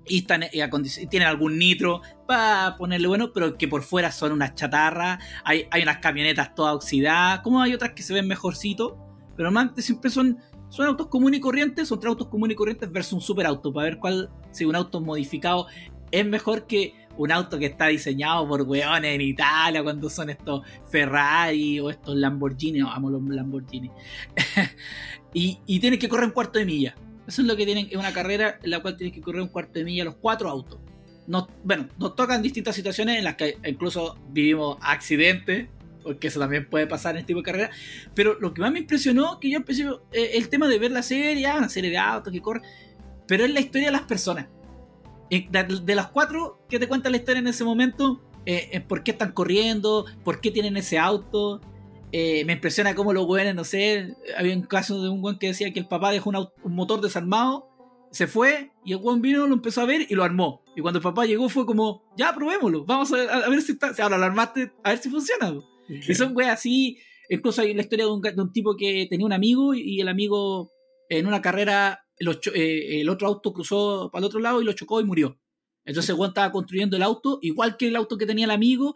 [0.07, 4.55] y, están, y tienen algún nitro para ponerle bueno, pero que por fuera son unas
[4.55, 8.97] chatarras, hay, hay unas camionetas todas oxidadas, como hay otras que se ven mejorcito,
[9.35, 10.37] pero normalmente siempre son,
[10.69, 13.85] son autos comunes y corrientes, son tres autos comunes y corrientes versus un superauto, para
[13.85, 15.67] ver cuál, si un auto modificado
[16.11, 20.61] es mejor que un auto que está diseñado por weones en Italia, cuando son estos
[20.89, 23.89] Ferrari o estos Lamborghini, amo los Lamborghini.
[25.33, 26.95] y, y que correr un cuarto de milla.
[27.27, 29.47] Eso es lo que tienen, es una carrera en la cual tienes que correr un
[29.47, 30.79] cuarto de milla los cuatro autos.
[31.63, 35.67] Bueno, nos tocan distintas situaciones en las que incluso vivimos accidentes,
[36.03, 37.71] porque eso también puede pasar en este tipo de carrera.
[38.13, 41.01] Pero lo que más me impresionó, que yo empecé eh, el tema de ver la
[41.01, 42.63] serie, ah, una serie de autos que corren,
[43.27, 44.47] pero es la historia de las personas.
[45.31, 49.11] Eh, De, las cuatro que te cuentan la historia en ese momento, eh, por qué
[49.11, 51.59] están corriendo, por qué tienen ese auto.
[52.17, 55.47] Eh, me impresiona cómo los weones, no sé, había un caso de un weón que
[55.47, 57.67] decía que el papá dejó un, auto- un motor desarmado,
[58.09, 60.63] se fue y el weón vino, lo empezó a ver y lo armó.
[60.77, 63.73] Y cuando el papá llegó fue como, ya probémoslo, vamos a ver, a ver si
[63.73, 65.53] está, ahora lo armaste, a ver si funciona.
[65.53, 65.65] po".
[65.89, 66.97] Y son weas así.
[67.29, 70.07] Incluso hay la historia de un, de un tipo que tenía un amigo y el
[70.07, 70.71] amigo
[71.09, 71.99] en una carrera,
[72.53, 75.37] eh, el otro auto cruzó para el otro lado y lo chocó y murió.
[75.83, 78.93] Entonces el weón estaba construyendo el auto, igual que el auto que tenía el amigo.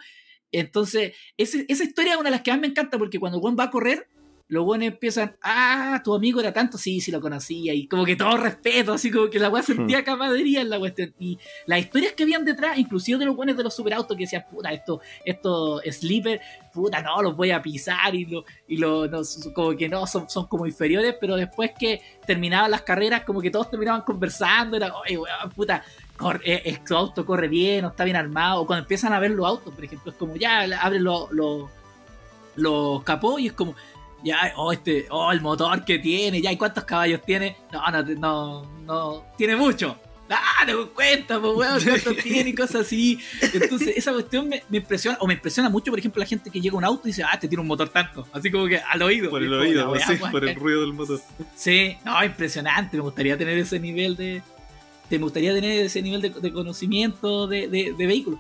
[0.52, 3.56] Entonces, ese- esa historia es una de las que más me encanta porque cuando weón
[3.60, 4.08] va a correr,
[4.52, 8.16] los buenos empiezan, ah, tu amigo era tanto, sí, sí lo conocía, y como que
[8.16, 11.14] todo respeto, así como que la weá sentía camaradería en la cuestión.
[11.20, 14.46] Y las historias que habían detrás, inclusive de los buenos de los superautos que decían,
[14.50, 16.42] puta, esto, esto sleeper,
[16.74, 19.22] puta, no, los voy a pisar, y lo, y lo, no,
[19.54, 23.52] como que no, son, son como inferiores, pero después que terminaban las carreras, como que
[23.52, 25.84] todos terminaban conversando, era, oye, weón, puta,
[26.20, 29.20] corre, eh, eh, tu auto corre bien, o está bien armado, o cuando empiezan a
[29.20, 31.70] ver los autos, por ejemplo, es como ya abren los los
[32.56, 33.74] los capó y es como
[34.24, 38.04] ya oh este oh el motor que tiene ya y cuántos caballos tiene no no
[38.04, 39.98] no no tiene mucho
[40.32, 43.20] Ah, no cuenta, pues weón, cuánto tiene y cosas así.
[43.42, 46.62] Entonces, esa cuestión me, me, impresiona, o me impresiona mucho, por ejemplo, la gente que
[46.62, 48.28] llega a un auto y dice, ah, te tiene un motor tanto.
[48.32, 49.30] Así como que al oído.
[49.30, 51.20] Por el oído, sí, por el ruido del motor.
[51.56, 52.98] Sí, no, impresionante.
[52.98, 54.44] Me gustaría tener ese nivel de.
[55.18, 58.40] Me gustaría tener ese nivel de, conocimiento de, de, de vehículos.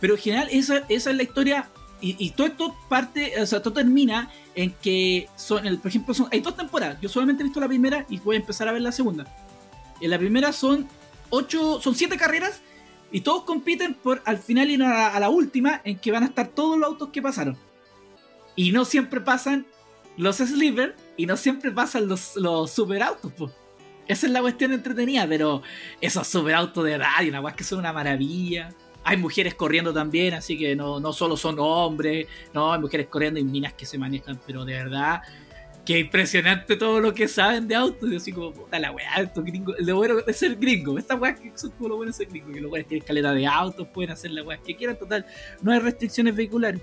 [0.00, 1.68] Pero en general, esa, esa es la historia.
[2.00, 6.14] Y, y, todo esto parte, o sea, todo termina en que son, el, por ejemplo,
[6.14, 7.00] son, hay dos temporadas.
[7.00, 9.26] Yo solamente he visto la primera y voy a empezar a ver la segunda.
[10.00, 10.88] En la primera son
[11.30, 12.60] ocho, son siete carreras
[13.10, 16.22] y todos compiten por al final ir a la, a la última en que van
[16.22, 17.56] a estar todos los autos que pasaron.
[18.54, 19.66] Y no siempre pasan
[20.16, 23.52] los sleeper y no siempre pasan los, los superautos, pues.
[24.08, 25.62] Esa es la cuestión entretenida, pero
[26.00, 28.70] esos superautos de radio, una que son una maravilla
[29.04, 33.40] hay mujeres corriendo también, así que no, no solo son hombres, no, hay mujeres corriendo
[33.40, 35.22] y minas que se manejan, pero de verdad,
[35.86, 38.12] que impresionante todo lo que saben de autos.
[38.12, 41.40] Y así como, puta la weá, estos gringos, lo bueno de ser gringo, estas weas
[41.40, 43.88] que son como lo bueno de ser gringo, que los weones tienen escalera de autos,
[43.88, 45.24] pueden hacer las weas que quieran, total,
[45.62, 46.82] no hay restricciones vehiculares.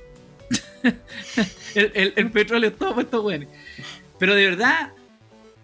[1.76, 3.50] el, petróleo es todo para estos weones.
[4.18, 4.94] Pero de verdad,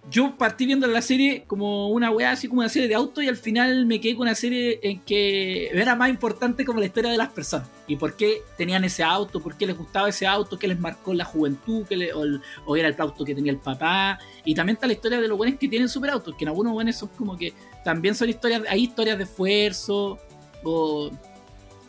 [0.09, 3.27] yo partí viendo la serie como una weá, así como una serie de autos, y
[3.27, 7.11] al final me quedé con una serie en que era más importante como la historia
[7.11, 7.69] de las personas.
[7.87, 11.13] Y por qué tenían ese auto, por qué les gustaba ese auto, qué les marcó
[11.13, 12.23] la juventud, que le, o,
[12.65, 14.17] o, era el auto que tenía el papá.
[14.43, 16.95] Y también está la historia de los buenos que tienen superautos, que en algunos buenos
[16.95, 17.53] son como que
[17.83, 20.17] también son historias, hay historias de esfuerzo,
[20.63, 21.11] o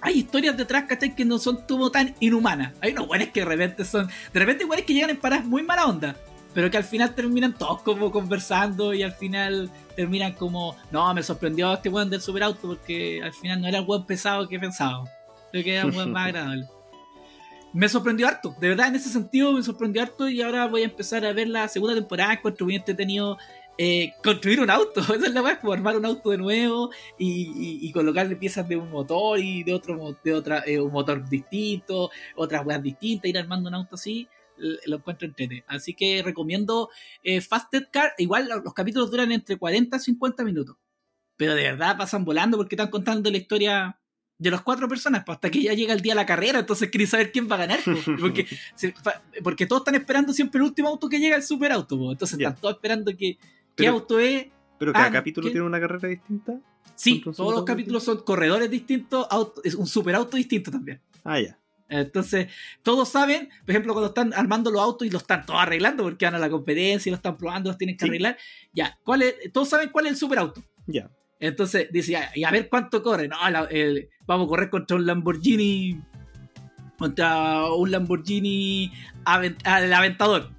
[0.02, 0.84] hay historias detrás.
[1.16, 2.74] Que no son como tan inhumanas.
[2.82, 5.62] Hay unos buenos que de repente son, de repente buenos que llegan en paradas muy
[5.62, 6.14] mala onda
[6.54, 11.22] pero que al final terminan todos como conversando y al final terminan como, no, me
[11.22, 15.04] sorprendió este weón del superauto porque al final no era el weón pesado que pensaba,
[15.50, 16.66] creo que era un weón más agradable.
[17.72, 20.86] Me sorprendió harto, de verdad en ese sentido me sorprendió harto y ahora voy a
[20.86, 23.38] empezar a ver la segunda temporada, encuentro bien entretenido
[23.78, 27.26] eh, construir un auto, esa es la weá, como armar un auto de nuevo y,
[27.26, 31.26] y, y, colocarle piezas de un motor y de otro de otra, eh, un motor
[31.26, 35.64] distinto, otras weas distintas, ir armando un auto así lo encuentro entrete.
[35.66, 36.90] Así que recomiendo
[37.22, 38.12] eh, Fasted Car.
[38.18, 40.76] Igual los capítulos duran entre 40 y 50 minutos.
[41.36, 43.98] Pero de verdad pasan volando porque están contando la historia
[44.38, 46.60] de las cuatro personas pues, hasta que ya llega el día de la carrera.
[46.60, 47.80] Entonces queréis saber quién va a ganar.
[47.84, 48.46] Pues, porque,
[49.42, 51.96] porque todos están esperando siempre el último auto que llega, el superauto.
[51.98, 52.12] Pues.
[52.12, 52.48] Entonces yeah.
[52.48, 53.38] están todos esperando que
[53.76, 54.46] qué auto es.
[54.78, 55.52] ¿Pero cada ah, capítulo ¿qué?
[55.52, 56.58] tiene una carrera distinta?
[56.94, 61.00] Sí, todos los capítulos son corredores distintos, auto, es un superauto distinto también.
[61.24, 61.58] Ah, ya.
[62.00, 62.48] Entonces,
[62.82, 66.24] todos saben, por ejemplo, cuando están armando los autos y los están todos arreglando porque
[66.24, 68.08] van a la competencia y los están probando, los tienen que sí.
[68.08, 68.38] arreglar.
[68.72, 69.34] Ya, ¿cuál es?
[69.52, 70.62] todos saben cuál es el superauto.
[70.86, 71.10] Ya.
[71.38, 73.28] Entonces, dice, ya, y a ver cuánto corre.
[73.28, 76.00] No, la, el, vamos a correr contra un Lamborghini.
[76.96, 78.90] Contra un Lamborghini
[79.24, 80.50] avent, al aventador.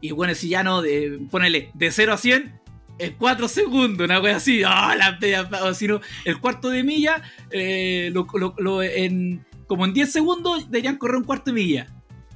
[0.00, 2.60] Y bueno, si ya no, de, ponele de 0 a 100,
[2.98, 4.64] en 4 segundos, una wea así.
[4.64, 5.18] Oh, la,
[5.62, 10.12] o si no, el cuarto de milla, eh, lo, lo, lo, en como en 10
[10.12, 11.86] segundos deberían correr un cuarto de milla.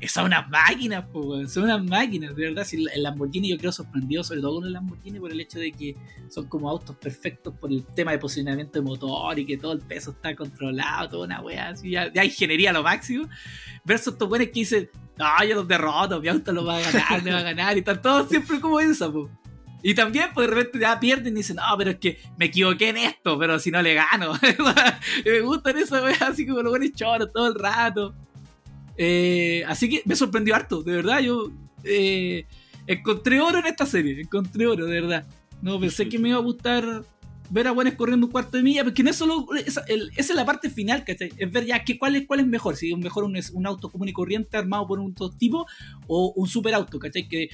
[0.07, 2.65] Son unas máquinas, po, son unas máquinas, de verdad.
[2.65, 5.73] Si el Lamborghini yo creo sorprendió, sobre todo con el Lamborghini, por el hecho de
[5.73, 5.97] que
[6.29, 9.81] son como autos perfectos por el tema de posicionamiento de motor y que todo el
[9.81, 13.29] peso está controlado, toda una wea así, ya, ya ingeniería a lo máximo.
[13.85, 17.23] Versus estos buenos que dicen, no, yo los derroto, mi auto lo va a ganar,
[17.25, 19.29] me va a ganar, y están todos siempre como esa, po.
[19.83, 22.89] Y también, pues de repente ya pierden y dicen, no, pero es que me equivoqué
[22.89, 24.33] en esto, pero si no le gano.
[25.25, 28.15] me gustan esas weas así como los buenos choros todo el rato.
[28.97, 31.21] Eh, así que me sorprendió harto, de verdad.
[31.21, 31.51] Yo
[31.85, 32.45] eh,
[32.87, 35.27] encontré oro en esta serie, encontré oro, de verdad.
[35.63, 37.05] No pensé que me iba a gustar
[37.51, 39.47] ver a buenos corriendo un cuarto de milla, porque no es solo.
[39.65, 41.33] Esa, el, esa es la parte final, ¿cachai?
[41.37, 42.77] Es ver ya que, cuál, es, cuál es mejor.
[42.77, 45.67] Si es mejor un, un auto común y corriente armado por un tipo
[46.09, 47.29] o un superauto, ¿cachai?
[47.29, 47.49] Que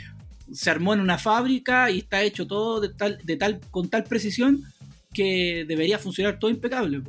[0.53, 4.05] se armó en una fábrica y está hecho todo de tal, de tal, con tal
[4.05, 4.62] precisión
[5.12, 7.03] que debería funcionar todo impecable.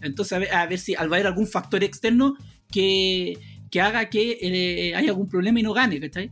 [0.00, 2.36] Entonces, a ver, a ver si al haber algún factor externo
[2.70, 3.38] que,
[3.70, 6.30] que haga que eh, haya algún problema y no gane, ¿cachai?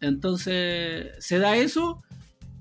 [0.00, 2.02] Entonces, se da eso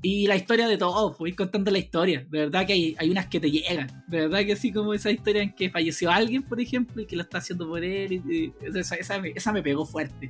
[0.05, 2.25] y la historia de todos, voy contando la historia.
[2.29, 3.87] De verdad que hay, hay unas que te llegan.
[4.07, 7.15] De verdad que así como esa historia en que falleció alguien, por ejemplo, y que
[7.15, 8.11] lo está haciendo por él.
[8.11, 10.29] Y, y, esa, esa, me, esa me pegó fuerte.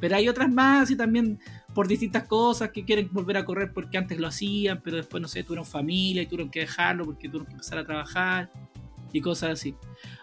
[0.00, 1.38] Pero hay otras más y también
[1.74, 5.28] por distintas cosas que quieren volver a correr porque antes lo hacían, pero después, no
[5.28, 8.50] sé, tuvieron familia y tuvieron que dejarlo porque tuvieron que empezar a trabajar
[9.12, 9.74] y cosas así.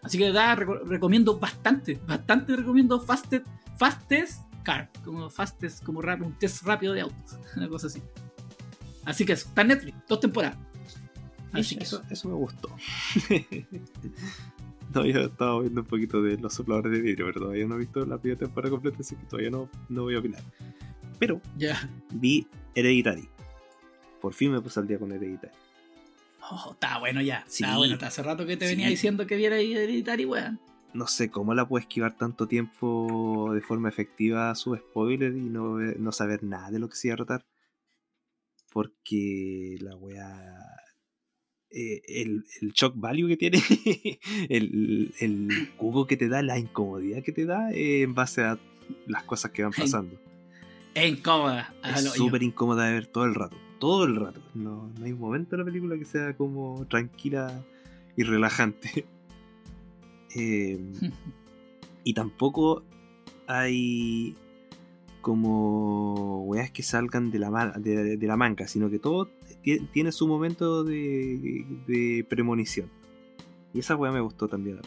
[0.01, 3.45] Así que de verdad recomiendo bastante, bastante recomiendo Fastest,
[3.77, 8.01] Fastest Car, como Fastest, como rápido, un test rápido de autos, una cosa así.
[9.05, 10.57] Así que eso, está Netflix, dos temporadas.
[11.51, 12.69] Así que eso, eso me gustó.
[14.93, 17.79] No, yo estaba viendo un poquito de los sopladores de vidrio, pero todavía no he
[17.79, 20.41] visto la primera temporada completa, así que todavía no, no voy a opinar.
[21.21, 21.77] Pero yeah.
[22.09, 23.29] vi Hereditary.
[24.19, 25.53] Por fin me puse al día con Hereditary.
[26.49, 27.43] Oh, está bueno ya.
[27.47, 27.63] Sí.
[27.63, 27.93] Está bueno.
[27.93, 30.59] Está hace rato que te venía diciendo que viera Hereditary, weón.
[30.93, 35.41] No sé cómo la puedo esquivar tanto tiempo de forma efectiva a su spoiler y
[35.41, 37.45] no, no saber nada de lo que se iba a tratar.
[38.73, 40.25] Porque la wea.
[41.69, 43.61] eh, el, el shock value que tiene,
[44.49, 48.57] el, el jugo que te da, la incomodidad que te da eh, en base a
[49.05, 50.19] las cosas que van pasando.
[50.93, 51.73] Es incómoda.
[51.83, 53.55] Es súper incómoda de ver todo el rato.
[53.79, 54.41] Todo el rato.
[54.53, 57.63] No, no hay un momento en la película que sea como tranquila
[58.15, 59.05] y relajante.
[60.33, 60.79] Eh,
[62.05, 62.83] y tampoco
[63.47, 64.33] hay
[65.19, 69.27] como weas que salgan de la, ma- de, de la manga, sino que todo
[69.61, 72.89] ti- tiene su momento de, de premonición.
[73.73, 74.79] Y esa wea me gustó también.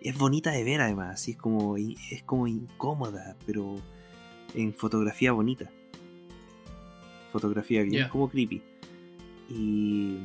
[0.00, 3.76] es bonita de ver además, así es como, es como incómoda, pero
[4.54, 5.70] en fotografía bonita.
[7.32, 8.08] Fotografía bien Ya.
[8.08, 8.62] como creepy.
[9.50, 10.18] Y,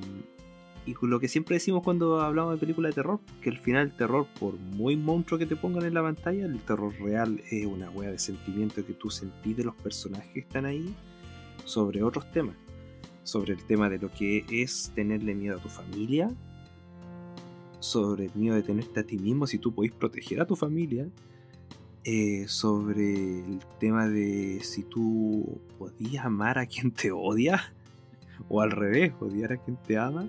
[0.85, 3.95] y lo que siempre decimos cuando hablamos de películas de terror, que al final el
[3.95, 7.89] terror, por muy monstruo que te pongan en la pantalla, el terror real es una
[7.89, 10.93] wea de sentimiento que tú sentís de los personajes que están ahí
[11.65, 12.55] sobre otros temas.
[13.23, 16.29] Sobre el tema de lo que es tenerle miedo a tu familia,
[17.79, 21.07] sobre el miedo de tenerte a ti mismo si tú podés proteger a tu familia,
[22.03, 27.73] eh, sobre el tema de si tú podías amar a quien te odia,
[28.49, 30.27] o al revés, odiar a quien te ama.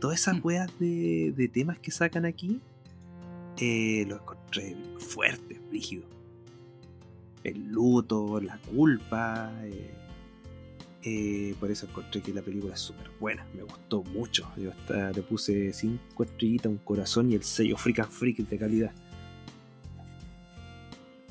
[0.00, 0.40] Todas esas Mm.
[0.46, 2.60] weas de, de temas que sacan aquí,
[3.58, 6.04] eh, lo encontré fuerte, rígido.
[7.44, 9.52] El luto, la culpa.
[9.64, 9.94] eh,
[11.02, 14.48] eh, por eso encontré que la película es súper buena, me gustó mucho.
[14.56, 18.58] Yo hasta le puse 5 estrellitas, un corazón y el sello Freak and Freak de
[18.58, 18.92] calidad.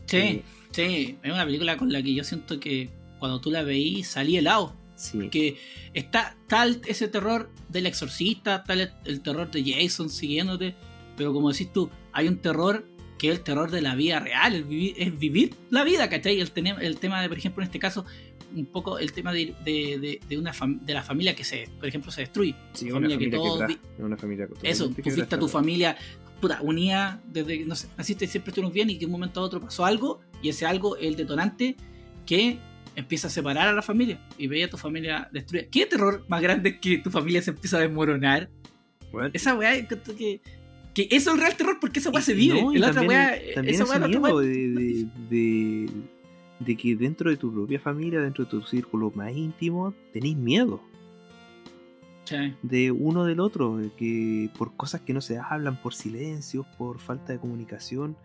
[0.07, 1.17] Sí, Eh, sí.
[1.21, 2.89] Es una película con la que yo siento que
[3.19, 4.75] cuando tú la veí salí helado.
[4.95, 5.29] sí.
[5.29, 5.57] Que
[5.93, 10.75] está tal ese terror del exorcista, tal el, el terror de Jason siguiéndote.
[11.15, 12.85] Pero como decís tú, hay un terror
[13.17, 16.39] que es el terror de la vida real, el vivir, es vivir la vida, ¿cachai?
[16.39, 16.51] El,
[16.81, 18.05] el tema de, por ejemplo, en este caso,
[18.55, 20.51] un poco el tema de, de, de- de una
[20.81, 22.55] de la familia que se, por ejemplo, se destruye.
[22.73, 25.47] Sí, Una familia que familia todos quebrada, vi- una familia Eso, tú fuiste a tu
[25.47, 25.97] familia
[26.39, 29.39] puta, unida desde que no sé, naciste siempre estuvieron bien y que de un momento
[29.39, 31.75] a otro pasó algo y ese algo es el detonante
[32.25, 32.59] que
[32.95, 35.65] empieza a separar a la familia y veía a tu familia destruida.
[35.71, 38.49] ¿Qué terror más grande es que tu familia se empieza a desmoronar?
[39.11, 40.41] Bueno, Esa weá, que,
[40.93, 42.61] que eso es el real terror porque esa weá se vive.
[42.61, 45.89] no, y la otra también, weá, también esa ese weá, la otra de, de-
[46.59, 50.81] de que dentro de tu propia familia, dentro de tu círculo más íntimo, tenéis miedo
[52.27, 52.53] Sí.
[52.61, 56.99] de uno del otro, de que por cosas que no se hablan, por silencios, por
[56.99, 58.17] falta de comunicación.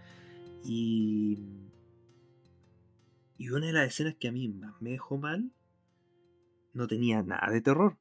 [0.65, 1.39] Y,
[3.39, 5.53] y una de las escenas que a mí más me dejó mal
[6.73, 7.97] no tenía nada de terror.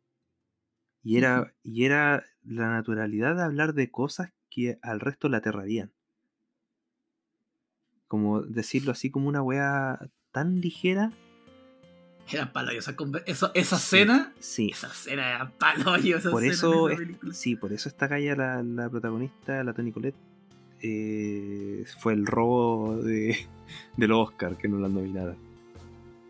[1.04, 5.92] Y era, y era la naturalidad de hablar de cosas que al resto le aterrarían.
[8.08, 10.00] Como decirlo así como una wea
[10.32, 11.12] tan ligera.
[12.30, 12.96] Eran palos, esa,
[13.26, 14.70] eso- esa Sí, escena, Sí.
[14.72, 18.62] esa escena era palos, esa Por eso, esa es- sí, por eso esta calle la,
[18.64, 20.16] la protagonista, la Toni Collette,
[20.82, 23.36] eh, fue el robo de,
[23.98, 25.36] de los Oscar que no la nominaron.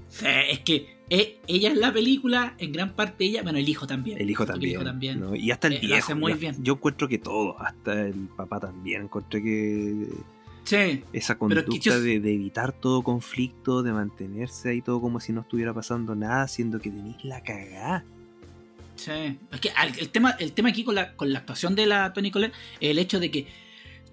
[0.09, 3.87] Sí, es que eh, ella es la película, en gran parte ella, bueno, el hijo
[3.87, 4.19] también.
[4.19, 4.69] El hijo también.
[4.71, 5.19] El hijo también.
[5.21, 5.35] ¿no?
[5.35, 5.95] Y hasta el Eh, viejo.
[5.97, 6.55] hace muy ya- bien.
[6.63, 9.03] Yo encuentro que todo, hasta el papá también.
[9.03, 10.07] Encontré que
[10.63, 15.33] Sí, esa conducta yo- de, de evitar todo conflicto, de mantenerse ahí todo como si
[15.33, 18.03] no estuviera pasando nada, siendo que tenéis la cagá.
[18.95, 19.39] sí.
[19.51, 22.29] Es que el tema, el tema aquí con la, con la actuación de la Tony
[22.31, 23.47] Collette es el hecho de que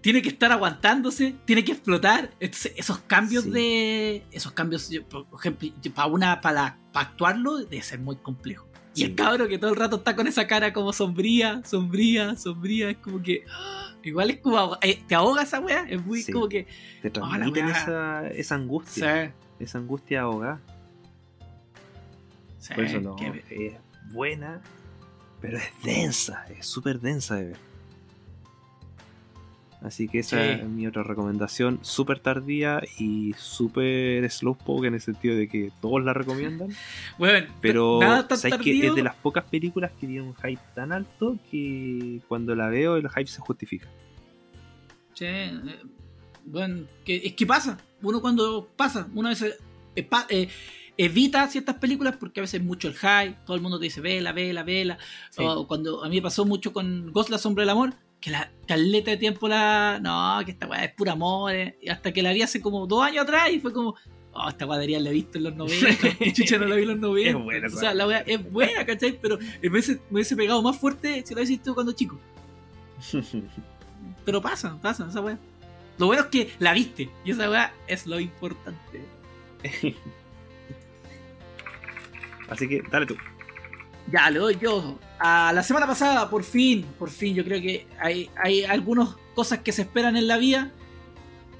[0.00, 2.30] tiene que estar aguantándose, tiene que explotar.
[2.40, 3.50] Entonces, esos cambios Sí.
[3.50, 4.22] de.
[4.30, 8.67] Esos cambios, yo, por ejemplo, para una, para, para actuarlo, debe ser muy complejo.
[8.94, 9.04] Y Sí.
[9.04, 12.96] el cabro que todo el rato está con esa cara como sombría, sombría, sombría, es
[12.98, 13.44] como que.
[13.50, 13.94] ¡ah!
[14.02, 14.56] Igual es como.
[14.56, 16.32] ahoga- eh, te ahoga esa weá, es muy Sí.
[16.32, 16.66] como que.
[17.02, 17.76] Te la transmiten weá.
[17.82, 20.60] esa, esa Sí, angustia, esa angustia ahogada.
[22.58, 24.60] sí, Por eso no, que- es buena,
[25.40, 27.56] pero es densa, es súper densa de ver.
[29.80, 30.60] Así que esa Sí.
[30.60, 36.02] es mi otra recomendación, súper tardía y súper slowpoke en el sentido de que todos
[36.02, 36.68] la recomiendan,
[37.18, 40.60] Bueno, pero nada tan sabes que es de las pocas películas que tiene un hype
[40.74, 43.86] tan alto que cuando la veo el hype se justifica.
[45.14, 45.60] Sí, eh,
[46.44, 47.78] bueno, que, es que pasa.
[48.02, 49.42] Uno cuando pasa, una vez
[49.94, 50.48] eh, pa- eh,
[50.96, 54.32] evita ciertas películas porque a veces mucho el hype, todo el mundo te dice vela,
[54.32, 54.98] vela, vela.
[55.30, 55.42] Sí.
[55.46, 58.50] O cuando a mí me pasó mucho con Ghost la sombra del amor, que la
[58.66, 60.00] caleta de tiempo la.
[60.02, 61.52] No, que esta weá es pura amor.
[61.52, 63.94] eh, y hasta que la vi hace como dos años atrás y fue como.
[64.32, 65.96] oh, esta guadería la he visto en los 90,
[66.32, 67.30] chucha no la vi en los 90.
[67.30, 69.18] Es buena, o sea, la wea es buena, ¿cachai?
[69.20, 72.18] Pero me hubiese, me hubiese pegado más fuerte si lo hubiese visto cuando chico.
[74.24, 75.38] Pero pasa, pasa, esa weá.
[75.98, 79.02] Lo bueno es que la viste, y esa weá es lo importante.
[82.48, 83.16] Así que, dale tú.
[84.10, 84.98] Ya, le doy yo.
[85.20, 89.60] A la semana pasada, por fin, por fin, yo creo que hay, hay algunas cosas
[89.60, 90.70] que se esperan en la vida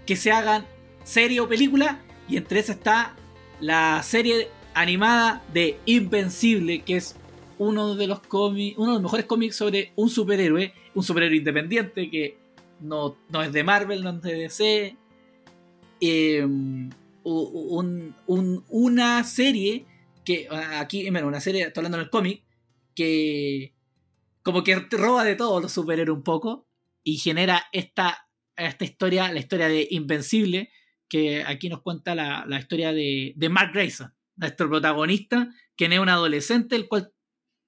[0.07, 0.65] que se hagan
[1.05, 3.17] serie o película, y entre esas está
[3.61, 7.17] la serie animada de Invencible, que es
[7.59, 12.09] uno de los cómics, uno de los mejores cómics sobre un superhéroe, un superhéroe independiente
[12.11, 12.39] que
[12.81, 14.97] no, no es de Marvel, no es de DC.
[16.01, 16.95] Eh, un-
[18.27, 19.85] un- una serie
[20.25, 20.47] que
[20.79, 22.43] aquí, bueno, una serie, estoy hablando en el cómic,
[22.99, 23.75] que
[24.43, 26.67] como que roba de todos los superhéroes un poco
[27.05, 30.73] y genera esta, esta historia, la historia de Invencible,
[31.09, 35.99] que aquí nos cuenta la, la historia de, de Mark Grayson, nuestro protagonista, que es
[35.99, 37.13] un adolescente, el cual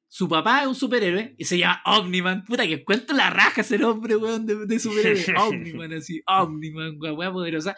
[0.09, 2.44] su papá es un superhéroe y se llama Omniman.
[2.44, 5.39] Puta, que cuento la raja ser hombre, weón, de, de superhéroe.
[5.39, 7.77] Omniman, así, Omniman, weón, poderosa.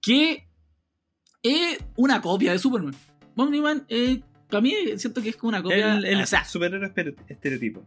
[0.00, 0.48] Que
[1.44, 2.96] es una copia de Superman.
[3.36, 5.96] Omniman, eh, para mí, siento que es como una copia.
[5.98, 7.84] El, el o sea, superhéroe estere- estereotipo.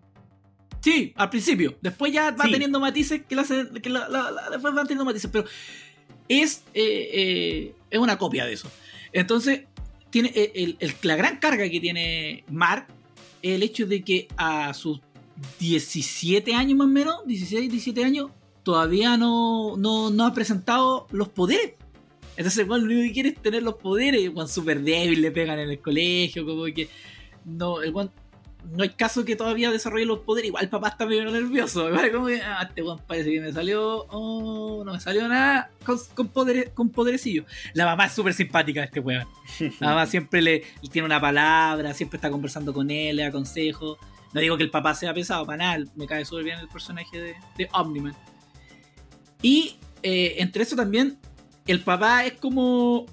[0.81, 1.77] Sí, al principio.
[1.81, 2.51] Después ya va Sí.
[2.51, 3.43] teniendo matices que, la,
[3.81, 5.29] que la- la- la- después van teniendo matices.
[5.31, 5.45] Pero
[6.27, 8.69] es, eh, eh, es una copia de eso.
[9.13, 9.61] Entonces,
[10.09, 12.87] tiene eh, el- el- la gran carga que tiene Mark
[13.43, 14.99] es el hecho de que a sus
[15.59, 18.31] 17 años más o menos, 16, 17 años,
[18.63, 21.73] todavía no, no, no ha presentado los poderes.
[22.41, 24.29] Entonces, bueno, lo único que quiere es tener los poderes.
[24.33, 26.89] Juan súper débil, le pegan en el colegio, como que.
[27.45, 28.11] No, el weón
[28.75, 30.47] no hay caso que todavía desarrolle los poderes.
[30.47, 31.87] Igual el papá está medio nervioso.
[31.89, 34.05] Igual como que, ah, este weón parece que me salió.
[34.09, 37.45] Oh, no me salió nada con, con, poderes, con poderecillo.
[37.73, 39.27] La mamá es súper simpática, este weón.
[39.79, 43.31] La mamá siempre le, le tiene una palabra, siempre está conversando con él, le da
[43.31, 43.99] consejos.
[44.33, 45.85] No digo que el papá sea pesado, para nada.
[45.95, 48.15] Me cae súper bien el personaje de, de Omniman.
[49.43, 51.17] Y eh, entre eso también,
[51.67, 53.05] el papá es como.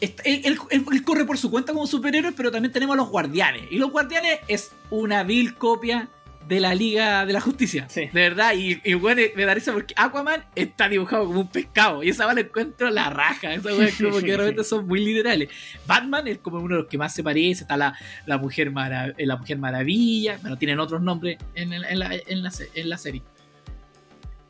[0.00, 3.08] Él, él- él- él corre por su cuenta como superhéroe, pero también tenemos a los
[3.08, 3.62] guardianes.
[3.70, 6.08] Y los guardianes es una vil copia
[6.46, 7.86] de la Liga de la Justicia.
[7.90, 8.02] Sí.
[8.12, 8.54] De verdad.
[8.54, 12.02] Y, y bueno, me da risa porque Aquaman está dibujado como un pescado.
[12.04, 13.52] Y esa va la encuentro la raja.
[13.52, 15.48] Esa es como que de repente son muy literales.
[15.86, 17.64] Batman es como uno de los que más se parece.
[17.64, 18.72] Está la, la, mujer,
[19.18, 20.38] eh, la mujer Maravilla.
[20.40, 23.22] Bueno, tienen otros nombres en, el- en la, en la en la serie.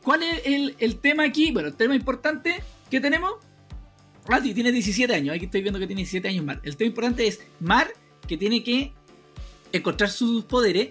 [0.03, 1.51] ¿Cuál es el, el tema aquí?
[1.51, 3.33] Bueno, el tema importante que tenemos.
[4.27, 5.35] Ah, sí, tiene 17 años.
[5.35, 6.59] Aquí estoy viendo que tiene 17 años Mar.
[6.63, 7.87] El tema importante es Mar,
[8.27, 8.93] que tiene que
[9.71, 10.89] encontrar sus poderes.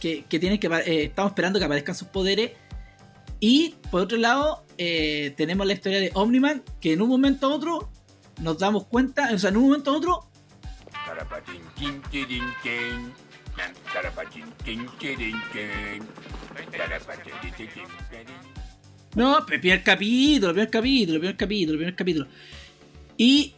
[0.00, 0.66] Que, que tiene que.
[0.66, 2.52] eh, estamos esperando que aparezcan sus poderes.
[3.40, 7.54] Y por otro lado, eh, tenemos la historia de Omniman, que en un momento a
[7.54, 7.90] otro
[8.40, 10.28] nos damos cuenta, o sea, en un momento a otro
[19.14, 22.26] No, primer capítulo, primer capítulo, primer capítulo, primer capítulo.
[23.16, 23.54] Y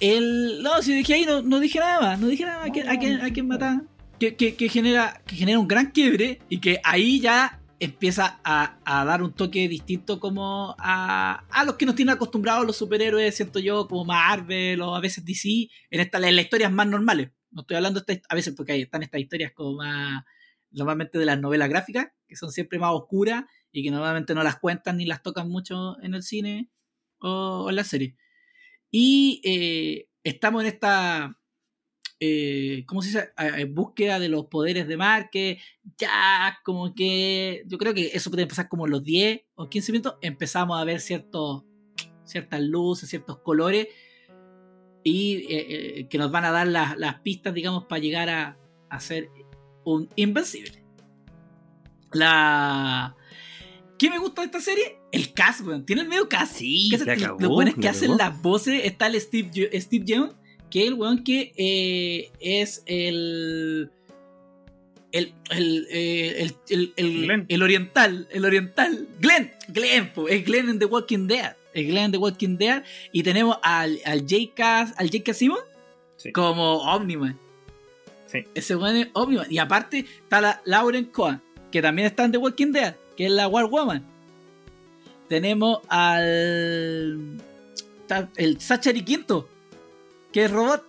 [0.00, 0.62] el.
[0.62, 2.68] No, si dije ahí, no, no dije nada no dije nada más.
[2.68, 3.82] ¿A quién, a quién- a?
[4.18, 8.78] Que, que- que genera, que genera un gran quiebre y que ahí ya empieza a,
[8.84, 13.34] a dar un toque distinto como a, a los que nos tienen acostumbrados los superhéroes,
[13.36, 17.30] siento yo, como Marvel o a veces DC, en, esta, en las historias más normales.
[17.50, 20.24] No estoy hablando de esta- a veces porque ahí están estas historias como más
[20.70, 23.44] normalmente de las novelas gráficas, que son siempre más oscuras
[23.74, 26.70] y que normalmente no las cuentan ni las tocan mucho en el cine
[27.18, 28.16] o, en la serie.
[28.88, 31.36] Y eh, estamos en esta,
[32.20, 33.64] eh, ¿cómo se dice?
[33.64, 35.58] Búsqueda de los poderes de Mar, que
[35.98, 40.14] ya como que yo creo que eso puede empezar como los 10 o 15 minutos,
[40.22, 41.64] empezamos a ver ciertos,
[42.22, 43.88] ciertas luces, ciertos colores
[45.02, 48.56] y eh, que nos van a dar las, las pistas, digamos, para llegar a,
[48.88, 49.30] a ser
[49.84, 50.84] un invencible.
[52.12, 53.16] La...
[53.98, 54.98] ¿Qué me gusta de esta serie?
[55.12, 55.84] El cast, weón.
[55.86, 56.56] Tiene el medio cast.
[56.56, 58.82] Sí, ¿Qué la hace- cagó, Lo bueno es que hacen las voces.
[58.84, 59.50] Está el Steve,
[59.80, 60.30] Steve Young,
[60.70, 63.90] que es el weón que eh, es el.
[65.12, 67.46] El, el, eh, el, el, el- Glenn.
[67.48, 72.06] el oriental, el oriental, Glenn, Glenn, po, es Glenn en The Walking Dead, es Glenn
[72.06, 74.92] en The Walking Dead, y tenemos al, al J.K.
[74.96, 75.32] al J.K.
[75.34, 75.62] Simmons
[76.16, 76.32] Sí.
[76.32, 77.38] como Omniman.
[78.26, 78.40] Sí.
[78.56, 79.46] Ese weón es Omniman.
[79.52, 81.40] Y aparte está la Lauren Cohen,
[81.70, 84.04] que también está en The Walking Dead, que es la War Woman.
[85.28, 87.38] Tenemos al.
[88.36, 89.48] el Zachary Quinto,
[90.32, 90.84] que es robot.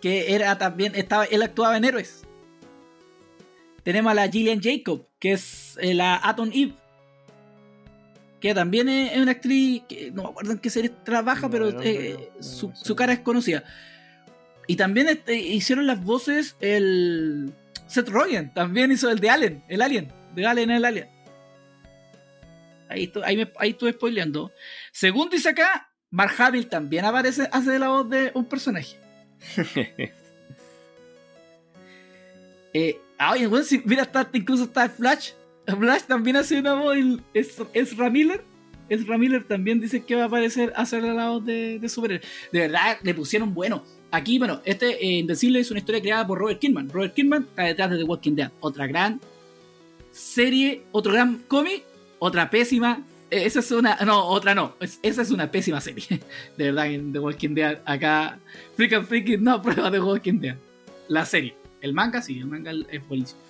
[0.00, 0.94] Que era también.
[0.94, 2.22] Estaba, él actuaba en Héroes.
[3.82, 6.74] Tenemos a la Gillian Jacob, que es eh, la Atom Eve.
[8.40, 11.72] que también es, una actriz que no me acuerdo en qué serie trabaja, No, pero
[11.72, 13.64] no, eh, no, su, su cara es conocida.
[14.66, 17.54] Y también este, hicieron las voces el
[17.86, 21.08] Seth Rogen, también hizo el de Alien, el Alien, de Alien el Alien.
[22.88, 24.50] Ahí, ahí, me- ahí estuve spoileando.
[24.92, 28.96] Según dice acá, Mark Hamill también aparece, hace la voz de un personaje.
[32.74, 32.98] Eh,
[33.32, 35.30] oye, bueno, si, mira, está, incluso está Flash.
[35.66, 36.96] Flash también hace una voz.
[37.34, 38.44] Es, es Ramiller.
[38.88, 42.26] Es Ramiller también dice que va a aparecer a hacer la voz de, de superhéroe.
[42.52, 43.84] De verdad, le pusieron bueno.
[44.10, 46.88] Aquí, bueno, este eh, Invencible es una historia creada por Robert Kirkman.
[46.88, 48.50] Robert Kirkman está detrás de The Walking Dead.
[48.60, 49.20] Otra gran
[50.12, 51.84] serie, otro gran cómic,
[52.18, 53.04] otra pésima.
[53.30, 53.96] eh, esa es una.
[54.06, 54.74] No, otra no.
[54.80, 56.04] es- esa es una pésima serie.
[56.56, 58.38] De verdad, en The Walking Dead, acá.
[58.76, 60.56] Freak and Freaky no prueba The Walking Dead.
[61.08, 61.54] La serie.
[61.80, 63.40] El manga sí, el manga es buenísimo.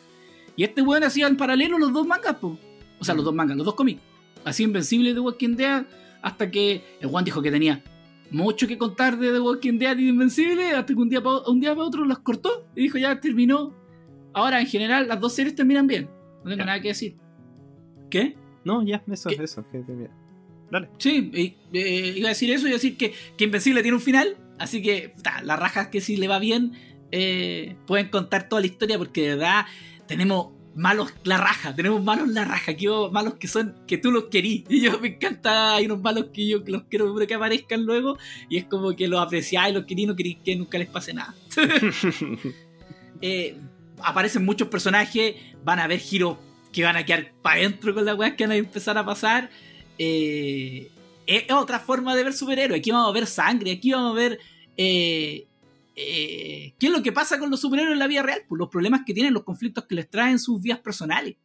[0.57, 2.59] Y este weón hacía en paralelo los dos mangas, po.
[2.99, 4.01] O sea, los dos mangas, los dos cómics.
[4.45, 5.85] Así Invencible de Walking Dead,
[6.21, 7.83] hasta que el weón dijo que tenía
[8.31, 11.39] mucho que contar de The Walking Dead y de Invencible, hasta que un día para
[11.49, 13.73] un día pa otro los cortó y dijo ya terminó.
[14.35, 16.09] Ahora, en general, las dos series terminan bien.
[16.45, 17.17] No tengo nada que decir.
[18.11, 18.37] ¿Qué?
[18.65, 19.43] No, ya, eso, ¿Qué?
[19.43, 19.65] eso.
[19.71, 20.11] que- que- mira.
[20.71, 20.89] Dale.
[20.99, 24.03] Sí, y- eh, iba a decir eso, iba a decir que, que Invencible tiene un
[24.03, 26.73] final, así que ta, las rajas que si le va bien
[27.11, 29.65] eh, pueden contar toda la historia porque de verdad
[30.07, 34.11] tenemos malos la raja, tenemos malos la raja, que yo- malos que son que tú
[34.13, 37.35] los querís y yo me encanta, hay unos malos que yo que los quiero que
[37.35, 38.19] aparezcan luego
[38.51, 41.35] y es como que los apreciáis, los querís, no querís que nunca les pase nada.
[43.21, 43.57] Eh,
[44.01, 46.37] aparecen muchos personajes, van a haber giros
[46.73, 49.51] que van a quedar para adentro con las weas que van a empezar a pasar.
[49.99, 50.91] Eh,
[51.27, 52.81] es otra forma de ver superhéroes.
[52.81, 54.39] Aquí vamos a ver sangre, aquí vamos a ver
[54.77, 55.47] eh,
[55.97, 58.69] eh, qué es lo que pasa con los superhéroes en la vida real, pues los
[58.69, 61.37] problemas que tienen, los conflictos que les traen sus vidas personales.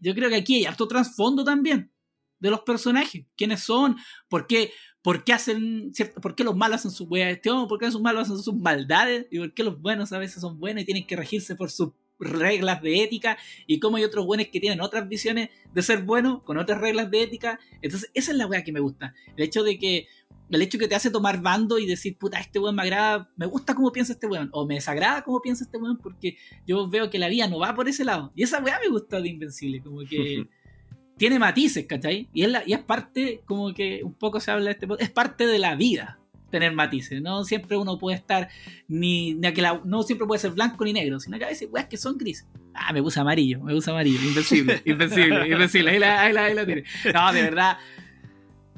[0.00, 1.90] Yo creo que aquí hay harto trasfondo también
[2.38, 3.96] de los personajes, quiénes son,
[4.28, 4.72] por qué,
[5.02, 8.22] por qué hacen cierto, por qué los malos hacen sus cuestiones, por qué los malos
[8.22, 11.16] hacen sus maldades y por qué los buenos a veces son buenos y tienen que
[11.16, 15.50] regirse por sus reglas de ética y cómo hay otros buenos que tienen otras visiones
[15.72, 17.58] de ser buenos con otras reglas de ética.
[17.82, 19.14] Entonces, esa es la weá que me gusta.
[19.36, 20.08] El hecho de que
[20.50, 23.46] el hecho que te hace tomar bando y decir, puta, este weón me agrada, me
[23.46, 26.36] gusta cómo piensa este weón, o me desagrada cómo piensa este weón, porque
[26.66, 28.32] yo veo que la vida no va por ese lado.
[28.34, 30.46] Y esa weá me gusta de Invencible, como que
[31.18, 32.28] tiene matices, ¿cachai?
[32.32, 35.10] Y es, la, y es parte, como que un poco se habla de este es
[35.10, 36.17] parte de la vida
[36.50, 37.20] tener matices.
[37.22, 38.48] No siempre uno puede estar,
[38.88, 41.68] ni, ni que la- no siempre puede ser blanco ni negro, sino que a veces
[41.70, 42.46] weas que son grises.
[42.74, 45.90] Ah, me puse amarillo, me puse amarillo, invencible, invencible, invencible.
[45.90, 46.84] Ahí la, ahí la, ahí la tiré.
[47.12, 47.76] No, de verdad,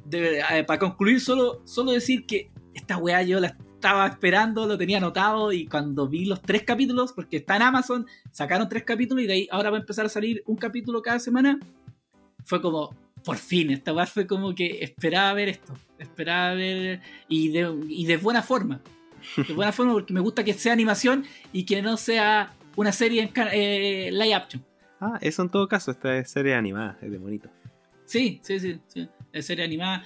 [0.04, 4.76] de eh, para concluir, solo, solo decir que esta weá yo la estaba esperando, lo
[4.76, 9.24] tenía anotado y cuando vi los tres capítulos, porque está en Amazon, sacaron tres capítulos
[9.24, 11.58] y de ahí ahora va a empezar a salir un capítulo cada semana,
[12.44, 12.94] fue como,
[13.24, 18.06] por fin, esta weá fue como que esperaba ver esto, esperaba ver y de, y
[18.06, 18.80] de buena forma,
[19.36, 23.22] de buena forma porque me gusta que sea animación y que no sea una serie
[23.22, 24.64] en eh, live action.
[25.00, 27.48] Ah, eso en todo caso, esta es serie animada, es de bonito.
[28.04, 29.08] Sí, sí, sí, sí.
[29.32, 30.04] Es serie animada.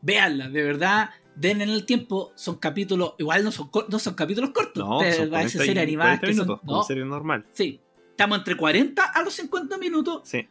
[0.00, 1.10] Véanla, de verdad.
[1.34, 2.32] Den en el tiempo.
[2.34, 3.14] Son capítulos.
[3.18, 4.82] Igual no son, no son capítulos cortos.
[4.86, 6.82] No, de son verdad, 40, esas series y- animadas 40 que son- minutos, no, como
[6.84, 7.46] serie normal.
[7.52, 7.80] Sí.
[8.10, 10.22] Estamos entre 40 a los 50 minutos.
[10.24, 10.48] Sí.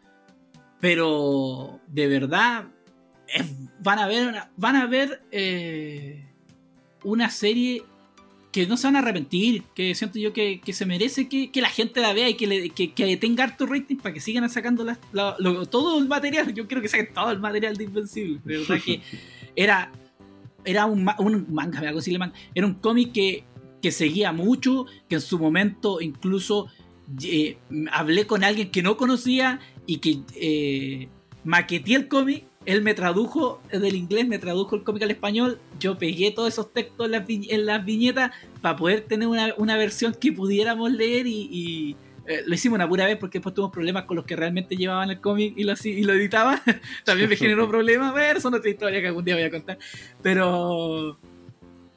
[0.79, 2.65] Pero de verdad.
[3.27, 3.45] es-
[3.83, 4.27] van a ver.
[4.27, 5.21] una- van a ver.
[5.31, 6.23] eh,
[7.03, 7.83] una serie
[8.51, 11.61] que no se van a arrepentir, que siento yo que, que se merece que, que
[11.61, 14.49] la gente la vea y que, le- que, que tenga harto rating para que sigan
[14.49, 16.53] sacando las- la- lo- todo el material.
[16.53, 18.39] Yo quiero que saquen todo el material de Invencible.
[18.45, 19.01] De verdad que
[19.55, 19.91] era,
[20.65, 23.43] era un, un manga, me hago decirle manga, era un cómic que,
[23.81, 26.67] que seguía mucho, que en su momento incluso
[27.23, 27.57] eh,
[27.91, 31.07] hablé con alguien que no conocía y que eh,
[31.43, 32.43] maqueteé el cómic.
[32.65, 35.57] Él me tradujo del inglés, me tradujo el cómic al español.
[35.79, 38.31] Yo pegué todos esos textos en las, vi- en las viñetas
[38.61, 41.95] para poder tener una, una versión que pudiéramos leer y, y,
[42.27, 45.09] eh, lo hicimos una pura vez porque después tuvimos problemas con los que realmente llevaban
[45.09, 46.59] el cómic y lo, y lo editaban.
[47.05, 48.13] También me generó problemas.
[48.13, 49.77] Ver, son otra historia que algún día voy a contar.
[50.21, 51.17] Pero,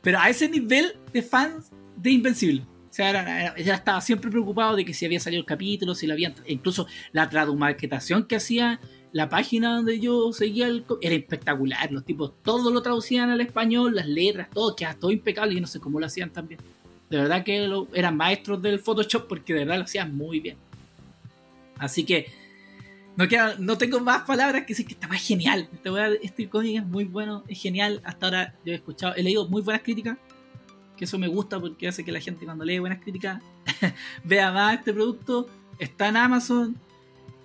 [0.02, 2.62] pero a ese nivel de fans de Invencible.
[3.00, 6.12] Sea, era- era- estaba siempre preocupado de que si había salido el capítulo, si lo
[6.12, 6.34] habían.
[6.46, 8.78] Incluso la tradumaquetación que hacía
[9.12, 11.90] la página donde yo seguía el era espectacular.
[11.90, 15.54] Los tipos todo lo traducían al español, las letras, todo, quedaba todo impecable.
[15.54, 16.60] Y no sé cómo lo hacían también.
[17.08, 20.56] De verdad que lo- eran maestros del Photoshop porque de verdad lo hacían muy bien.
[21.78, 22.26] Así que
[23.16, 25.68] no, queda- no tengo más palabras que decir que esta weá es genial.
[25.72, 28.00] Esta weá- este cómic es muy bueno, es genial.
[28.04, 30.18] Hasta ahora yo he escuchado, he leído muy buenas críticas.
[31.00, 33.42] Que eso me gusta porque hace que la gente cuando lee buenas críticas
[34.24, 35.48] vea más este producto.
[35.78, 36.76] Está en Amazon.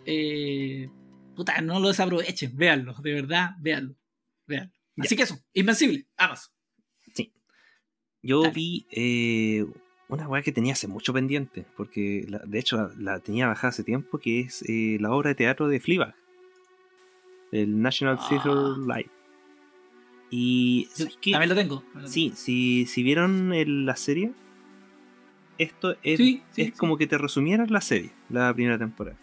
[0.06, 0.90] Eh,
[1.38, 3.96] puta, no lo desaprovechen, véanlo, de verdad, véanlo.
[4.46, 4.74] véanlo.
[4.98, 6.54] Así que eso, Invencible, Amazon.
[8.22, 8.54] Yo Dale.
[8.54, 9.66] vi eh,
[10.10, 13.70] una weá que tenía hace mucho pendiente, porque la- de hecho la, la tenía bajada
[13.70, 16.14] hace tiempo, que es eh, la obra de teatro de Fleabag,
[17.54, 18.26] el National Ah.
[18.28, 18.52] Theatre
[18.86, 19.12] Live.
[20.32, 20.88] Y
[21.32, 21.84] también lo tengo.
[21.94, 24.32] también sí, si, si vieron el- la serie,
[25.58, 26.72] esto es, Sí, sí, es sí.
[26.74, 29.18] como que te resumieran la serie, la primera temporada.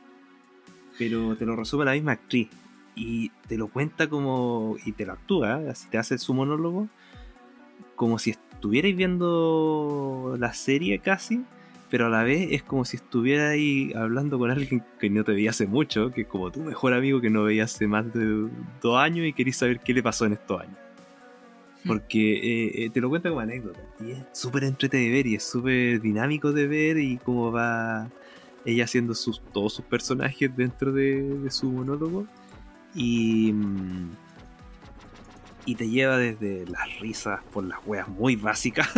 [0.98, 2.48] Pero te lo resume la misma actriz.
[2.94, 4.76] Y te lo cuenta como.
[4.84, 6.88] Y te lo actúa, así te hace su monólogo.
[7.96, 11.42] Como si estuvierais viendo la serie casi.
[11.90, 15.50] Pero a la vez es como si estuvierais hablando con alguien que no te veía
[15.50, 16.10] hace mucho.
[16.10, 18.48] Que es como tu mejor amigo que no veía hace más de
[18.82, 20.76] dos años y querís saber qué le pasó en estos años.
[21.86, 23.80] Porque eh, eh, te lo cuenta como anécdota.
[24.00, 28.08] Y es súper entretenido de ver y es súper dinámico de ver y cómo va
[28.64, 32.26] ella haciendo sus, todos sus personajes dentro de, de su monólogo.
[32.94, 34.10] Y, mm,
[35.64, 38.88] y te lleva desde las risas por las weas muy básicas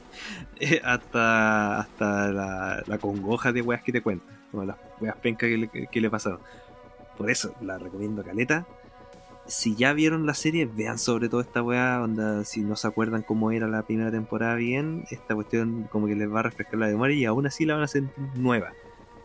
[0.60, 4.36] eh, hasta, hasta la, la congoja de weas que te cuentan.
[4.50, 6.40] Como las weas pencas que le, que le pasaron.
[7.16, 8.66] Por eso la recomiendo caleta
[9.48, 13.22] si ya vieron la serie, vean sobre todo esta weá, onda, si no se acuerdan
[13.22, 16.86] cómo era la primera temporada bien, esta cuestión como que les va a refrescar la
[16.86, 18.72] memoria y aún así la van a sentir nueva.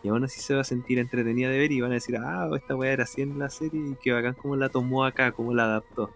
[0.02, 2.50] Y aún así se va a sentir entretenida de ver y van a decir, ah,
[2.56, 5.54] esta weá era así en la serie y qué bacán cómo la tomó acá, cómo
[5.54, 6.10] la adaptó.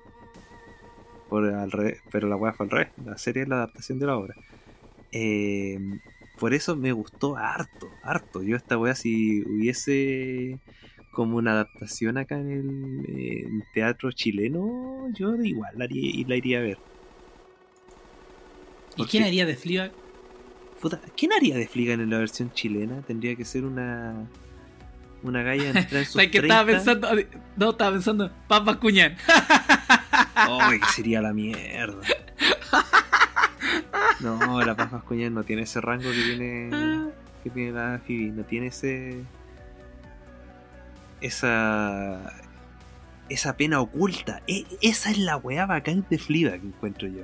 [1.29, 4.07] Por, al revés, pero la weá fue al revés, la serie es la adaptación de
[4.07, 4.35] la obra.
[5.13, 5.79] Eh,
[6.39, 8.43] por eso me gustó harto, harto.
[8.43, 10.59] Yo esta weá si hubiese
[11.19, 16.59] como una adaptación acá en el en teatro chileno, yo igual la, y la iría
[16.59, 16.79] a ver.
[18.95, 19.91] ¿Y quién haría de Fleabag?
[20.81, 23.03] Puta, ¿Quién haría de Fligan en la versión chilena?
[23.03, 24.29] Tendría que ser una
[25.25, 26.85] una galla entrar en sus ¿Sabes que estaba 30.
[26.85, 27.09] pensando?
[27.57, 29.17] No, estaba pensando, Paz Bascuñán.
[30.49, 32.01] Oh, que sería la mierda.
[34.21, 36.71] No, la Paz Vascuñán no tiene ese rango que tiene
[37.43, 39.25] que tiene la Phoebe, no tiene ese
[41.21, 42.33] esa
[43.29, 44.43] esa pena oculta.
[44.47, 47.23] E- esa es la weá bacán de Fleabag que encuentro yo.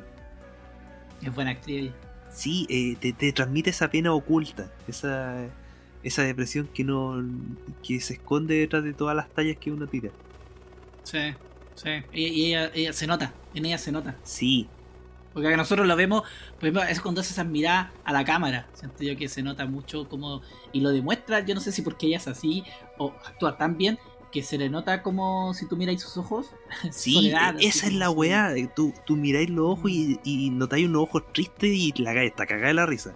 [1.22, 1.92] Es buena actriz.
[2.30, 5.46] Sí, eh, te, te transmite esa pena oculta, esa
[6.02, 7.24] esa depresión que no
[7.82, 10.10] que se esconde detrás de todas las tallas que uno tira.
[11.02, 11.34] Sí,
[11.74, 11.90] sí.
[12.12, 14.16] Y, y ella, ella se nota, en ella se nota.
[14.22, 14.68] Sí,
[15.34, 16.22] Porque nosotros lo vemos,
[16.54, 18.68] por ejemplo, es cuando hace esas miradas a la cámara.
[18.72, 20.40] Siento yo que se nota mucho como.
[20.72, 22.62] Y lo demuestra, yo no sé si porque ella es así
[22.98, 23.98] o actúa tan bien
[24.30, 26.50] que se le nota como si tú miráis sus ojos.
[26.92, 28.54] Sí, soledad, esa es la weá.
[28.74, 32.68] Tú, tú miráis los ojos y, y notáis unos ojos tristes y la está cagada
[32.68, 33.12] de la risa.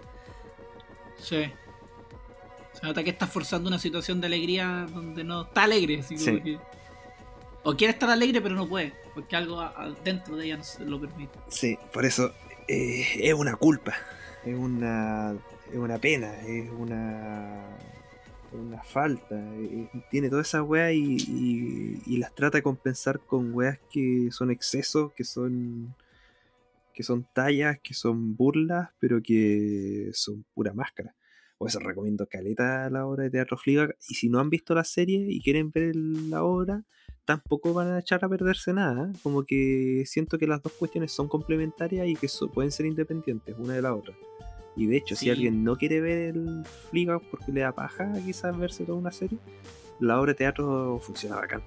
[1.17, 1.51] Sí.
[2.73, 5.99] Se nota que está forzando una situación de alegría donde no está alegre.
[5.99, 6.41] Así como Sí.
[6.41, 6.59] que-
[7.63, 8.93] o quiere estar alegre, pero no puede.
[9.19, 11.37] Porque algo a- a- dentro de ella no se lo permite.
[11.49, 12.33] Sí, por eso
[12.67, 13.93] eh, es una culpa,
[14.45, 15.35] es una,
[15.71, 17.65] es una pena, es una,
[18.51, 19.35] una falta.
[19.55, 21.17] eh, tiene toda esa weá y,
[22.05, 25.95] y- las trata de compensar con weas que son excesos, que son
[26.93, 31.15] que son tallas, que son burlas, pero que son pura máscara.
[31.57, 33.89] Por eso recomiendo caleta la obra de Teatro Fliga.
[34.09, 36.83] Y si no han visto la serie y quieren ver la obra,
[37.33, 39.11] tampoco van a echar a perderse nada.
[39.21, 43.55] Como que siento que las dos cuestiones son complementarias y que so- pueden ser independientes
[43.59, 44.15] una de la otra.
[44.75, 45.25] Y de hecho, Sí.
[45.25, 49.11] si alguien no quiere ver el Fliga porque le da paja quizás verse toda una
[49.11, 49.37] serie,
[49.99, 51.61] la obra de teatro funciona bacán.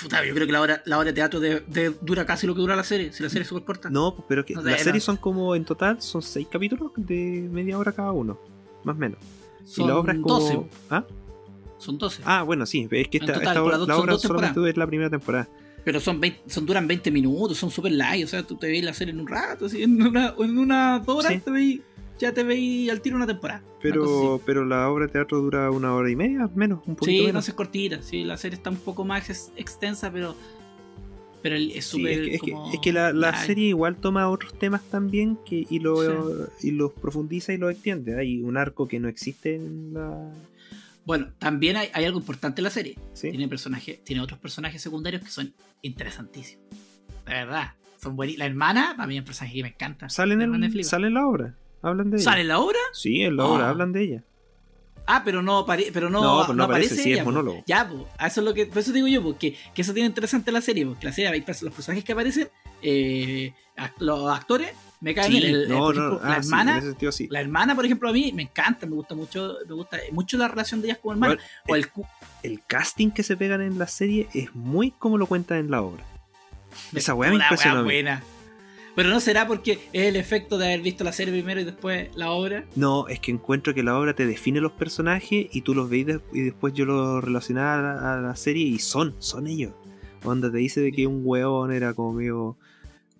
[0.00, 2.54] Puta, yo creo que la hora, la hora de teatro de, de- dura casi lo
[2.54, 3.12] que dura la serie.
[3.12, 3.90] Si la serie es súper corta.
[3.90, 7.48] No, pues, pero que No las series son como en total, son seis capítulos de
[7.50, 8.38] media hora cada uno,
[8.84, 9.18] más o menos.
[9.64, 10.34] son y la obra es como...
[10.38, 10.60] 12.
[10.90, 11.04] ¿Ah?
[11.78, 12.22] Son 12.
[12.24, 15.10] Ah, bueno, sí, es que esta, total, esta obra, la obra solamente es la primera
[15.10, 15.48] temporada.
[15.84, 18.24] Pero son 20, son duran 20 minutos, son súper light.
[18.24, 20.98] O sea, tú te veis la serie en un rato, así, en una, en una
[21.00, 21.40] dos horas Sí.
[21.40, 21.80] te veis,
[22.18, 23.60] ya te veis al tiro una temporada.
[23.60, 27.10] Una Pero, pero la obra de teatro dura una hora y media, menos, un poquito
[27.12, 27.44] Sí, no menos.
[27.44, 28.02] sé, es cortita.
[28.02, 30.34] Sí, la serie está un poco más ex- extensa, pero.
[31.42, 32.12] Pero el- es Sí, súper.
[32.12, 35.38] es que, es que- como es que la, la serie igual toma otros temas también
[35.46, 36.68] que, y, lo, Sí.
[36.68, 38.18] y los profundiza y los extiende.
[38.18, 40.32] Hay un arco que no existe en la...
[41.06, 42.98] Bueno, también hay, hay algo importante en la serie.
[43.14, 43.30] ¿sí?
[43.30, 46.66] Tiene personajes, tiene otros personajes secundarios que son interesantísimos.
[47.24, 47.72] De verdad.
[48.02, 48.40] Son buenísimos.
[48.40, 50.08] La hermana, para mí es un personaje que me encanta.
[50.10, 51.54] Sale en, el, sale en la obra.
[51.80, 52.24] Hablan de ella.
[52.24, 52.78] ¿Sale en la obra?
[52.92, 53.46] Sí, en la Ah.
[53.46, 54.24] obra hablan de ella.
[55.06, 57.26] Ah, pero no, pero no, No, pues no aparece, sí, es po.
[57.26, 57.62] monólogo.
[57.66, 60.50] Ya, pues, eso es lo que, por eso digo yo, porque que eso tiene interesante
[60.50, 62.48] la serie, porque la serie, los personajes que aparecen,
[62.82, 63.54] eh,
[64.00, 64.70] los actores
[65.00, 65.44] Me cae Sí, bien.
[65.44, 67.28] El- el- no, no, ejemplo, ah, la hermana, sentido sí.
[67.30, 70.48] la hermana, por ejemplo, a mí me encanta, me gusta mucho, me gusta mucho la
[70.48, 71.36] relación de ellas como hermanas.
[71.68, 75.26] Bueno, o el El casting que se pegan en la serie es muy como lo
[75.26, 76.02] cuentan en la obra.
[76.94, 77.84] Esa weá me una impresionó a mí.
[77.86, 78.22] buena.
[78.94, 82.08] Pero no será porque es el efecto de haber visto la serie primero y después
[82.16, 82.64] la obra.
[82.76, 86.06] No, es que encuentro que la obra te define los personajes y tú los veis
[86.06, 89.72] de- y después yo los relacionaba a la, serie y son, son ellos.
[90.24, 92.56] Onda te dice de que un weón era como medio,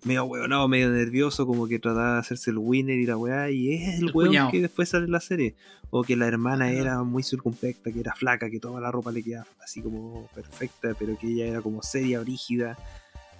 [0.03, 3.73] medio weonado, medio nervioso, como que trataba de hacerse el winner y la weá, y
[3.73, 4.51] es el, El weón cuñado.
[4.51, 5.55] que después sale en la serie.
[5.89, 6.73] O que la hermana Ajá.
[6.73, 10.93] era muy circunspecta, que era flaca, que toda la ropa le quedaba así como perfecta,
[10.99, 12.77] pero que ella era como seria, brígida.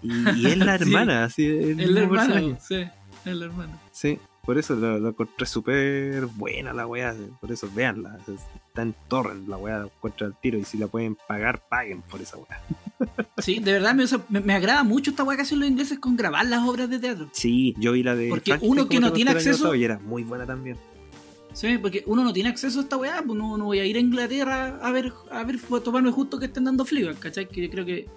[0.02, 0.84] Y, y es la Sí.
[0.84, 2.38] hermana, así, el Es la personaje.
[2.46, 2.76] hermana, sí,
[3.26, 3.82] es la hermana.
[3.92, 7.14] Sí, por eso lo encontré súper buena la weá.
[7.42, 8.18] Por eso véanla.
[8.78, 10.60] Está en torrent la weá, encuentro al tiro.
[10.60, 12.62] Y si la pueden pagar, paguen por esa weá.
[13.40, 15.68] Sí, de verdad me, o sea, me, me agrada mucho esta weá que hacen los
[15.70, 17.28] ingleses con grabar las obras de teatro.
[17.32, 18.30] Sí, yo vi la de.
[18.30, 20.78] Porque Frankenstein, uno que no tiene el acceso- Y era muy buena también.
[21.54, 23.96] Sí, porque uno no tiene acceso a esta weá, pues no, no voy a ir
[23.96, 27.48] a Inglaterra a ver, a ver, a tomarme justo que estén dando Fleabag, ¿cachai?
[27.48, 28.08] Que yo creo que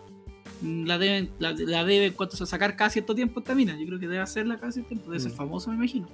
[0.62, 3.78] mm, la deben, la, la deben cuánto se sacar cada cierto tiempo esta mina.
[3.78, 5.36] Yo creo que debe hacerla cada cierto tiempo, debe ser Mm.
[5.36, 6.06] famoso, me imagino.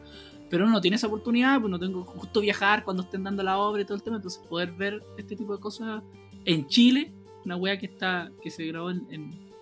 [0.48, 3.59] Pero uno no tiene esa oportunidad, pues no tengo justo viajar cuando estén dando la
[3.59, 6.02] obra y todo el tema, entonces poder ver este tipo de cosas
[6.44, 7.12] en Chile,
[7.44, 9.52] una weá que está, que se grabó en, en,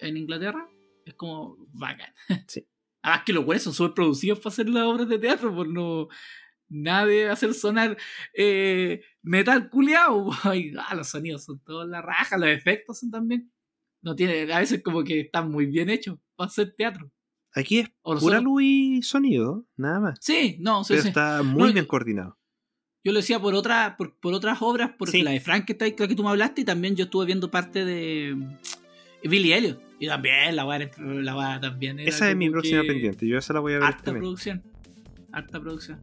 [0.00, 0.68] en Inglaterra,
[1.04, 2.12] es como bacán.
[2.48, 2.66] Sí.
[3.02, 6.08] Además que los weones son súper producidos para hacer las obras de teatro, por no
[6.68, 7.96] nada de hacer sonar
[8.34, 10.30] eh, metal culiao.
[10.44, 13.52] Ay, ah, los sonidos son todos la raja, los efectos son también.
[14.02, 17.10] No tiene, a veces como que están muy bien hechos para hacer teatro.
[17.54, 20.18] Aquí es pura luz y sonido, nada más.
[20.20, 21.08] Sí, no, sí, Pero sí.
[21.08, 22.38] está muy No, bien coordinado.
[23.04, 25.22] Yo lo decía por, otra, por, por otras obras, porque Sí.
[25.22, 28.36] la de Frankenstein, la que tú me hablaste, y también yo estuve viendo parte de
[29.22, 29.80] Billy Elliot.
[30.00, 33.26] Y también la weá la weá también era Esa es mi próxima que- pendiente.
[33.28, 34.22] Yo esa la voy a ver Harta también.
[34.22, 34.62] producción.
[35.32, 36.00] Harta producción.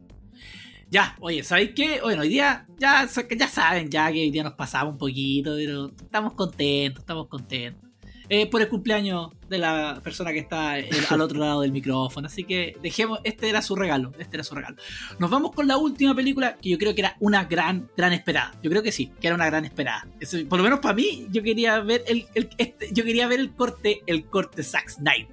[0.89, 1.99] Ya, oye, ¿sabéis qué?
[2.01, 5.87] Bueno, hoy día ya, ya saben ya que hoy día nos pasamos un poquito, pero
[6.01, 7.89] estamos contentos, estamos contentos.
[8.33, 12.27] Eh, por el cumpleaños de la persona que está eh, al otro lado del micrófono.
[12.27, 14.77] Así que dejemos, este era su regalo, este era su regalo.
[15.19, 18.53] Nos vamos con la última película que yo creo que era una gran, gran esperada.
[18.63, 20.07] Yo creo que sí, que era una gran esperada.
[20.47, 23.51] Por lo menos para mí, yo quería ver el, el- este- yo quería ver el
[23.51, 25.27] corte, el corte Zack Snyder.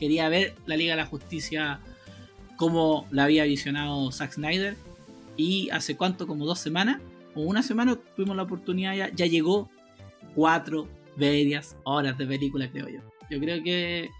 [0.00, 1.78] Quería ver la Liga de la Justicia
[2.56, 4.76] como la había visionado Zack Snyder.
[5.36, 7.00] Y hace cuánto, como dos semanas,
[7.36, 9.70] o una semana, tuvimos la oportunidad, ya, ya llegó
[10.34, 13.00] cuatro medias horas de película, creo yo.
[13.30, 14.10] Yo creo que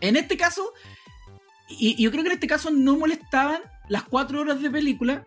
[0.00, 0.72] en este caso,
[1.68, 5.26] y, y yo creo que en este caso no molestaban las cuatro horas de película,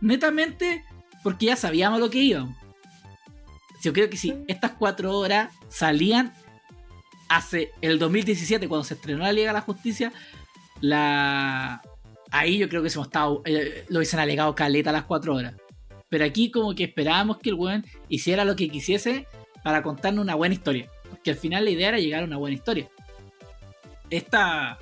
[0.00, 0.84] netamente
[1.22, 2.56] porque ya sabíamos lo que íbamos.
[3.82, 6.32] Yo creo que si estas cuatro horas salían
[7.28, 10.12] hace el 2017, cuando se estrenó la Liga de la Justicia,
[10.80, 11.82] la
[12.30, 15.54] ahí yo creo que se estado, eh, lo hubiesen alegado caleta a las cuatro horas.
[16.08, 19.26] Pero aquí como que esperábamos que el weón hiciera lo que quisiese
[19.66, 20.88] para contarnos una buena historia.
[21.10, 22.88] Porque al final la idea era llegar a una buena historia.
[24.10, 24.78] Esta...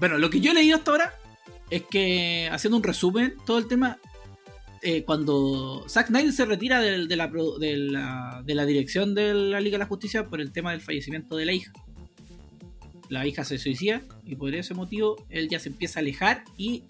[0.00, 1.14] Bueno, lo que yo he leído hasta ahora
[1.70, 3.98] es que, haciendo un resumen, todo el tema,
[4.82, 9.60] eh, cuando Zack Snyder se retira de, la, de la- de la dirección de la
[9.60, 11.70] Liga de la Justicia por el tema del fallecimiento de la hija.
[13.08, 16.82] La hija se suicida y por ese motivo él ya se empieza a alejar y...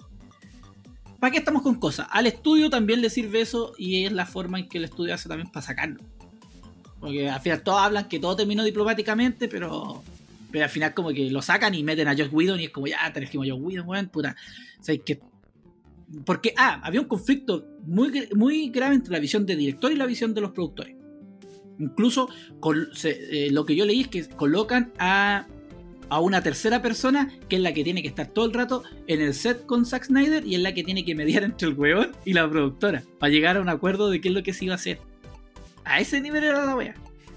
[1.21, 2.07] ¿Para qué estamos con cosas?
[2.11, 5.29] Al estudio también le sirve eso y es la forma en que el estudio hace
[5.29, 6.01] también para sacarlo.
[7.07, 10.03] Porque al final todos hablan que todo terminó diplomáticamente, pero,
[10.51, 12.87] pero al final como que lo sacan y meten a Josh Whedon y es como
[12.87, 14.35] ya trajimos a Josh Whedon, weón, puta.
[14.81, 14.93] O.
[16.25, 20.07] Porque, ah, había un conflicto muy, muy grave entre la visión del director y la
[20.07, 20.95] visión de los productores.
[21.79, 22.29] Incluso
[22.95, 25.47] se- eh, lo que yo leí es que colocan a,
[26.09, 29.21] a una tercera persona que es la que tiene que estar todo el rato en
[29.21, 32.13] el set con Zack Snyder y es la que tiene que mediar entre el weón
[32.25, 34.75] y la productora para llegar a un acuerdo de qué es lo que se iba
[34.75, 35.01] a hacer.
[35.87, 36.95] A ese nivel era la wea.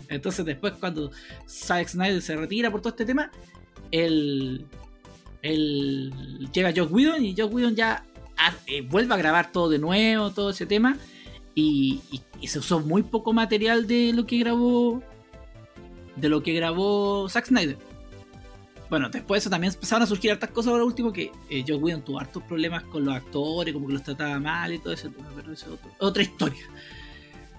[0.10, 1.12] Entonces después cuando
[1.48, 3.32] Zack Snyder se retira por todo este tema,
[3.92, 4.66] él,
[5.42, 8.04] él llega Josh Whedon y Josh Whedon ya
[8.38, 10.98] ha- eh, vuelve a grabar todo de nuevo, todo ese tema.
[11.56, 15.02] Y, y- y se usó muy poco material de lo que grabó.
[16.16, 17.78] De lo que grabó Zack Snyder.
[18.90, 21.80] Bueno, después de eso también empezaron a surgir hartas cosas ahora último que eh, Josh
[21.80, 25.12] Whedon tuvo hartos problemas con los actores, como que los trataba mal y todo eso,
[25.36, 26.64] pero eso es otro- otra historia.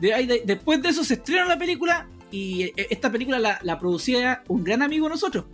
[0.01, 3.59] De ahí- de- después de eso se estrenó la película y eh, esta película la,
[3.63, 5.45] la producía un gran amigo de nosotros,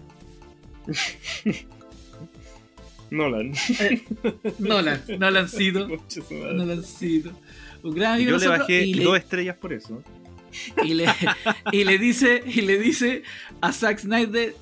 [3.10, 3.52] Nolan.
[4.58, 5.88] Nolan, Nolancito,
[6.54, 7.30] Nolancito.
[7.82, 10.02] Un gran amigo Yo de le bajé y le- dos estrellas por eso.
[10.82, 11.06] y le,
[11.72, 13.22] y le dice y le dice
[13.60, 14.54] a Zack Snyder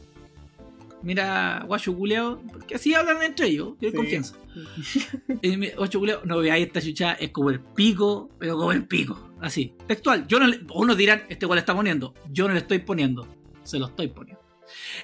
[1.05, 3.97] mira, guacho culeo, porque así hablan entre ellos, tienen Sí.
[3.97, 4.37] confianza.
[5.77, 9.75] Guacho culeo, no veáis esta chucha, es como el pico, pero como el pico, así,
[9.87, 10.27] textual.
[10.27, 13.27] Yo no le, unos dirán, este igual le está poniendo, yo no le estoy poniendo,
[13.63, 14.41] se lo estoy poniendo.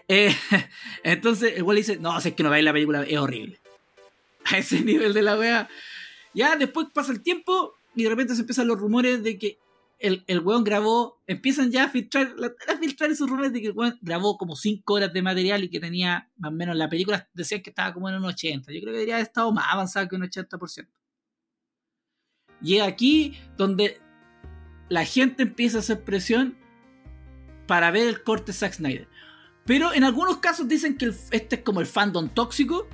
[0.09, 0.35] Eh,
[1.05, 3.61] entonces, el güey le dice, no, si es que no veáis la película, es horrible.
[4.45, 5.69] A ese nivel de la wea.
[6.33, 9.59] Ya después pasa el tiempo y de repente se empiezan los rumores de que
[10.01, 12.35] el, el weón grabó, empiezan ya a filtrar,
[12.69, 15.69] a filtrar esos rumores de que el weón grabó como 5 horas de material y
[15.69, 18.73] que tenía más o menos la película, decían que estaba como en un 80.
[18.73, 20.89] Yo creo que debería haber estado más avanzada que un 80%.
[22.63, 24.01] Y aquí donde
[24.89, 26.57] la gente empieza a hacer presión
[27.67, 29.09] para ver el corte Zack Snyder.
[29.67, 32.89] Pero en algunos casos dicen que este es como el fandom tóxico,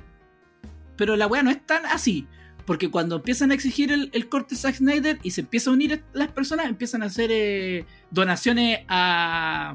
[0.95, 2.27] pero la weá no es tan así.
[2.67, 6.03] Porque cuando empiezan a exigir el, el corte Zack Snyder y se empiezan a unir
[6.13, 9.73] las personas, empiezan a hacer eh, donaciones a,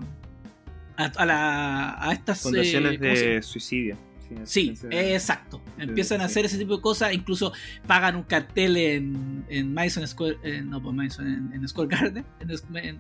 [0.97, 3.97] a, a la- a estas eh, Fundaciones ¿cómo se- de suicidio.
[4.45, 5.61] Sí, exacto.
[5.77, 6.31] Empiezan a sí.
[6.33, 7.53] hacer ese tipo de cosas, incluso
[7.87, 12.25] pagan un cartel en, en Madison Square, eh, no, pues Madison, en, en Square Garden.
[12.41, 12.99] En, en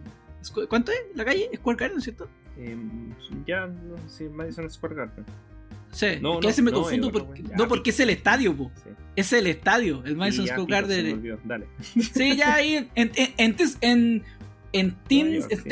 [0.69, 1.49] ¿Cuánto es la calle?
[1.55, 2.29] Square Garden, ¿cierto?
[2.59, 3.15] Em,
[3.47, 5.25] ya, no sé, Madison Square Garden.
[5.93, 8.57] Sí, No, que no, veces me no, confundo igual, porque, no porque es el estadio,
[8.57, 8.71] po.
[8.83, 8.91] Sí.
[9.17, 11.39] es el estadio, el Madison Square se Garden.
[11.45, 11.67] Dale.
[12.15, 14.25] Sí, ya ahí en, en, en,
[14.73, 15.67] en, Teams, York,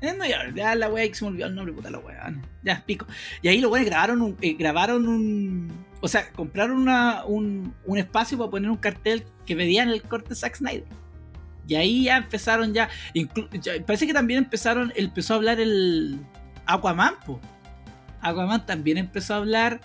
[0.00, 2.30] en Nueva York, ya la wea que se me olvidó el nombre, puta la wea.
[2.30, 3.06] no, Ya, pico.
[3.42, 5.72] Y ahí los weones grabaron un, eh, grabaron un.
[6.00, 10.34] O sea, compraron una, un, un espacio para poner un cartel que pedían el corte
[10.34, 10.84] Zack Snyder.
[11.66, 12.88] Y ahí ya empezaron ya,
[13.60, 14.92] ya- Parece que también empezaron.
[14.96, 16.18] Empezó a hablar el.
[16.66, 17.40] Aquaman, po.
[18.20, 19.80] Aquaman también empezó a hablar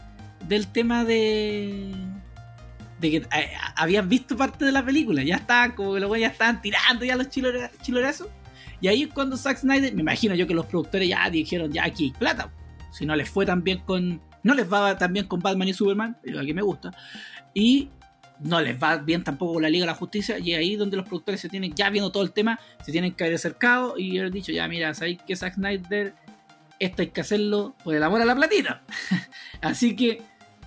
[0.48, 1.92] del tema de.
[3.00, 5.24] De que eh, habían visto parte de la película.
[5.24, 8.28] Ya estaban, como que los ya estaban tirando ya los chilora- chilorazos.
[8.82, 11.86] Y ahí es cuando Zack Snyder, me imagino yo que los productores ya dijeron, ya
[11.86, 12.52] aquí plata.
[12.92, 14.22] Si no les fue tan bien con.
[14.44, 16.92] No les va tan bien con Batman y Superman, lo que me gusta.
[17.54, 17.90] Y
[18.40, 20.38] no les va bien tampoco con la Liga de la Justicia.
[20.38, 23.24] Y ahí donde los productores se tienen, ya viendo todo el tema, se tienen que
[23.24, 26.14] haber acercado y haber dicho, ya mira, sabéis que Zack Snyder,
[26.86, 28.84] esto hay que hacerlo por el amor a la platita.
[29.62, 30.22] Así que,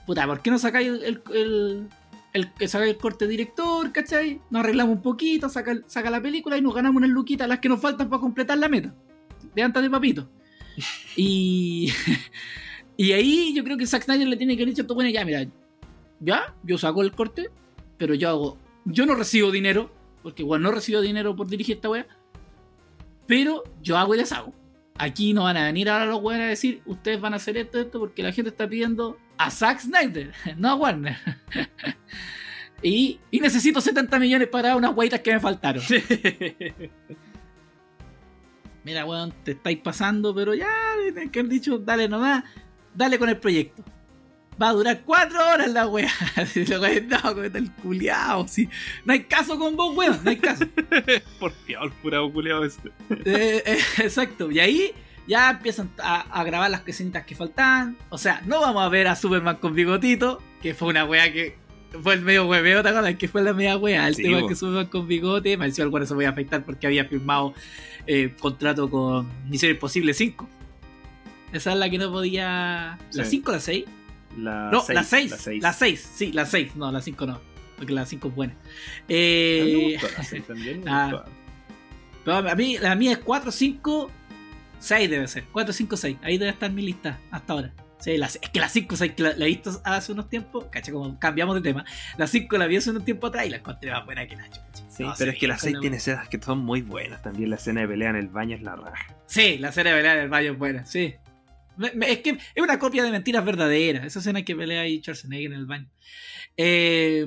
[0.07, 1.89] puta, ¿por qué no sacáis el, el, el,
[2.33, 4.41] el- que sacáis el corte director, ¿cachai?
[4.51, 7.69] Nos arreglamos un poquito, saca, saca la película y nos ganamos unas luquitas, las que
[7.69, 8.95] nos faltan para completar la meta.
[9.55, 10.29] Levántate, papito.
[11.17, 11.91] Y,
[12.99, 15.47] y ahí yo creo que Zack Snyder le tiene que haber dicho buenos, ya, mira,
[16.21, 17.49] ya, yo saco el corte,
[17.97, 19.91] pero yo hago, yo no recibo dinero,
[20.23, 22.07] porque bueno, no recibo dinero por dirigir esta wea,
[23.27, 24.53] pero yo hago y les hago.
[24.99, 27.81] Aquí no van a venir ahora los weones a decir, ustedes van a hacer esto,
[27.81, 31.17] esto, porque la gente está pidiendo a Zack Snyder, no a Warner.
[32.83, 35.83] y, y necesito 70 millones para unas weitas que me faltaron.
[38.85, 40.69] Mira, weón, te estáis pasando, pero ya,
[41.33, 42.45] que haber dicho, dale nomás,
[42.95, 43.83] dale con el proyecto.
[44.61, 46.11] Va a durar cuatro horas la weá.
[46.69, 48.69] La weá, no, con el culiao, sí.
[49.05, 50.65] No hay caso con vos, weón, no hay caso.
[51.39, 52.89] Por Dios, pura culiado este.
[53.11, 54.51] Eh, eh, exacto.
[54.51, 54.93] Y ahí
[55.27, 57.99] ya empiezan a, a grabar las escenitas que faltaban.
[58.09, 61.59] O sea, no vamos a ver a Superman con bigotito, que fue una wea que
[62.03, 63.15] fue el medio hueveo, ¿te acuerdas?
[63.17, 64.09] Que fue la media wea.
[64.09, 64.49] El Sí, tema bo.
[64.49, 67.53] que Superman con bigote, me decía el se voy a afectar porque había firmado
[68.07, 70.49] eh, contrato con Misión Imposible 5.
[71.53, 72.99] Esa es la que no podía.
[73.13, 73.31] ¿La Sí.
[73.33, 73.85] 5 o la 6?
[74.37, 75.31] La No, seis, la 6.
[75.31, 75.63] La 6.
[75.63, 76.77] La 6, sí, la 6.
[76.77, 77.41] No, la 5 no.
[77.77, 78.53] Porque la 5 es buena.
[78.55, 78.63] A mí
[79.09, 80.85] Eh, me gustó la seis también.
[80.85, 81.09] me Ah.
[81.13, 81.25] gustó.
[82.25, 84.11] Pero a mí, la mía es 4, 5,
[84.81, 85.45] 6 debe ser.
[85.53, 86.17] 4, 5, 6.
[86.23, 87.73] Ahí debe estar mi lista hasta ahora.
[87.99, 90.65] Sí, la- es que la 5, 6 que la, la he visto hace unos tiempos.
[90.71, 91.85] Cacha, como cambiamos de tema.
[92.19, 94.45] La 5 la vi hace unos tiempos atrás y la encontré más buena que la
[94.51, 94.63] chucha.
[94.89, 96.83] Sí, No, pero sí, es que la con 6 la- tiene escenas que son muy
[96.83, 97.49] buenas también.
[97.51, 99.15] La escena de pelea en el baño es la raja.
[99.27, 101.15] Sí, la serie de pelea en el baño es buena, sí.
[101.79, 104.05] Es que es una copia de mentiras verdaderas.
[104.05, 105.91] Esa escena que pelea ahí Schwarzenegger en el baño.
[106.57, 107.27] Eh,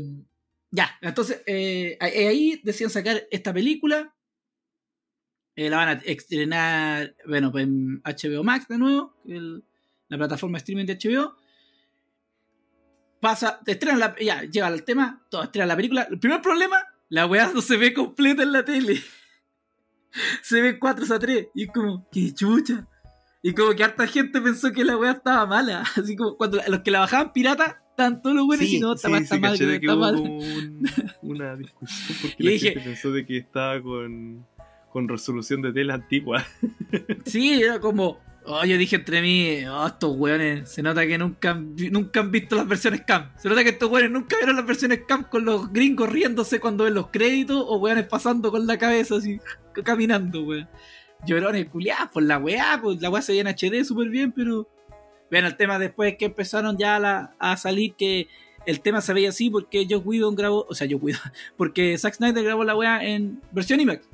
[0.71, 4.15] ya, entonces eh, ahí decían sacar esta película.
[5.55, 10.85] Eh, la van a estrenar, bueno, en HBO Max de nuevo, la plataforma de streaming
[10.85, 11.35] de HBO.
[13.19, 16.07] Pasa, estrenan la, ya, llega el tema, todo estrenan la película.
[16.09, 16.77] El primer problema,
[17.09, 19.01] la weá no se ve completa en la tele.
[20.41, 22.87] Se ve 4 a 3 y es como, qué chucha.
[23.41, 25.83] Y como que harta gente pensó que la weá estaba mala.
[25.95, 29.09] Así como cuando los que la bajaban pirata, estaban todos los buenos y no, está
[29.09, 30.15] mal, está mal, que está hubo mal.
[30.15, 30.87] como un-
[31.21, 34.45] una discusión porque Y la dije- gente pensó de que estaba con,
[34.91, 36.45] con resolución de tela antigua.
[37.25, 38.19] Sí, era como.
[38.51, 42.55] Oh, yo dije entre mí, oh, estos weones, se nota que nunca nunca han visto
[42.55, 43.29] las versiones CAM.
[43.37, 46.85] Se nota que estos weones nunca vieron las versiones CAM con los gringos riéndose cuando
[46.85, 49.39] ven los créditos o weones pasando con la cabeza así,
[49.83, 50.67] caminando, weón.
[51.25, 54.67] Llorones culiados por la weá, pues la weá se ve en HD súper bien, pero
[55.31, 58.27] Vean el tema después que empezaron ya a, la- a salir que
[58.65, 61.21] el tema se veía así porque Joe Whedon grabó, o sea, Joe Whedon,
[61.57, 64.07] porque Zack Snyder grabó la weá en versión IMAX.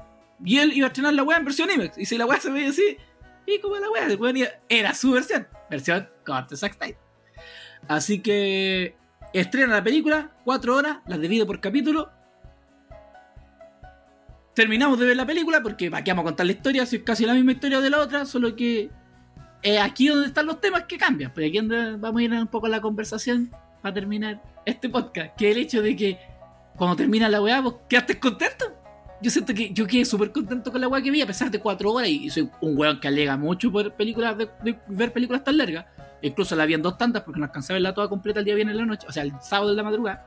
[0.44, 1.98] Y él iba a estrenar la weá en versión IMAX.
[1.98, 2.98] Y si la weá se veía así,
[3.46, 6.98] y como la weá, iba- era su versión, versión corte Zack Snyder.
[7.88, 8.96] Así que
[9.32, 12.12] estrena la película, cuatro horas, las divido por capítulo.
[14.56, 17.26] Terminamos de ver la película porque aquí vamos a contar la historia, si es casi
[17.26, 18.90] la misma historia de la otra, solo que
[19.62, 21.32] es aquí donde están los temas que cambian.
[21.36, 23.52] Pero aquí donde vamos a ir un poco a la conversación
[23.82, 26.20] para terminar este podcast, que el hecho de que
[26.78, 28.74] cuando termina la weá, vos quedaste contento.
[29.22, 31.60] Yo siento que yo quedé súper contento con la weá que vi, a pesar de
[31.60, 35.44] cuatro horas, y soy un weón que alega mucho por películas de, de ver películas
[35.44, 35.86] tan largas.
[36.22, 38.56] Incluso la vi en dos tantas porque no alcancé a verla toda completa el día
[38.56, 40.26] viernes en la noche, o sea, el sábado de la madrugada.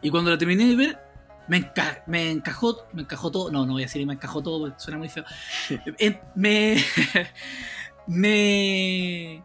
[0.00, 1.09] Y cuando la terminé de ver,
[1.50, 3.50] me, enca- me encajó, me encajó todo.
[3.50, 5.24] No, no voy a decir me encajó todo porque suena muy feo.
[5.98, 6.76] En- me.
[8.06, 9.42] me.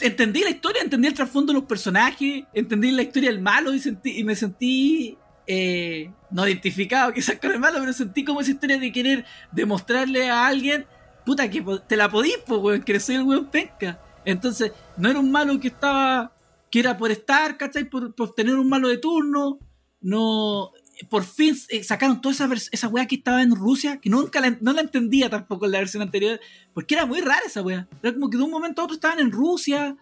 [0.00, 3.78] Entendí la historia, entendí el trasfondo de los personajes, entendí la historia del malo y,
[3.78, 5.16] sentí, y me sentí.
[5.46, 10.28] eh, no identificado quizás con el malo, pero sentí como esa historia de querer demostrarle
[10.28, 10.84] a alguien,
[11.24, 14.00] puta, que te la podís, po, weón, que soy el weón penca.
[14.24, 16.32] Entonces, no era un malo que estaba.
[16.70, 17.84] que era por estar, ¿cachai?
[17.84, 19.58] Por, por tener un malo de turno.
[20.00, 20.72] No.
[21.08, 24.56] Por fin eh, sacaron toda esa, esa weá que estaba en Rusia, que nunca la,
[24.60, 26.38] no la entendía tampoco en la versión anterior,
[26.72, 27.88] porque era muy rara esa weá.
[28.02, 29.96] Era como que de un momento a otro estaban en Rusia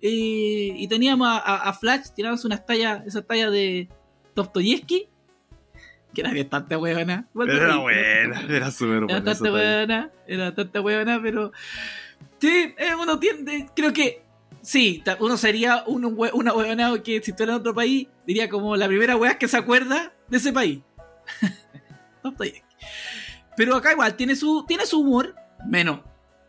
[0.00, 3.88] eh, y teníamos a, a- a Flash tirándose unas tallas, esa talla de
[4.34, 5.08] Dostoyevsky,
[6.14, 7.26] que era bastante weona.
[7.34, 9.20] Pero era buena, era súper Era buena.
[9.20, 9.50] bastante esa talla.
[9.50, 11.52] buena, era bastante buena, pero.
[12.40, 13.66] Sí, eh, uno tiende.
[13.74, 14.22] Creo que.
[14.62, 18.76] Sí, uno sería un, hue- una huevona que si estuviera en otro país, diría como
[18.76, 20.80] la primera wea que se acuerda de ese país.
[23.56, 25.34] Pero acá igual tiene su, tiene su humor,
[25.66, 26.00] menos,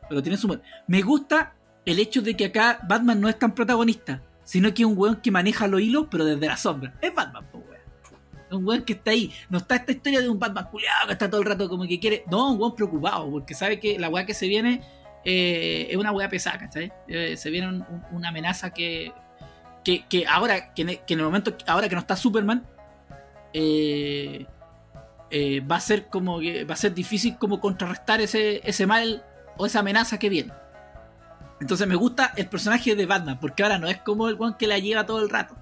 [0.10, 0.62] pero tiene su humor.
[0.88, 1.54] Me gusta
[1.86, 5.18] el hecho de que acá Batman no es tan protagonista, sino que es un weón
[5.18, 6.94] que maneja los hilos, pero desde la sombra.
[7.02, 7.78] Es Batman, po, weón.
[8.50, 9.32] Es un weón que está ahí.
[9.50, 12.00] No está esta historia de un Batman culiado que está todo el rato como que
[12.00, 12.24] quiere.
[12.30, 14.82] No, un weón preocupado, porque sabe que la weá que se viene
[15.24, 16.92] eh, es una weá pesada, ¿cachai?
[17.08, 19.14] Eh, se viene un- un- una amenaza que.
[19.86, 22.66] Que, que ahora, que en, que en el momento, ahora que no está Superman,
[23.60, 24.46] eh,
[25.32, 29.26] eh, va a ser como que va a ser difícil como contrarrestar ese, ese mal
[29.58, 30.54] o esa amenaza que viene.
[31.60, 34.68] Entonces me gusta el personaje de Batman, porque ahora no es como el weón que
[34.68, 35.56] la lleva todo el rato,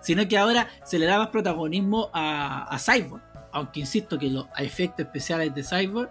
[0.00, 3.22] sino que ahora se le da más protagonismo a, a Cyborg.
[3.52, 6.08] Aunque insisto que los efectos especiales de Cyborg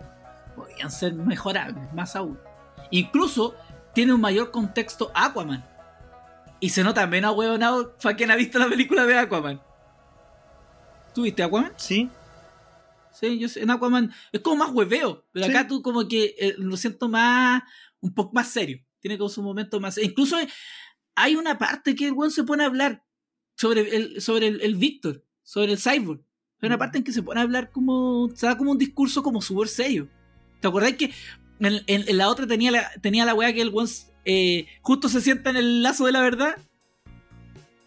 [0.56, 2.40] podrían ser mejorables, más aún.
[2.92, 3.56] Incluso
[3.94, 5.66] tiene un mayor contexto Aquaman.
[6.60, 9.60] Y se nota menos huevonado para quien ha visto la película de Aquaman.
[11.14, 11.74] ¿Tú viste Aquaman?
[11.78, 12.10] Sí,
[13.12, 15.52] Sí, yo sé, en Aquaman es como más hueveo, pero Sí.
[15.52, 17.64] acá tú como que eh, lo siento más,
[18.00, 18.80] un poco más serio.
[19.02, 19.98] Tiene como su momento más.
[19.98, 20.38] Incluso
[21.16, 23.04] hay una parte que el weón se pone a hablar
[23.58, 26.22] sobre el, sobre el, el Víctor, sobre el Cyborg.
[26.62, 26.80] Hay una Mm.
[26.80, 29.68] parte en que se pone a hablar como, se da como un discurso como súper
[29.68, 30.08] serio.
[30.62, 31.12] ¿Te acordás que
[31.60, 33.90] en, en- en la otra tenía la, tenía la weá que el weón
[34.24, 36.56] eh, justo se sienta en el lazo de la verdad?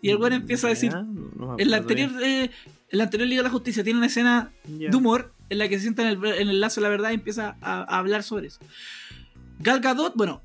[0.03, 2.51] Y el weón empieza a decir, no en la anterior, eh,
[2.91, 5.77] en la anterior Liga de la Justicia tiene una escena de humor en la que
[5.77, 8.23] se sienta en el, en el lazo de la verdad y empieza a, a hablar
[8.23, 8.59] sobre eso.
[9.61, 10.43] Gal Gadot, bueno,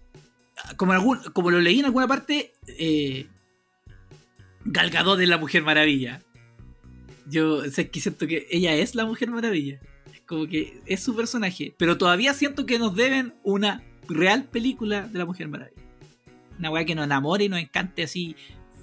[0.76, 3.28] como, algún, como lo leí en alguna parte, eh,
[4.66, 6.22] Gal Gadot es la Mujer Maravilla.
[7.26, 9.80] Yo sé que siento que ella es la Mujer Maravilla.
[10.26, 11.74] Como que es su personaje.
[11.78, 15.82] Pero todavía siento que nos deben una real película de la Mujer Maravilla.
[16.60, 18.36] Una weá que nos enamore y nos encante así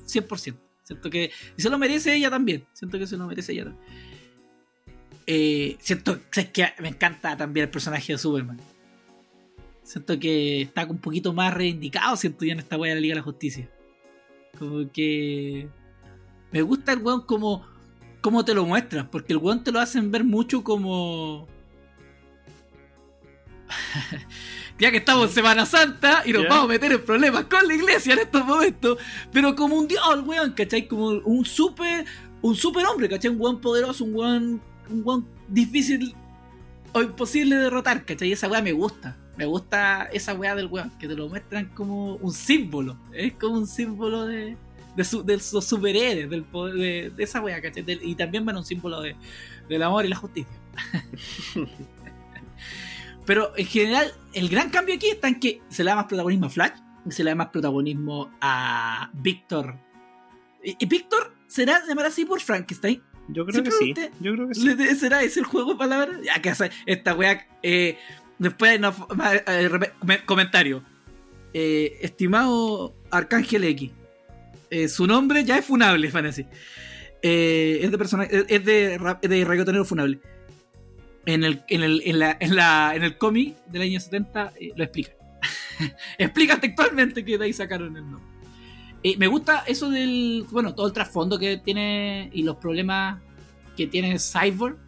[0.06, 0.56] 100%.
[0.84, 2.64] Siento que se lo merece ella también.
[2.72, 3.84] Siento que se lo merece ella también.
[5.26, 8.60] Eh, siento es que me encanta también el personaje de Superman.
[9.82, 13.14] Siento que está un poquito más reivindicado, siento yo en esta weá de la Liga
[13.14, 13.68] de la Justicia.
[14.58, 15.68] Como que
[16.52, 17.66] me gusta el weón como,
[18.20, 21.48] como te lo muestran, porque el weón te lo hacen ver mucho como...
[24.78, 27.74] ya que estamos en Semana Santa y nos vamos a meter en problemas con la
[27.74, 28.98] iglesia en estos momentos,
[29.32, 30.88] pero como un dios, weón, ¿cachai?
[30.88, 32.04] Como un super,
[32.42, 33.30] un super hombre, ¿cachai?
[33.30, 34.60] Un weón poderoso, un weón,
[34.90, 36.14] un weón difícil
[36.92, 38.32] o imposible de derrotar, ¿cachai?
[38.32, 39.16] Esa weá me gusta.
[39.36, 42.96] Me gusta esa weá del weón, que te lo muestran como un símbolo.
[43.12, 44.56] Es como un símbolo de,
[44.96, 47.84] de, su- de los superhéroes, del poder, de, de esa weá, ¿cachai?
[48.02, 49.16] Y también van un símbolo de,
[49.68, 50.52] del amor y la justicia.
[53.26, 56.46] Pero en general, el gran cambio aquí está en que se le da más protagonismo
[56.46, 56.72] a Flash
[57.06, 59.76] y se le da más protagonismo a Víctor.
[60.62, 63.02] ¿Y, Víctor será llamar así por Frankenstein?
[63.28, 63.94] Yo creo que sí.
[64.20, 64.64] Yo creo que sí.
[64.66, 66.18] ¿Le- de- ¿Será ese el juego de palabras?
[66.22, 67.46] Ya que hace esta weá.
[67.62, 67.98] eh,
[68.38, 68.92] después ma-
[69.46, 69.70] eh,
[70.26, 70.82] comentario.
[71.54, 73.92] eh, estimado Arcángel X,
[74.70, 76.46] eh, su nombre ya es funable, van a decir.
[77.22, 80.20] Eh, es de persona, es de, es de reggaetonero funable.
[81.26, 84.72] En el, en el, en la, en la, en el cómic del año 70 eh,
[84.76, 85.12] lo explica.
[86.18, 88.34] explica textualmente que de ahí sacaron el nombre.
[89.02, 93.20] Eh, me gusta eso del, bueno, todo el trasfondo que tiene y los problemas
[93.76, 94.78] que tiene Cyborg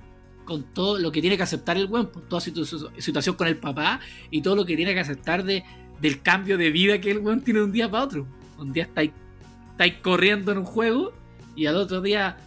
[0.46, 3.58] con todo lo que tiene que aceptar el weón, por toda su, situación con el
[3.58, 4.00] papá
[4.30, 5.64] y todo lo que tiene que aceptar de,
[6.00, 8.26] del cambio de vida que el weón tiene de un día para otro.
[8.58, 9.10] Un día estáis,
[9.72, 11.12] estáis corriendo en un juego
[11.54, 12.38] y al otro día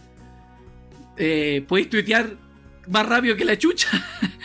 [1.16, 2.36] eh, podéis tuitear
[2.90, 3.88] más rápido que la chucha.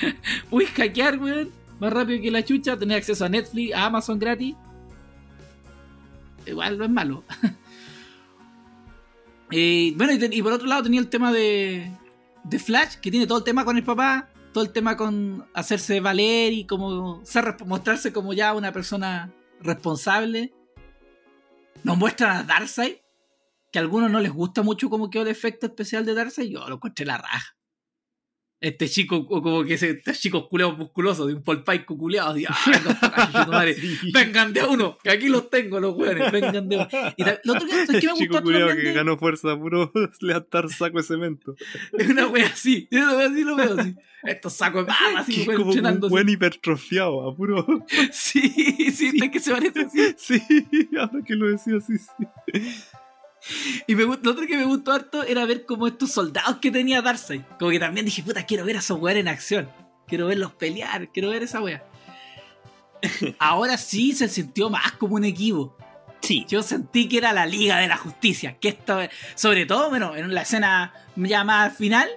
[0.50, 4.56] podéis hackear, weón, más rápido que la chucha, tener acceso a Netflix, a Amazon gratis.
[6.46, 7.24] Igual no es malo.
[9.52, 11.92] Eh, bueno, y, por otro lado tenía el tema de,
[12.44, 16.00] de Flash, que tiene todo el tema con el papá, todo el tema con hacerse
[16.00, 17.22] valer y como
[17.68, 19.32] mostrarse como ya una persona
[19.62, 20.52] responsable.
[21.84, 22.96] Nos muestran a Darkseid,
[23.72, 26.68] que a algunos no les gusta mucho como quedó el efecto especial de Darkseid, yo
[26.68, 27.56] lo encontré la raja.
[28.66, 32.46] Este chico, o como que ese este chico culeado musculoso, de un polpaico culeado, así,
[32.50, 33.76] ¡ah, madre!
[34.12, 37.14] vengan de a uno, que aquí los tengo los weones, vengan de a uno.
[37.16, 39.92] Y lo otro que, es que me Chico gustó culiao también que ganó fuerza puro
[40.20, 41.56] levantar saco de cemento.
[41.94, 42.88] Es una wea así.
[42.90, 43.96] Yo lo veo así, lo veo así.
[44.24, 47.84] Estos sacos de papa, así, Que es como un buen hipertrofiado, a puro.
[48.10, 48.50] así.
[48.50, 50.16] Sí, sí, es que se parece así.
[50.18, 50.42] Sí,
[50.98, 52.62] ahora que lo decía así, sí.
[53.88, 57.02] Y me, lo otro que me gustó harto era ver como estos soldados que tenía
[57.02, 57.42] Darkseid.
[57.60, 59.70] Como que también dije, puta, quiero ver a esos weones en acción.
[60.08, 61.84] Quiero verlos pelear, quiero ver esa wea.
[63.40, 65.76] Ahora sí se sintió más como un equipo.
[66.22, 66.46] Sí.
[66.48, 68.58] Yo sentí que era la Liga de la Justicia.
[68.60, 69.00] Que esto,
[69.36, 72.10] sobre todo, bueno, en la escena ya más final,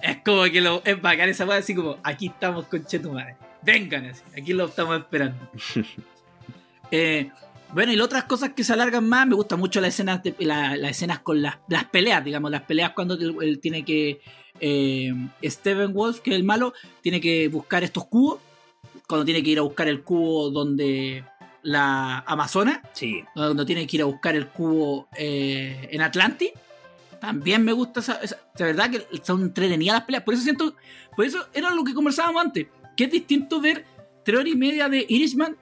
[0.00, 3.36] es como que lo, es bacán esa weá, así como, aquí estamos con Chetumare.
[3.62, 5.50] Vengan, así, aquí lo estamos esperando.
[6.90, 7.30] Eh,
[7.72, 10.34] bueno, y las otras cosas que se alargan más, me gustan mucho las escenas, de-
[10.40, 14.20] la- las escenas con las, las peleas, digamos, las peleas cuando él, él tiene que.
[14.60, 15.12] eh,
[15.44, 18.40] Steven Wolf, que es el malo, tiene que buscar estos cubos.
[19.06, 21.24] Cuando tiene que ir a buscar el cubo donde
[21.62, 23.22] la Amazona Sí.
[23.34, 26.50] donde tiene que ir a buscar el cubo eh, en Atlantis.
[27.20, 30.22] También me gusta esa, esa- De verdad que son entretenidas las peleas.
[30.24, 30.74] Por eso siento.
[31.16, 32.66] Por eso era lo que conversábamos antes.
[32.96, 33.84] Que es distinto ver
[34.24, 35.56] tres horas y media de Irishman.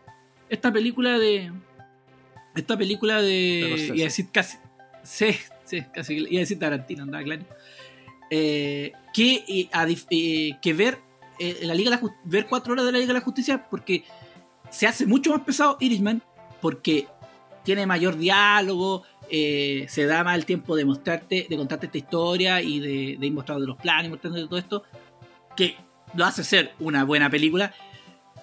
[0.49, 1.53] Esta película de.
[2.57, 3.89] Esta película de.
[3.91, 4.57] A decir casi.
[5.03, 6.15] Sí, sí, casi.
[6.15, 7.45] Iba a decir Tarantino, andaba claro.
[8.31, 10.99] Eh, que, eh, a eh, que ver
[11.63, 14.05] la Liga de la ver cuatro horas de la Liga de la Justicia porque
[14.71, 16.23] se hace mucho más pesado Irishman
[16.61, 17.07] porque
[17.63, 22.81] tiene mayor diálogo, se da más el tiempo de mostrarte, de contarte esta historia y
[22.81, 24.83] de, de ir mostrando los planes, mostrando todo esto,
[25.57, 25.77] que
[26.15, 27.75] lo hace ser una buena película,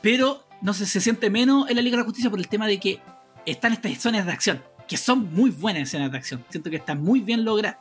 [0.01, 2.67] pero no sé, se siente menos en la Liga de la Justicia por el tema
[2.67, 2.99] de que
[3.45, 7.01] están estas escenas de acción, que son muy buenas escenas de acción, siento que están
[7.01, 7.77] muy bien logradas.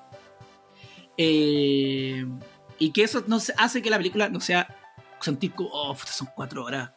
[1.16, 2.24] Eh,
[2.78, 4.74] y que eso no hace que la película no sea
[5.20, 6.90] sentir como, oh, son cuatro horas,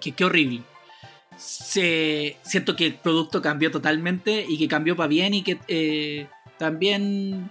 [0.00, 0.62] que qué horrible
[1.38, 6.28] siento que el producto cambió totalmente y que cambió para bien y que eh,
[6.58, 7.50] también,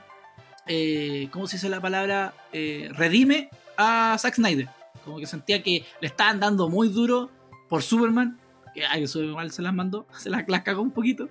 [0.68, 2.34] eh, ¿cómo se dice la palabra?
[2.52, 4.70] Redime a Zack Snyder.
[5.04, 7.30] Como que sentía que le estaban dando muy duro
[7.70, 8.40] por Superman.
[8.76, 11.28] Que ay, Superman se las mandó, se las, las cagó un poquito.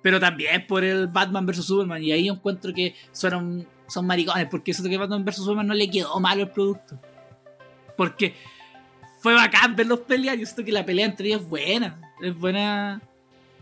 [0.00, 2.02] Pero también por el Batman vs Superman.
[2.02, 4.46] Y ahí yo encuentro que son, son maricones.
[4.48, 6.98] Porque eso de que Batman vs Superman no le quedó malo el producto.
[7.96, 8.34] Porque
[9.20, 10.36] fue bacán verlos pelear.
[10.38, 12.00] Yo siento que la pelea entre ellos es buena.
[12.22, 13.02] Es buena.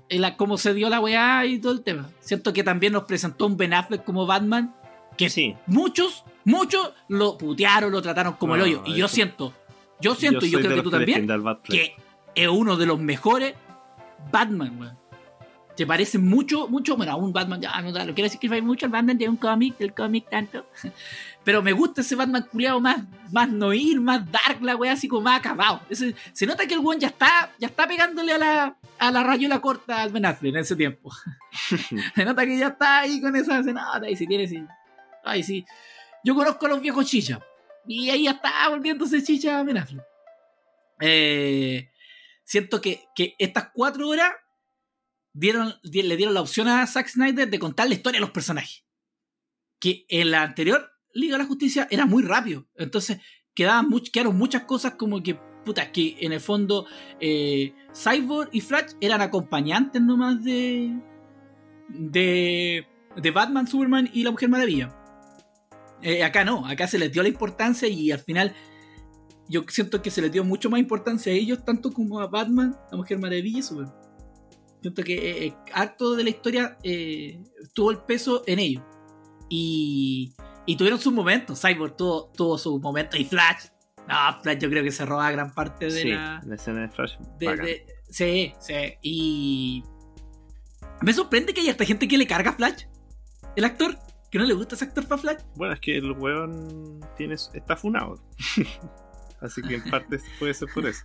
[0.08, 2.10] en la- cómo se dio la weá y todo el tema.
[2.20, 4.74] Siento que también nos presentó un Ben Affleck como Batman.
[5.16, 5.56] Que Sí.
[5.66, 8.82] muchos, muchos lo putearon, lo trataron como el No, hoyo.
[8.84, 9.54] Y yo siento,
[10.00, 11.26] yo siento, y yo creo que tú también,
[11.64, 11.94] que
[12.34, 13.54] es uno de los mejores
[14.30, 14.98] Batman, weón.
[15.76, 18.60] Te parece mucho, mucho, bueno, a un Batman, ya no no quiero decir que hay
[18.60, 20.66] mucho el Batman de un cómic, del cómic tanto.
[21.44, 22.98] Pero me gusta ese Batman culiado más,
[23.32, 25.80] más noir, más dark, la weá, así como más acabado.
[25.88, 29.22] Ese- se nota que el weón ya está, ya está pegándole a la, a la
[29.22, 31.10] rayuela corta al Ben en ese tiempo.
[32.14, 34.62] se nota que ya está ahí con esa se nota, y si tiene, sí.
[35.24, 35.64] Ay, sí.
[36.22, 37.40] Yo conozco a los viejos chicha.
[37.86, 39.82] Y ahí ya está volviéndose chicha Ben.
[41.00, 41.88] Eh,
[42.44, 44.30] siento que, que estas cuatro horas
[45.34, 48.30] dieron, di- le dieron la opción a Zack Snyder de contar la historia de los
[48.32, 48.84] personajes.
[49.80, 52.66] Que en la anterior Liga de la Justicia era muy rápido.
[52.76, 53.18] Entonces
[53.54, 56.86] quedaban much- quedaron muchas cosas como que, puta, que en el fondo
[57.20, 60.90] eh, Cyborg y Flash eran acompañantes nomás de,
[61.88, 62.86] de,
[63.16, 64.96] de Batman, Superman y la Mujer Maravilla.
[66.02, 68.54] Eh, acá no, acá se les dio la importancia y al final
[69.52, 72.76] yo siento que se les dio mucho más importancia a ellos, tanto como a Batman,
[72.90, 73.94] la Mujer Maravilla y Superman.
[74.80, 77.40] Siento que eh, eh, harto de la historia eh,
[77.74, 78.82] tuvo el peso en ellos.
[79.48, 80.34] Y,
[80.66, 81.60] y tuvieron sus momentos.
[81.60, 83.20] Cyborg tuvo, tuvo sus momentos.
[83.20, 83.66] Y Flash.
[84.08, 86.40] No, Flash yo creo que se roba gran parte de sí, la.
[86.44, 87.16] la escena de Flash.
[87.38, 88.74] de- de- sí, sí.
[89.02, 89.84] Y.
[91.02, 92.84] Me sorprende que haya esta gente que le carga a Flash.
[93.54, 93.96] El actor.
[94.30, 95.42] Que no le gusta ese actor para Flash.
[95.56, 98.16] Bueno, es que el weón tiene, está funado.
[99.42, 101.02] Así que en parte puede ser por eso.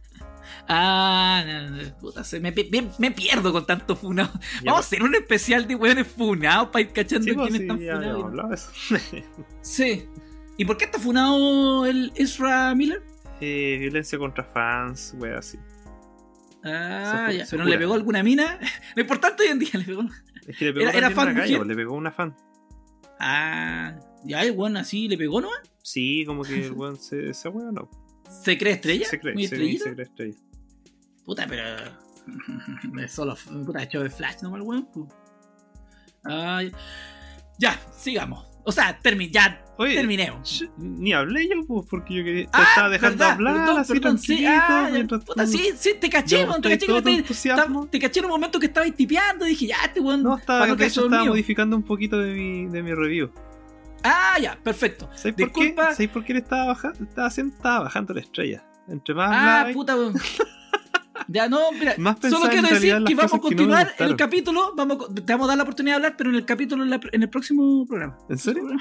[0.68, 4.31] Ah, no, no, puta, se me, me- me pierdo con tanto funado.
[4.64, 7.61] Ya, Vamos a hacer un especial de weones funados para ir cachando sí, pues, quiénes
[7.80, 8.69] sí, están ya funados.
[9.61, 10.07] Sí.
[10.55, 13.01] ¿Y por qué está funado el Ezra Miller?
[13.41, 15.57] Eh, violencia contra fans, wea así.
[16.64, 17.45] Ah, Se- ya.
[17.45, 17.76] se ¿Pero jura.
[17.76, 18.59] le pegó alguna mina?
[18.95, 20.03] Lo importante hoy en día le pegó.
[20.47, 21.51] Es que le pegó Era- fan una mujer.
[21.57, 22.35] galla, le pegó una fan.
[23.19, 25.49] Ah, ya el weón así le pegó, ¿no?
[25.81, 27.89] Sí, como que el weón se, ese weón no.
[28.30, 29.06] ¿Se cree estrella?
[29.08, 30.38] Se cree, ¿Muy se, se cree estrella.
[31.26, 31.64] Puta, pero.
[33.04, 33.36] Es solo.
[33.66, 34.56] Puta, hecho de Flash, ¿no?
[34.56, 34.88] El weón.
[36.26, 36.62] Ah,
[37.58, 37.80] ya.
[37.98, 38.45] sigamos.
[38.66, 40.66] O sea, termi ya Oye, terminemos.
[40.78, 43.94] ni hablé yo, pues, porque yo quería, te Ah, estaba dejando verdad, hablar perdón, así
[43.94, 47.88] perdón, sí, ah, mientras puta, tú- sí, sí, te caché, weón, te caché que te,
[47.90, 50.22] te caché en un momento que estabas tipeando y dije, ya, este weón.
[50.22, 53.32] No, estaba, de hecho estaba modificando un poquito de mi, de mi review.
[54.08, 55.10] Ah, ya, perfecto.
[55.16, 55.76] ¿Sabes por qué?
[55.76, 57.04] ¿Sabes por qué le estaba bajando?
[57.04, 58.64] Estaba haciendo, estaba bajando la estrella.
[58.88, 60.14] Entre más Ah, hablaba, puta, weón.
[61.30, 64.74] Ya no, mira, Más solo quiero decir que vamos a que no continuar el capítulo,
[64.78, 67.00] vamos, te vamos a dar la oportunidad de hablar, pero en el capítulo, en, la-
[67.12, 68.18] en el próximo programa.
[68.30, 68.64] ¿En serio?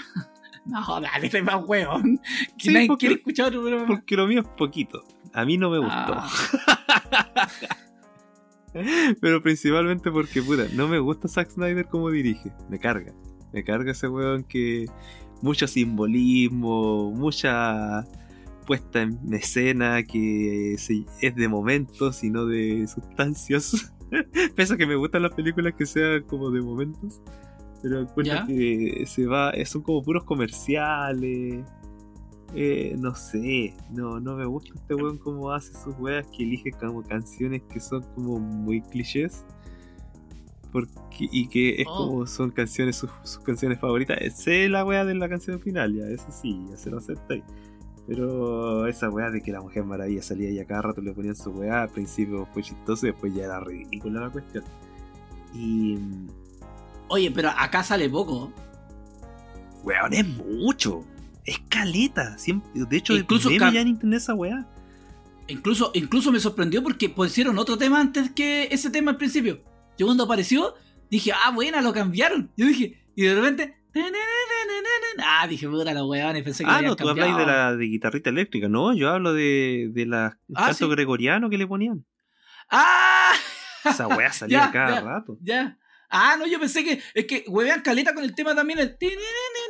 [0.67, 2.19] No, dale, soy más weón.
[2.59, 3.87] Que Sí, nadie porque- quiere escuchar otro programa.
[3.87, 5.05] Porque lo mío es poquito.
[5.33, 5.95] A mí no me gustó.
[6.17, 6.29] Ah,
[9.21, 12.53] Pero principalmente porque, puta, no me gusta Zack Snyder como dirige.
[12.69, 13.13] Me carga.
[13.53, 14.87] Me carga ese weón que.
[15.43, 18.07] Mucho simbolismo, mucha
[18.67, 23.93] puesta en escena que es de momentos y no de sustancias.
[24.57, 27.21] Pese a que me gustan las películas que sean como de momentos.
[27.83, 28.07] Pero
[28.47, 29.53] que se va.
[29.65, 31.65] Son como puros comerciales.
[32.55, 36.71] Eh, no sé, no, no me gusta este weón como hace sus weas que elige
[36.71, 39.45] como canciones que son como muy clichés.
[40.73, 41.97] Porque, y que es Oh.
[42.09, 44.19] como son canciones, sus, sus canciones favoritas.
[44.21, 47.43] Eh, Sé la wea de la canción final, ya, eso sí, ya se lo acepté.
[48.07, 51.35] Pero esa wea de que la Mujer Maravilla salía y a cada rato le ponían
[51.35, 54.65] su wea, al principio fue chistoso y después ya era ridícula la cuestión.
[55.55, 55.99] Y.
[57.09, 58.53] Oye, pero acá sale poco.
[59.85, 61.05] Weón, es mucho.
[61.45, 62.37] Es caleta.
[62.39, 64.67] Siempre, de hecho, Incluso ya en internet esa weá.
[65.49, 69.61] Incluso, incluso me sorprendió porque pusieron otro tema antes que ese tema al principio.
[69.99, 70.75] Yo cuando apareció,
[71.11, 72.51] dije, ah, buena, lo cambiaron.
[72.57, 73.77] Yo dije, y de repente.
[75.25, 77.85] Ah, dije, puta la weón, y pensé que Ah, no, tú hablas de la de
[77.87, 78.69] guitarrita eléctrica.
[78.69, 80.91] No, yo hablo de, de la Ah, canto ¿sí?
[80.91, 82.05] gregoriano que le ponían.
[82.71, 83.33] ¡Ah!
[83.85, 85.01] Esa weá salía Ya, cada ya.
[85.01, 85.39] rato.
[85.41, 85.79] Ya.
[86.11, 88.79] Ah, no, yo pensé que es que huevean caleta con el tema también.
[88.79, 88.97] El...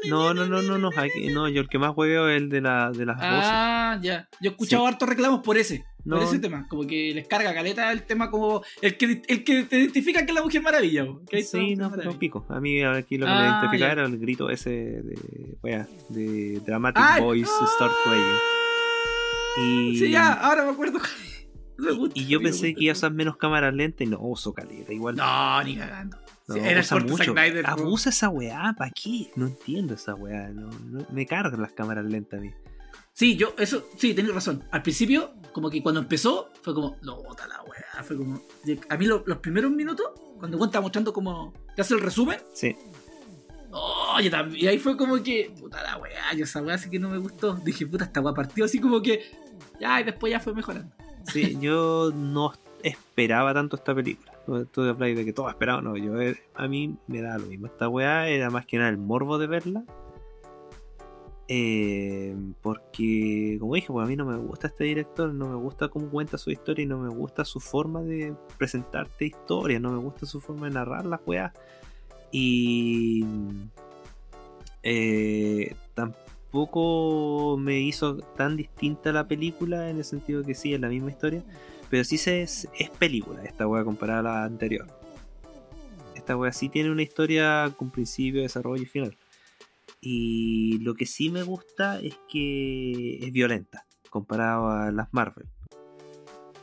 [0.09, 0.91] No, no, no, no, no.
[0.97, 3.31] aquí- no, yo el que más hueveo es el de, la, de las voces.
[3.43, 4.29] Ah, ya.
[4.41, 4.89] Yo he escuchado Sí.
[4.93, 5.85] hartos reclamos por ese.
[6.05, 6.17] No.
[6.17, 6.67] Por ese tema.
[6.69, 10.31] Como que les carga caleta el tema como el que, el que te identifica que
[10.31, 11.05] es la Mujer Maravilla.
[11.45, 12.19] Sí, no, Maravilla.
[12.19, 12.47] pico.
[12.49, 15.19] A mí aquí lo que me Ah, identificaba era el grito ese de,
[15.63, 18.37] wea, de Dramatic Ay, Voice Start Playing.
[19.59, 21.01] Y, Sí, ya, ahora me acuerdo.
[21.79, 24.93] Gusta, y yo pensé que iba a usar menos cámaras lentas y no, uso caleta.
[24.93, 26.17] Igual No, ni cagando.
[26.49, 27.33] No, Sí, era usa mucho.
[27.33, 27.67] Snyder.
[27.67, 29.31] Abusa esa weá, ¿para qué?
[29.37, 30.49] No entiendo esa weá.
[30.49, 32.51] No, no- me cargan las cámaras lentas a mí.
[33.13, 34.63] Sí, yo, eso, sí, tenés razón.
[34.71, 38.03] Al principio, como que cuando empezó, fue como, no, bota la weá.
[38.05, 38.41] Fue como,
[38.89, 40.07] a mí lo- los primeros minutos,
[40.39, 42.77] cuando Juan estaba mostrando como, te hace el resumen, Sí.
[44.17, 44.65] Oye, también.
[44.65, 47.19] Y ahí fue como que, puta la weá, yo esa weá sí que no me
[47.19, 47.55] gustó.
[47.57, 49.23] Dije, puta, esta weá partió así como que,
[49.81, 50.95] ya, y después ya fue mejorando.
[51.33, 54.33] Sí, yo no esperaba tanto esta película.
[54.71, 57.67] Tú de de que todo esperaba, no, yo eh, a mí me da lo mismo.
[57.67, 59.85] Esta weá era más que nada el morbo de verla.
[61.49, 65.89] Eh, porque, como dije, pues a mí no me gusta este director, no me gusta
[65.89, 69.99] cómo cuenta su historia y no me gusta su forma de presentarte historia, no me
[69.99, 71.53] gusta su forma de narrar las weas.
[72.33, 73.25] Y
[74.83, 75.75] eh,
[76.47, 81.11] tampoco me hizo tan distinta la película en el sentido que sí, es la misma
[81.11, 81.43] historia,
[81.91, 84.87] pero sí se, es, es película esta wea comparada a la anterior.
[86.15, 89.17] Esta wea sí tiene una historia con principio, desarrollo y final.
[90.01, 95.47] Y lo que sí me gusta es que es violenta comparado a las Marvel.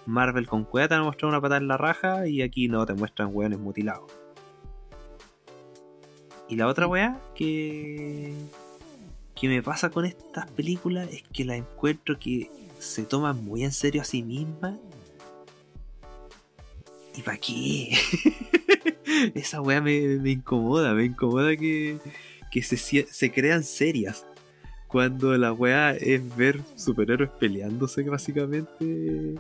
[0.06, 3.30] Marvel con cueva te mostrado una patada en la raja y aquí no, te muestran
[3.32, 4.12] weones mutilados.
[6.50, 8.34] Y la otra weá que,
[9.44, 12.50] que me pasa con estas películas es que la encuentro que
[12.80, 14.76] se toman muy en serio a sí mismas
[17.14, 17.92] ¿Y para qué?
[19.36, 21.98] Esa weá me, me incomoda, me incomoda que,
[22.54, 24.26] que se, se crean serias.
[24.88, 29.36] Cuando la weá es ver superhéroes peleándose, básicamente.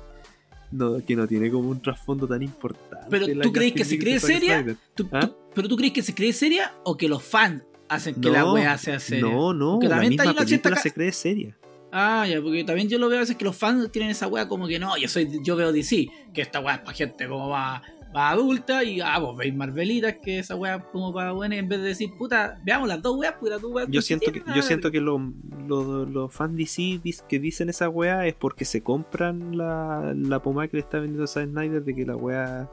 [0.71, 3.07] No, que no tiene como un trasfondo tan importante.
[3.09, 4.57] Pero, ¿tú crees que se cree seria?
[4.59, 4.77] Snyder.
[4.95, 5.21] ¿Tú- ¿Ah?
[5.27, 7.63] tú- ¿Pero tú crees que se cree seria o que los fans
[7.95, 9.25] hacen que la weá sea seria?
[9.25, 11.57] No, no, Porque la también misma una cierta película ca- se cree seria.
[11.91, 14.47] Ah, ya, porque también yo lo veo a veces que los fans tienen esa weá
[14.47, 17.49] como que no, yo soy, yo veo DC, que esta weá es para gente como
[17.49, 17.81] más
[18.15, 21.81] adulta y ah, vos veis Marvelitas, que esa weá es como para buena, en vez
[21.81, 23.87] de decir, puta, veamos las dos weas, pues las dos weas.
[23.89, 25.19] Yo siento que, yo siento que los
[25.67, 30.67] lo, los fans DC que dicen esa weá es porque se compran la, la pomada
[30.67, 32.69] que le está vendiendo Zack Snyder de que la weá,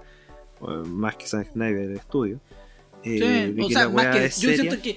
[0.61, 2.41] o más que Zack Snyder, el estudio,
[3.05, 4.57] eh, Sí, o sea, más weá que, yo seria.
[4.57, 4.97] siento que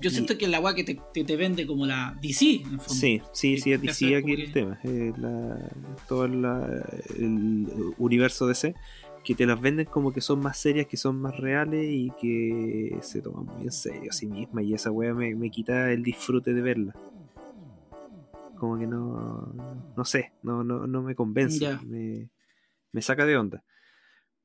[0.00, 2.72] yo Y- siento que la weá que te, te, te vende como la DC, en
[2.74, 2.94] el fondo.
[2.94, 4.78] Sí, sí, sí, es DC aquí el que- tema.
[4.84, 5.70] eh, la-
[6.08, 6.84] todo la-
[7.18, 7.66] el
[7.98, 8.74] universo DC,
[9.24, 12.96] que te las venden como que son más serias, que son más reales y que
[13.02, 14.62] se toman muy en serio a sí misma.
[14.62, 16.94] Y esa wea me, me quita el disfrute de verla.
[18.58, 19.52] Como que no.
[19.96, 21.78] No sé, no, no, no me convence.
[21.86, 22.28] Me,
[22.92, 23.62] me saca de onda.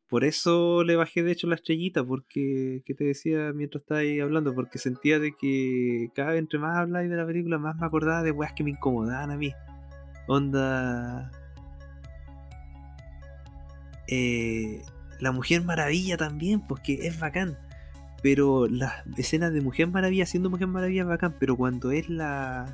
[0.10, 4.22] Por eso le bajé de hecho la estrellita, porque, ¿qué te decía mientras estaba ahí
[4.22, 4.56] hablando?
[4.56, 8.24] Porque sentía de que cada vez entre más habláis de la película, más me acordaba
[8.24, 9.52] de weas que me incomodaban a mí.
[10.28, 11.32] Onda...
[14.10, 14.82] Eh,
[15.20, 17.58] la Mujer Maravilla también, porque es bacán.
[18.24, 22.66] Pero las escenas de Mujer Maravilla siendo Mujer Maravilla es bacán, pero cuando es la...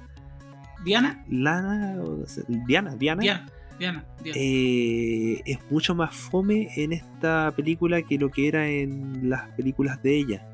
[0.85, 3.45] Diana, Lana, o sea, Diana, Diana, Diana,
[3.79, 4.37] Diana, Diana.
[4.39, 10.01] eh, es mucho más fome en esta película que lo que era en las películas
[10.03, 10.45] de ella.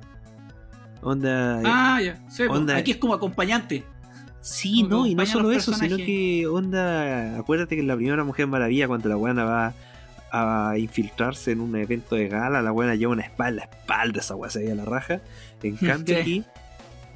[1.02, 1.62] Onda.
[1.62, 3.84] eh, ah, ya, sí, pues, onda- aquí es como acompañante.
[4.42, 7.38] sí, como no, y no solo eso, sino que onda.
[7.38, 9.74] Acuérdate que en la primera Mujer Maravilla, cuando la buena va
[10.32, 14.50] a infiltrarse en un evento de gala, la buena lleva una la espalda, esa weá
[14.50, 15.22] se veía la raja.
[15.64, 16.22] En cambio Sí.
[16.22, 16.44] aquí.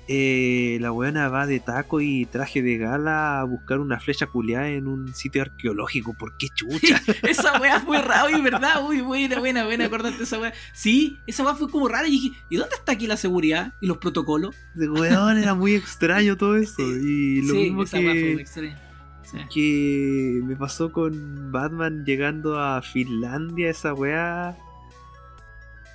[0.07, 4.67] Eh, la buena va de taco y traje de gala a buscar una flecha culiada
[4.69, 6.13] en un sitio arqueológico.
[6.13, 7.01] ¿Por qué chucha?
[7.23, 10.53] esa weá fue rara, y verdad, uy, buena, buena, buena, acordate esa weá.
[10.73, 13.87] Sí, esa weá fue como rara y dije, ¿y dónde está aquí la seguridad y
[13.87, 14.55] los protocolos?
[14.75, 16.81] De weón, era muy extraño todo eso.
[16.81, 18.81] Y lo sí, mismo esa weá fue muy que, extraña.
[19.23, 19.37] Sí.
[19.53, 24.57] que me pasó con Batman llegando a Finlandia, esa weá.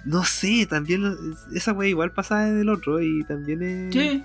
[0.04, 1.16] No sé, también lo-
[1.54, 4.22] esa weá igual pasaba en el otro y también es, Sí,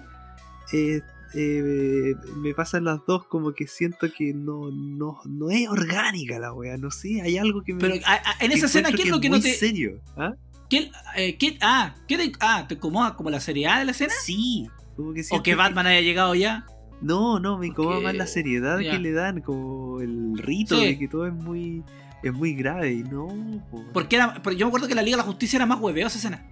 [0.72, 1.02] eh,
[1.34, 6.54] eh, me pasan las dos como que siento que no, no, no es orgánica la
[6.54, 7.80] weá, no sé, hay algo que me...
[7.80, 9.54] pero a- a- en esa escena, ¿qué es lo que no te.
[9.54, 10.00] serio?
[10.16, 10.34] ¿Ah?
[10.70, 14.14] ¿qué, eh, qué- ah, ¿qué te, ah, ¿te incomoda como la seriedad de la escena?
[14.24, 16.66] Sí, como que ¿O que Batman haya llegado ya?
[17.02, 20.86] No, no, me incomoda más la seriedad que le dan, como el rito Sí.
[20.86, 21.84] de que todo es muy
[22.24, 23.28] es muy grave y no.
[23.70, 23.84] po.
[23.94, 26.08] Porque era, porque yo me acuerdo que la Liga de la Justicia era más hueveo
[26.08, 26.46] esa escena.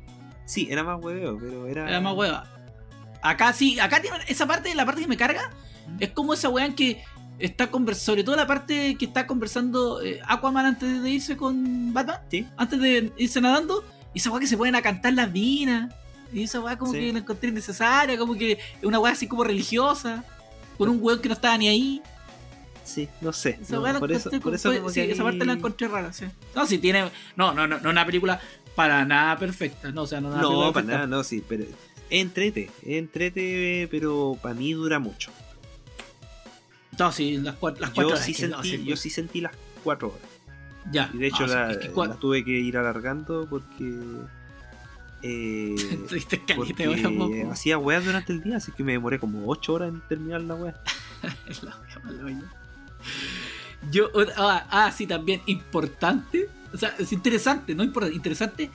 [0.45, 1.87] Sí, era más hueveo, pero era.
[1.89, 2.45] Era más hueva.
[3.21, 5.51] Acá sí, acá tiene esa parte, la parte que me carga,
[5.99, 7.03] es como esa weá en que
[7.39, 11.93] está conversando, sobre todo la parte que está conversando eh, Aquaman antes de irse con
[11.93, 12.47] Batman, Sí.
[12.57, 13.83] antes de irse nadando,
[14.13, 15.93] y esa weá que se ponen a cantar las minas,
[16.33, 16.99] y esa weá como Sí.
[16.99, 20.23] que la encontré innecesaria, como que es una weá así como religiosa,
[20.77, 22.01] con un weón que no estaba ni ahí.
[22.83, 23.59] Sí, no sé.
[23.69, 26.25] No, por, eso, por eso como sí, que esa parte la encontré rara, sí.
[26.55, 27.09] No, sí tiene.
[27.35, 28.39] No, no, no, no una película
[28.75, 29.91] para nada perfecta.
[29.91, 30.93] No, o sea, no, No, para perfecta.
[30.95, 31.65] nada, no, sí, pero.
[32.09, 35.31] Entrete, entrete, pero para mí dura mucho.
[36.99, 38.99] No, sí, las cuatro, las cuatro Yo horas sí, no, sentí, yo pues.
[38.99, 39.53] sí sentí las
[39.83, 40.27] cuatro horas.
[40.91, 41.09] Ya.
[41.13, 44.01] Y de hecho sí, la, es que cua- la tuve que ir alargando porque.
[45.23, 45.75] Eh,
[46.55, 50.41] porque hacía weas durante el día, así que me demoré como 8 horas en terminar
[50.41, 50.75] la wea.
[51.61, 52.41] La wea.
[53.91, 56.47] Yo, ah, ah, sí, también importante.
[56.73, 58.69] O sea, es interesante, no importante, interesante.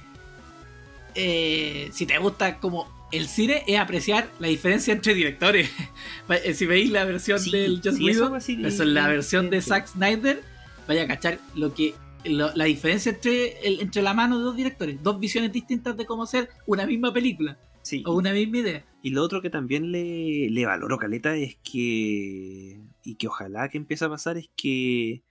[1.15, 5.71] eh, si te gusta como el cine, es apreciar la diferencia entre directores.
[6.55, 9.63] Si veis la versión Sí, del Joss sí, eso Whedon versus la versión de.
[9.63, 10.43] Zack Snyder,
[10.89, 14.57] vaya a cachar lo que lo- la diferencia entre, el- entre la mano de dos
[14.57, 18.85] directores, dos visiones distintas de cómo hacer una misma película Sí, o una misma idea.
[19.03, 22.81] Y lo otro que también le, le valoro caleta es que.
[23.07, 25.23] Y que ojalá que empiece a pasar es que.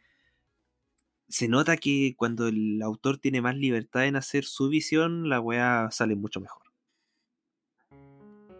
[1.28, 5.90] Se nota que cuando el autor tiene más libertad en hacer su visión, la weá
[5.92, 6.62] sale mucho mejor.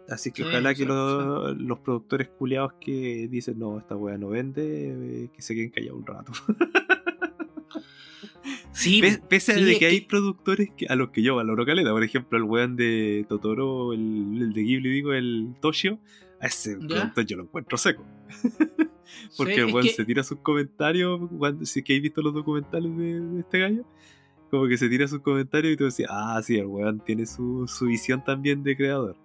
[0.08, 4.28] Así que Sí, ojalá que sí, los productores culiados que dicen no, esta weá no
[4.28, 6.32] vende, eh, que se queden callados un rato.
[8.72, 11.64] Sí, Pe- Pese a de que hay que- productores que, a los que yo valoro
[11.64, 15.98] caleta, por ejemplo, el weón de Totoro, el, el de Ghibli, digo, el Toshio,
[16.40, 18.04] a ese productor yo lo encuentro seco.
[19.36, 22.22] Porque Sí, el weón que- se tira sus comentarios, cuando, si es que habéis visto
[22.22, 23.84] los documentales de, de este gallo,
[24.50, 27.66] Como que se tira sus comentarios y tú decís, ah, sí, el weón tiene su,
[27.66, 29.16] su visión también de creador.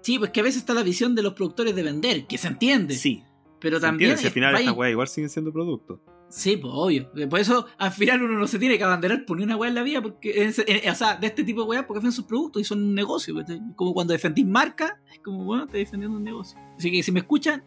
[0.00, 2.48] Sí, pues que a veces está la visión de los productores de vender, que se
[2.48, 2.94] entiende.
[2.94, 3.22] Sí.
[3.60, 4.18] pero se también.
[4.18, 6.00] si al final esta weá igual siguen siendo productos.
[6.28, 7.10] Sí, pues obvio.
[7.28, 9.74] Por eso al final uno no se tiene que abanderar por ni una weá en
[9.74, 12.24] la vida, porque, en- en- o sea, de este tipo de weá, porque hacen sus
[12.24, 13.34] productos y son un negocio.
[13.76, 16.58] Como cuando defendís marca, es como, bueno, estoy defendiendo un negocio.
[16.76, 17.62] Así que si me escuchan,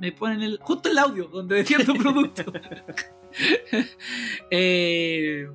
[0.00, 2.44] me ponen el, justo el audio donde defiendo un producto.
[4.50, 5.46] Eh,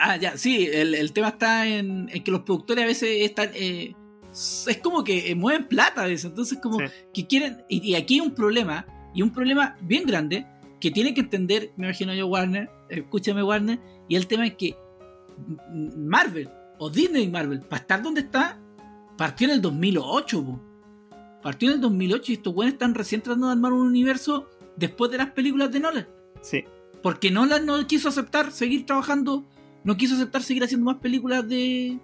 [0.00, 3.50] ah, ya, sí, el, el tema está en, en que los productores a veces están.
[3.54, 3.94] eh,
[4.32, 6.84] es como que eh, mueven plata a veces, entonces como Sí.
[7.14, 8.84] que quieren, y, y aquí hay un problema,
[9.14, 10.46] y un problema bien grande,
[10.80, 14.76] que tiene que entender, me imagino yo Warner, escúchame Warner, y el tema es que
[15.96, 16.48] Marvel,
[16.78, 18.60] o Disney Marvel, para estar donde está,
[19.16, 20.60] partió en el 2008, po.
[21.42, 25.10] Partió en el 2008 y estos buenos están recién tratando de armar un universo después
[25.10, 26.08] de las películas de Nolan.
[26.40, 26.64] Sí.
[27.02, 29.44] Porque Nolan no quiso aceptar seguir trabajando,
[29.84, 31.98] no quiso aceptar seguir haciendo más películas de,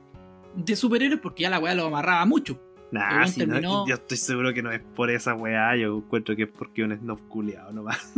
[0.56, 2.60] de superhéroes porque ya la weá lo amarraba mucho.
[2.92, 3.24] Nah,
[3.60, 5.74] no, yo estoy seguro que no es por esa weá.
[5.76, 8.12] Yo encuentro que es porque un snob culiado nomás.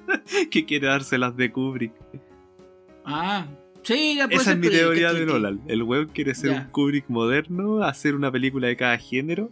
[0.50, 1.92] que quiere dárselas de Kubrick.
[3.04, 3.46] Ah,
[3.82, 5.60] sí, ya Esa es mi teoría que- de que- Nolan.
[5.66, 6.60] El weón quiere ser Ya.
[6.62, 9.50] un Kubrick moderno, hacer una película de cada género.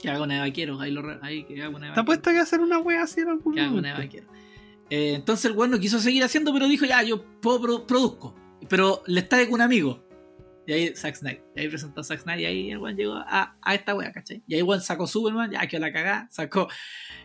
[0.00, 2.02] Que haga una de vaqueros, ahí, lo, ahí que haga una de ¿Te vaqueros.
[2.02, 4.30] apuesto que hacer una weá así en algún Que haga una de vaqueros.
[4.88, 8.34] Eh, entonces el weón no quiso seguir haciendo, pero dijo, ya, yo puedo pro- produzco.
[8.68, 10.04] Pero le está con un amigo.
[10.66, 11.42] Y ahí Zack Snyder.
[11.56, 14.12] Y ahí presentó a Zack Snyder y ahí el weón llegó a, a esta wea,
[14.12, 14.42] ¿cachai?
[14.46, 16.68] Y ahí el weón sacó Superman, ya que la cagá, sacó,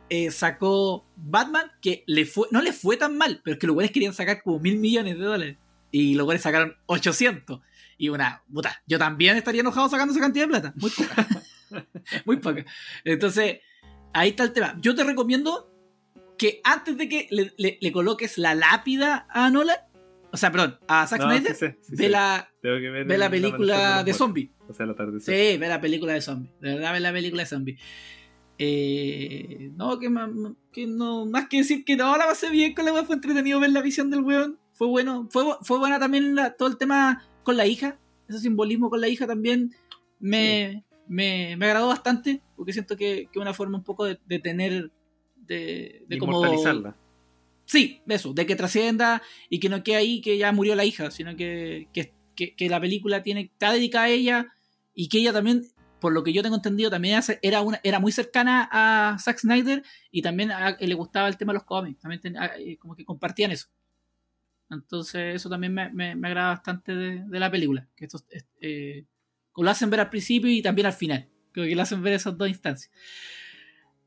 [0.09, 3.75] eh, sacó Batman, que le fue, no le fue tan mal, pero es que los
[3.75, 5.57] weones querían sacar como mil millones de dólares.
[5.91, 7.61] Y los weones sacaron 800.
[7.97, 10.73] Y una, puta, yo también estaría enojado sacando esa cantidad de plata.
[10.75, 11.27] Muy poca.
[12.25, 12.65] Muy poca.
[13.03, 13.59] Entonces,
[14.13, 14.75] ahí está el tema.
[14.81, 15.71] Yo te recomiendo
[16.37, 19.77] que antes de que le, le- le coloques la lápida a Nolan,
[20.31, 22.09] o sea, perdón, a Zack No, Snyder, sí sí ve, sé.
[22.09, 24.51] la, Tengo que ver ve la el película de zombie.
[24.67, 25.53] O sea, el atardecer.
[25.53, 26.51] Sí, ve la película de zombie.
[26.59, 27.77] De verdad, ve la película de zombie.
[28.57, 30.29] Eh, no, que, más,
[30.71, 33.59] que no, más que decir que no la pasé bien con la weá, fue entretenido
[33.59, 34.59] ver la visión del weón.
[34.73, 35.27] Fue bueno.
[35.31, 37.99] Fue, fue buena también la- todo el tema con la hija.
[38.27, 39.71] Ese simbolismo con la hija también
[40.19, 42.41] me, me, me agradó bastante.
[42.55, 44.91] Porque siento que es una forma un poco de, de tener.
[45.35, 46.41] De, de como.
[47.65, 51.09] Sí, eso, de que trascienda y que no quede ahí que ya murió la hija,
[51.09, 54.53] sino que, que, que- que la película tiene, está dedicada a ella
[54.93, 55.63] y que ella también,
[55.99, 59.81] por lo que yo tengo entendido, también era, una, era muy cercana a Zack Snyder
[60.11, 62.95] y también a- le gustaba el tema de los cómics, también ten- a- eh, como
[62.95, 63.67] que compartían eso.
[64.69, 68.45] Entonces eso también me, me- me agrada bastante de, de la película, que esto, es-
[68.61, 69.05] eh,
[69.63, 72.37] lo hacen ver al principio y también al final, creo que lo hacen ver esas
[72.37, 72.91] dos instancias.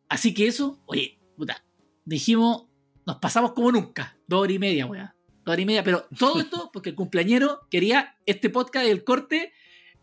[0.09, 1.65] Así que eso, oye, puta,
[2.05, 2.67] dijimos
[3.07, 4.19] nos pasamos como nunca.
[4.27, 5.15] Dos horas y media, weá.
[5.45, 5.83] Dos horas y media.
[5.83, 9.53] Pero todo esto porque el cumpleañero quería este podcast el corte,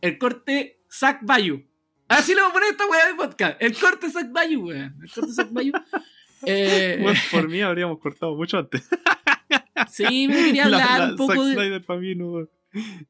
[0.02, 1.64] el corte Zack Bayu.
[2.08, 3.62] Así le voy a poner esta weá de podcast.
[3.62, 4.94] El corte Zack Bayu, weá.
[5.02, 5.74] El corte Zack Bayu.
[6.48, 8.88] Eh, Bueno, por mí habríamos cortado mucho antes.
[9.90, 11.54] sí, me quería La- hablar la un poco Zack de.
[11.54, 12.48] Snyder para mí no,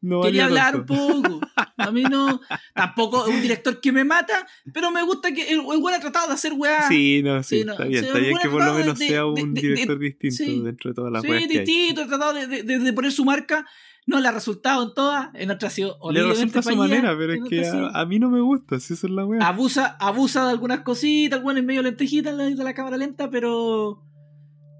[0.02, 1.40] no Quería hablar un poco.
[1.78, 2.40] A mí no.
[2.74, 6.28] Tampoco es un director que me mata, pero me gusta que el, el ha tratado
[6.28, 6.88] de hacer weá.
[6.88, 9.08] Sí, no, sí, Sí, no, está bien, sí, está bien que por lo menos de-
[9.08, 10.62] sea un de- de- director distinto sí.
[10.62, 11.48] dentro de todas las Sí, weas hay.
[11.50, 13.66] distinto, he tratado de, poner su marca.
[14.08, 15.30] No le ha resultado en todas.
[15.34, 17.72] En otras ha sido Le resulta a su manera, pero es que sí.
[17.76, 19.46] a, a mí no me gusta, si eso es la wea.
[19.48, 23.30] abusa, abusa de algunas cositas, bueno, en medio lentejita en la, de la cámara lenta,
[23.32, 24.04] pero.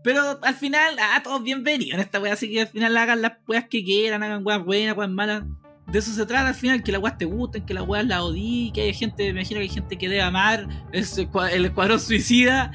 [0.06, 3.34] Pero al final, ah, todos bienvenidos en esta wea, así que al final hagan las
[3.48, 5.44] weas que quieran, hagan weas buenas, weas malas.
[5.88, 8.24] De eso se trata al final, que las weas te gusten, que las weas la
[8.24, 12.72] odí, que hay gente, me imagino que hay gente que debe amar el escuadrón suicida.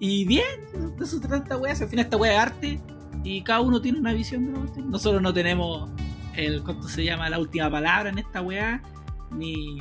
[0.00, 0.42] Y bien,
[0.98, 2.80] de eso se trata esta wea, al final esta wea es arte
[3.22, 4.90] y cada uno tiene una visión de la cuestión.
[4.90, 5.88] Nosotros no tenemos
[6.34, 7.30] el, ¿cuánto se llama?
[7.30, 8.82] La última palabra en esta wea,
[9.30, 9.78] ni,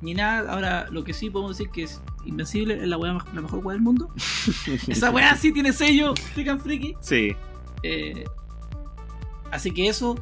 [0.00, 0.50] ni nada.
[0.50, 3.74] Ahora, lo que sí podemos decir que es Invencible es la, wea, la mejor wea
[3.74, 4.10] del mundo.
[4.86, 6.96] Esa wea sí tiene sello, Freak and Freaky.
[7.00, 7.34] Sí,
[7.82, 8.24] Eh,
[9.50, 10.16] así que eso.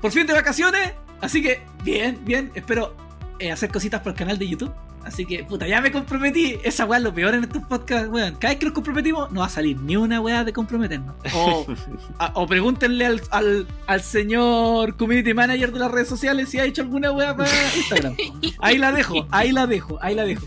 [0.00, 0.94] Por fin de vacaciones.
[1.20, 2.50] Así que, bien, bien.
[2.54, 2.96] Espero
[3.38, 4.72] eh, hacer cositas para el canal de YouTube.
[5.04, 6.58] Así que, puta, ya me comprometí.
[6.62, 8.34] Esa weá es lo peor en estos podcasts, weón.
[8.36, 11.14] Cada vez que nos comprometimos, no va a salir ni una weá de comprometernos.
[11.34, 11.66] O,
[12.18, 16.64] a- o pregúntenle al, al, al señor community manager de las redes sociales si ha
[16.64, 18.14] hecho alguna weá para Instagram.
[18.60, 20.44] Ahí la dejo, ahí la dejo, ahí la dejo.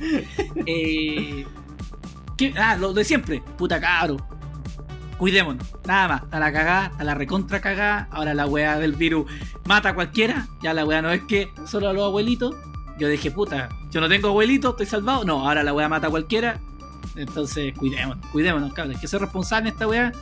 [0.66, 1.46] Eh,
[2.38, 2.54] ¿qué?
[2.58, 3.42] Ah, lo de siempre.
[3.58, 4.18] Puta caro.
[5.18, 5.66] Cuidémonos.
[5.86, 6.22] Nada más.
[6.32, 8.08] A la cagada, a la recontra cagada.
[8.12, 9.26] Ahora la weá del virus
[9.66, 10.48] mata a cualquiera.
[10.62, 12.56] Ya la weá no es que solo a los abuelitos.
[13.04, 15.26] Yo dije, puta, yo no tengo abuelitos, estoy salvado.
[15.26, 16.62] No, ahora la weá mata a cualquiera.
[17.18, 18.96] Entonces, cuidémonos, cuidémonos, cabrón.
[18.96, 20.14] Hay que ser responsable en esta weá.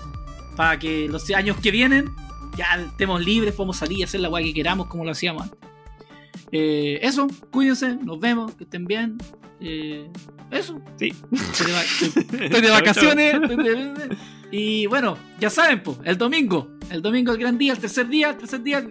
[0.56, 2.10] para que los años que vienen
[2.58, 5.60] ya estemos libres, podemos salir y hacer la weá que queramos como lo hacíamos antes.
[6.52, 9.18] Eh, eso, cuídense, nos vemos, que estén bien.
[9.60, 10.10] Eh,
[10.50, 10.82] eso.
[10.98, 11.14] Sí.
[11.32, 13.36] Estoy de, estoy de vacaciones.
[13.36, 14.18] estoy de-
[14.52, 16.72] y bueno, ya saben, pues, el domingo.
[16.90, 18.84] El domingo, el gran día, el tercer día, el tercer día.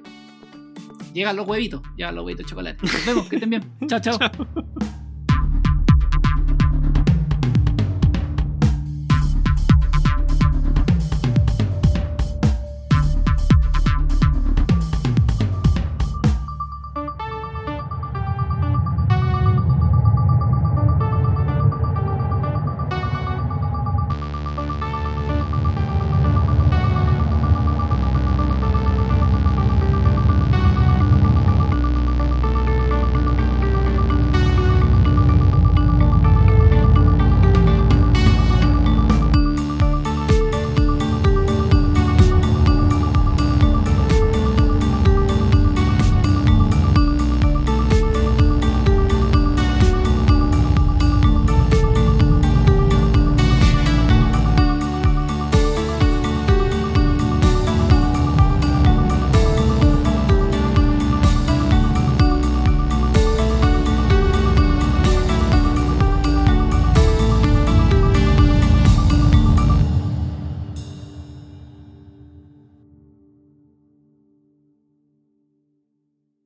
[1.12, 2.78] Llegan los huevitos, llegan los huevitos de chocolate.
[2.82, 3.72] Nos vemos, que estén bien.
[3.88, 4.18] Chao, chao.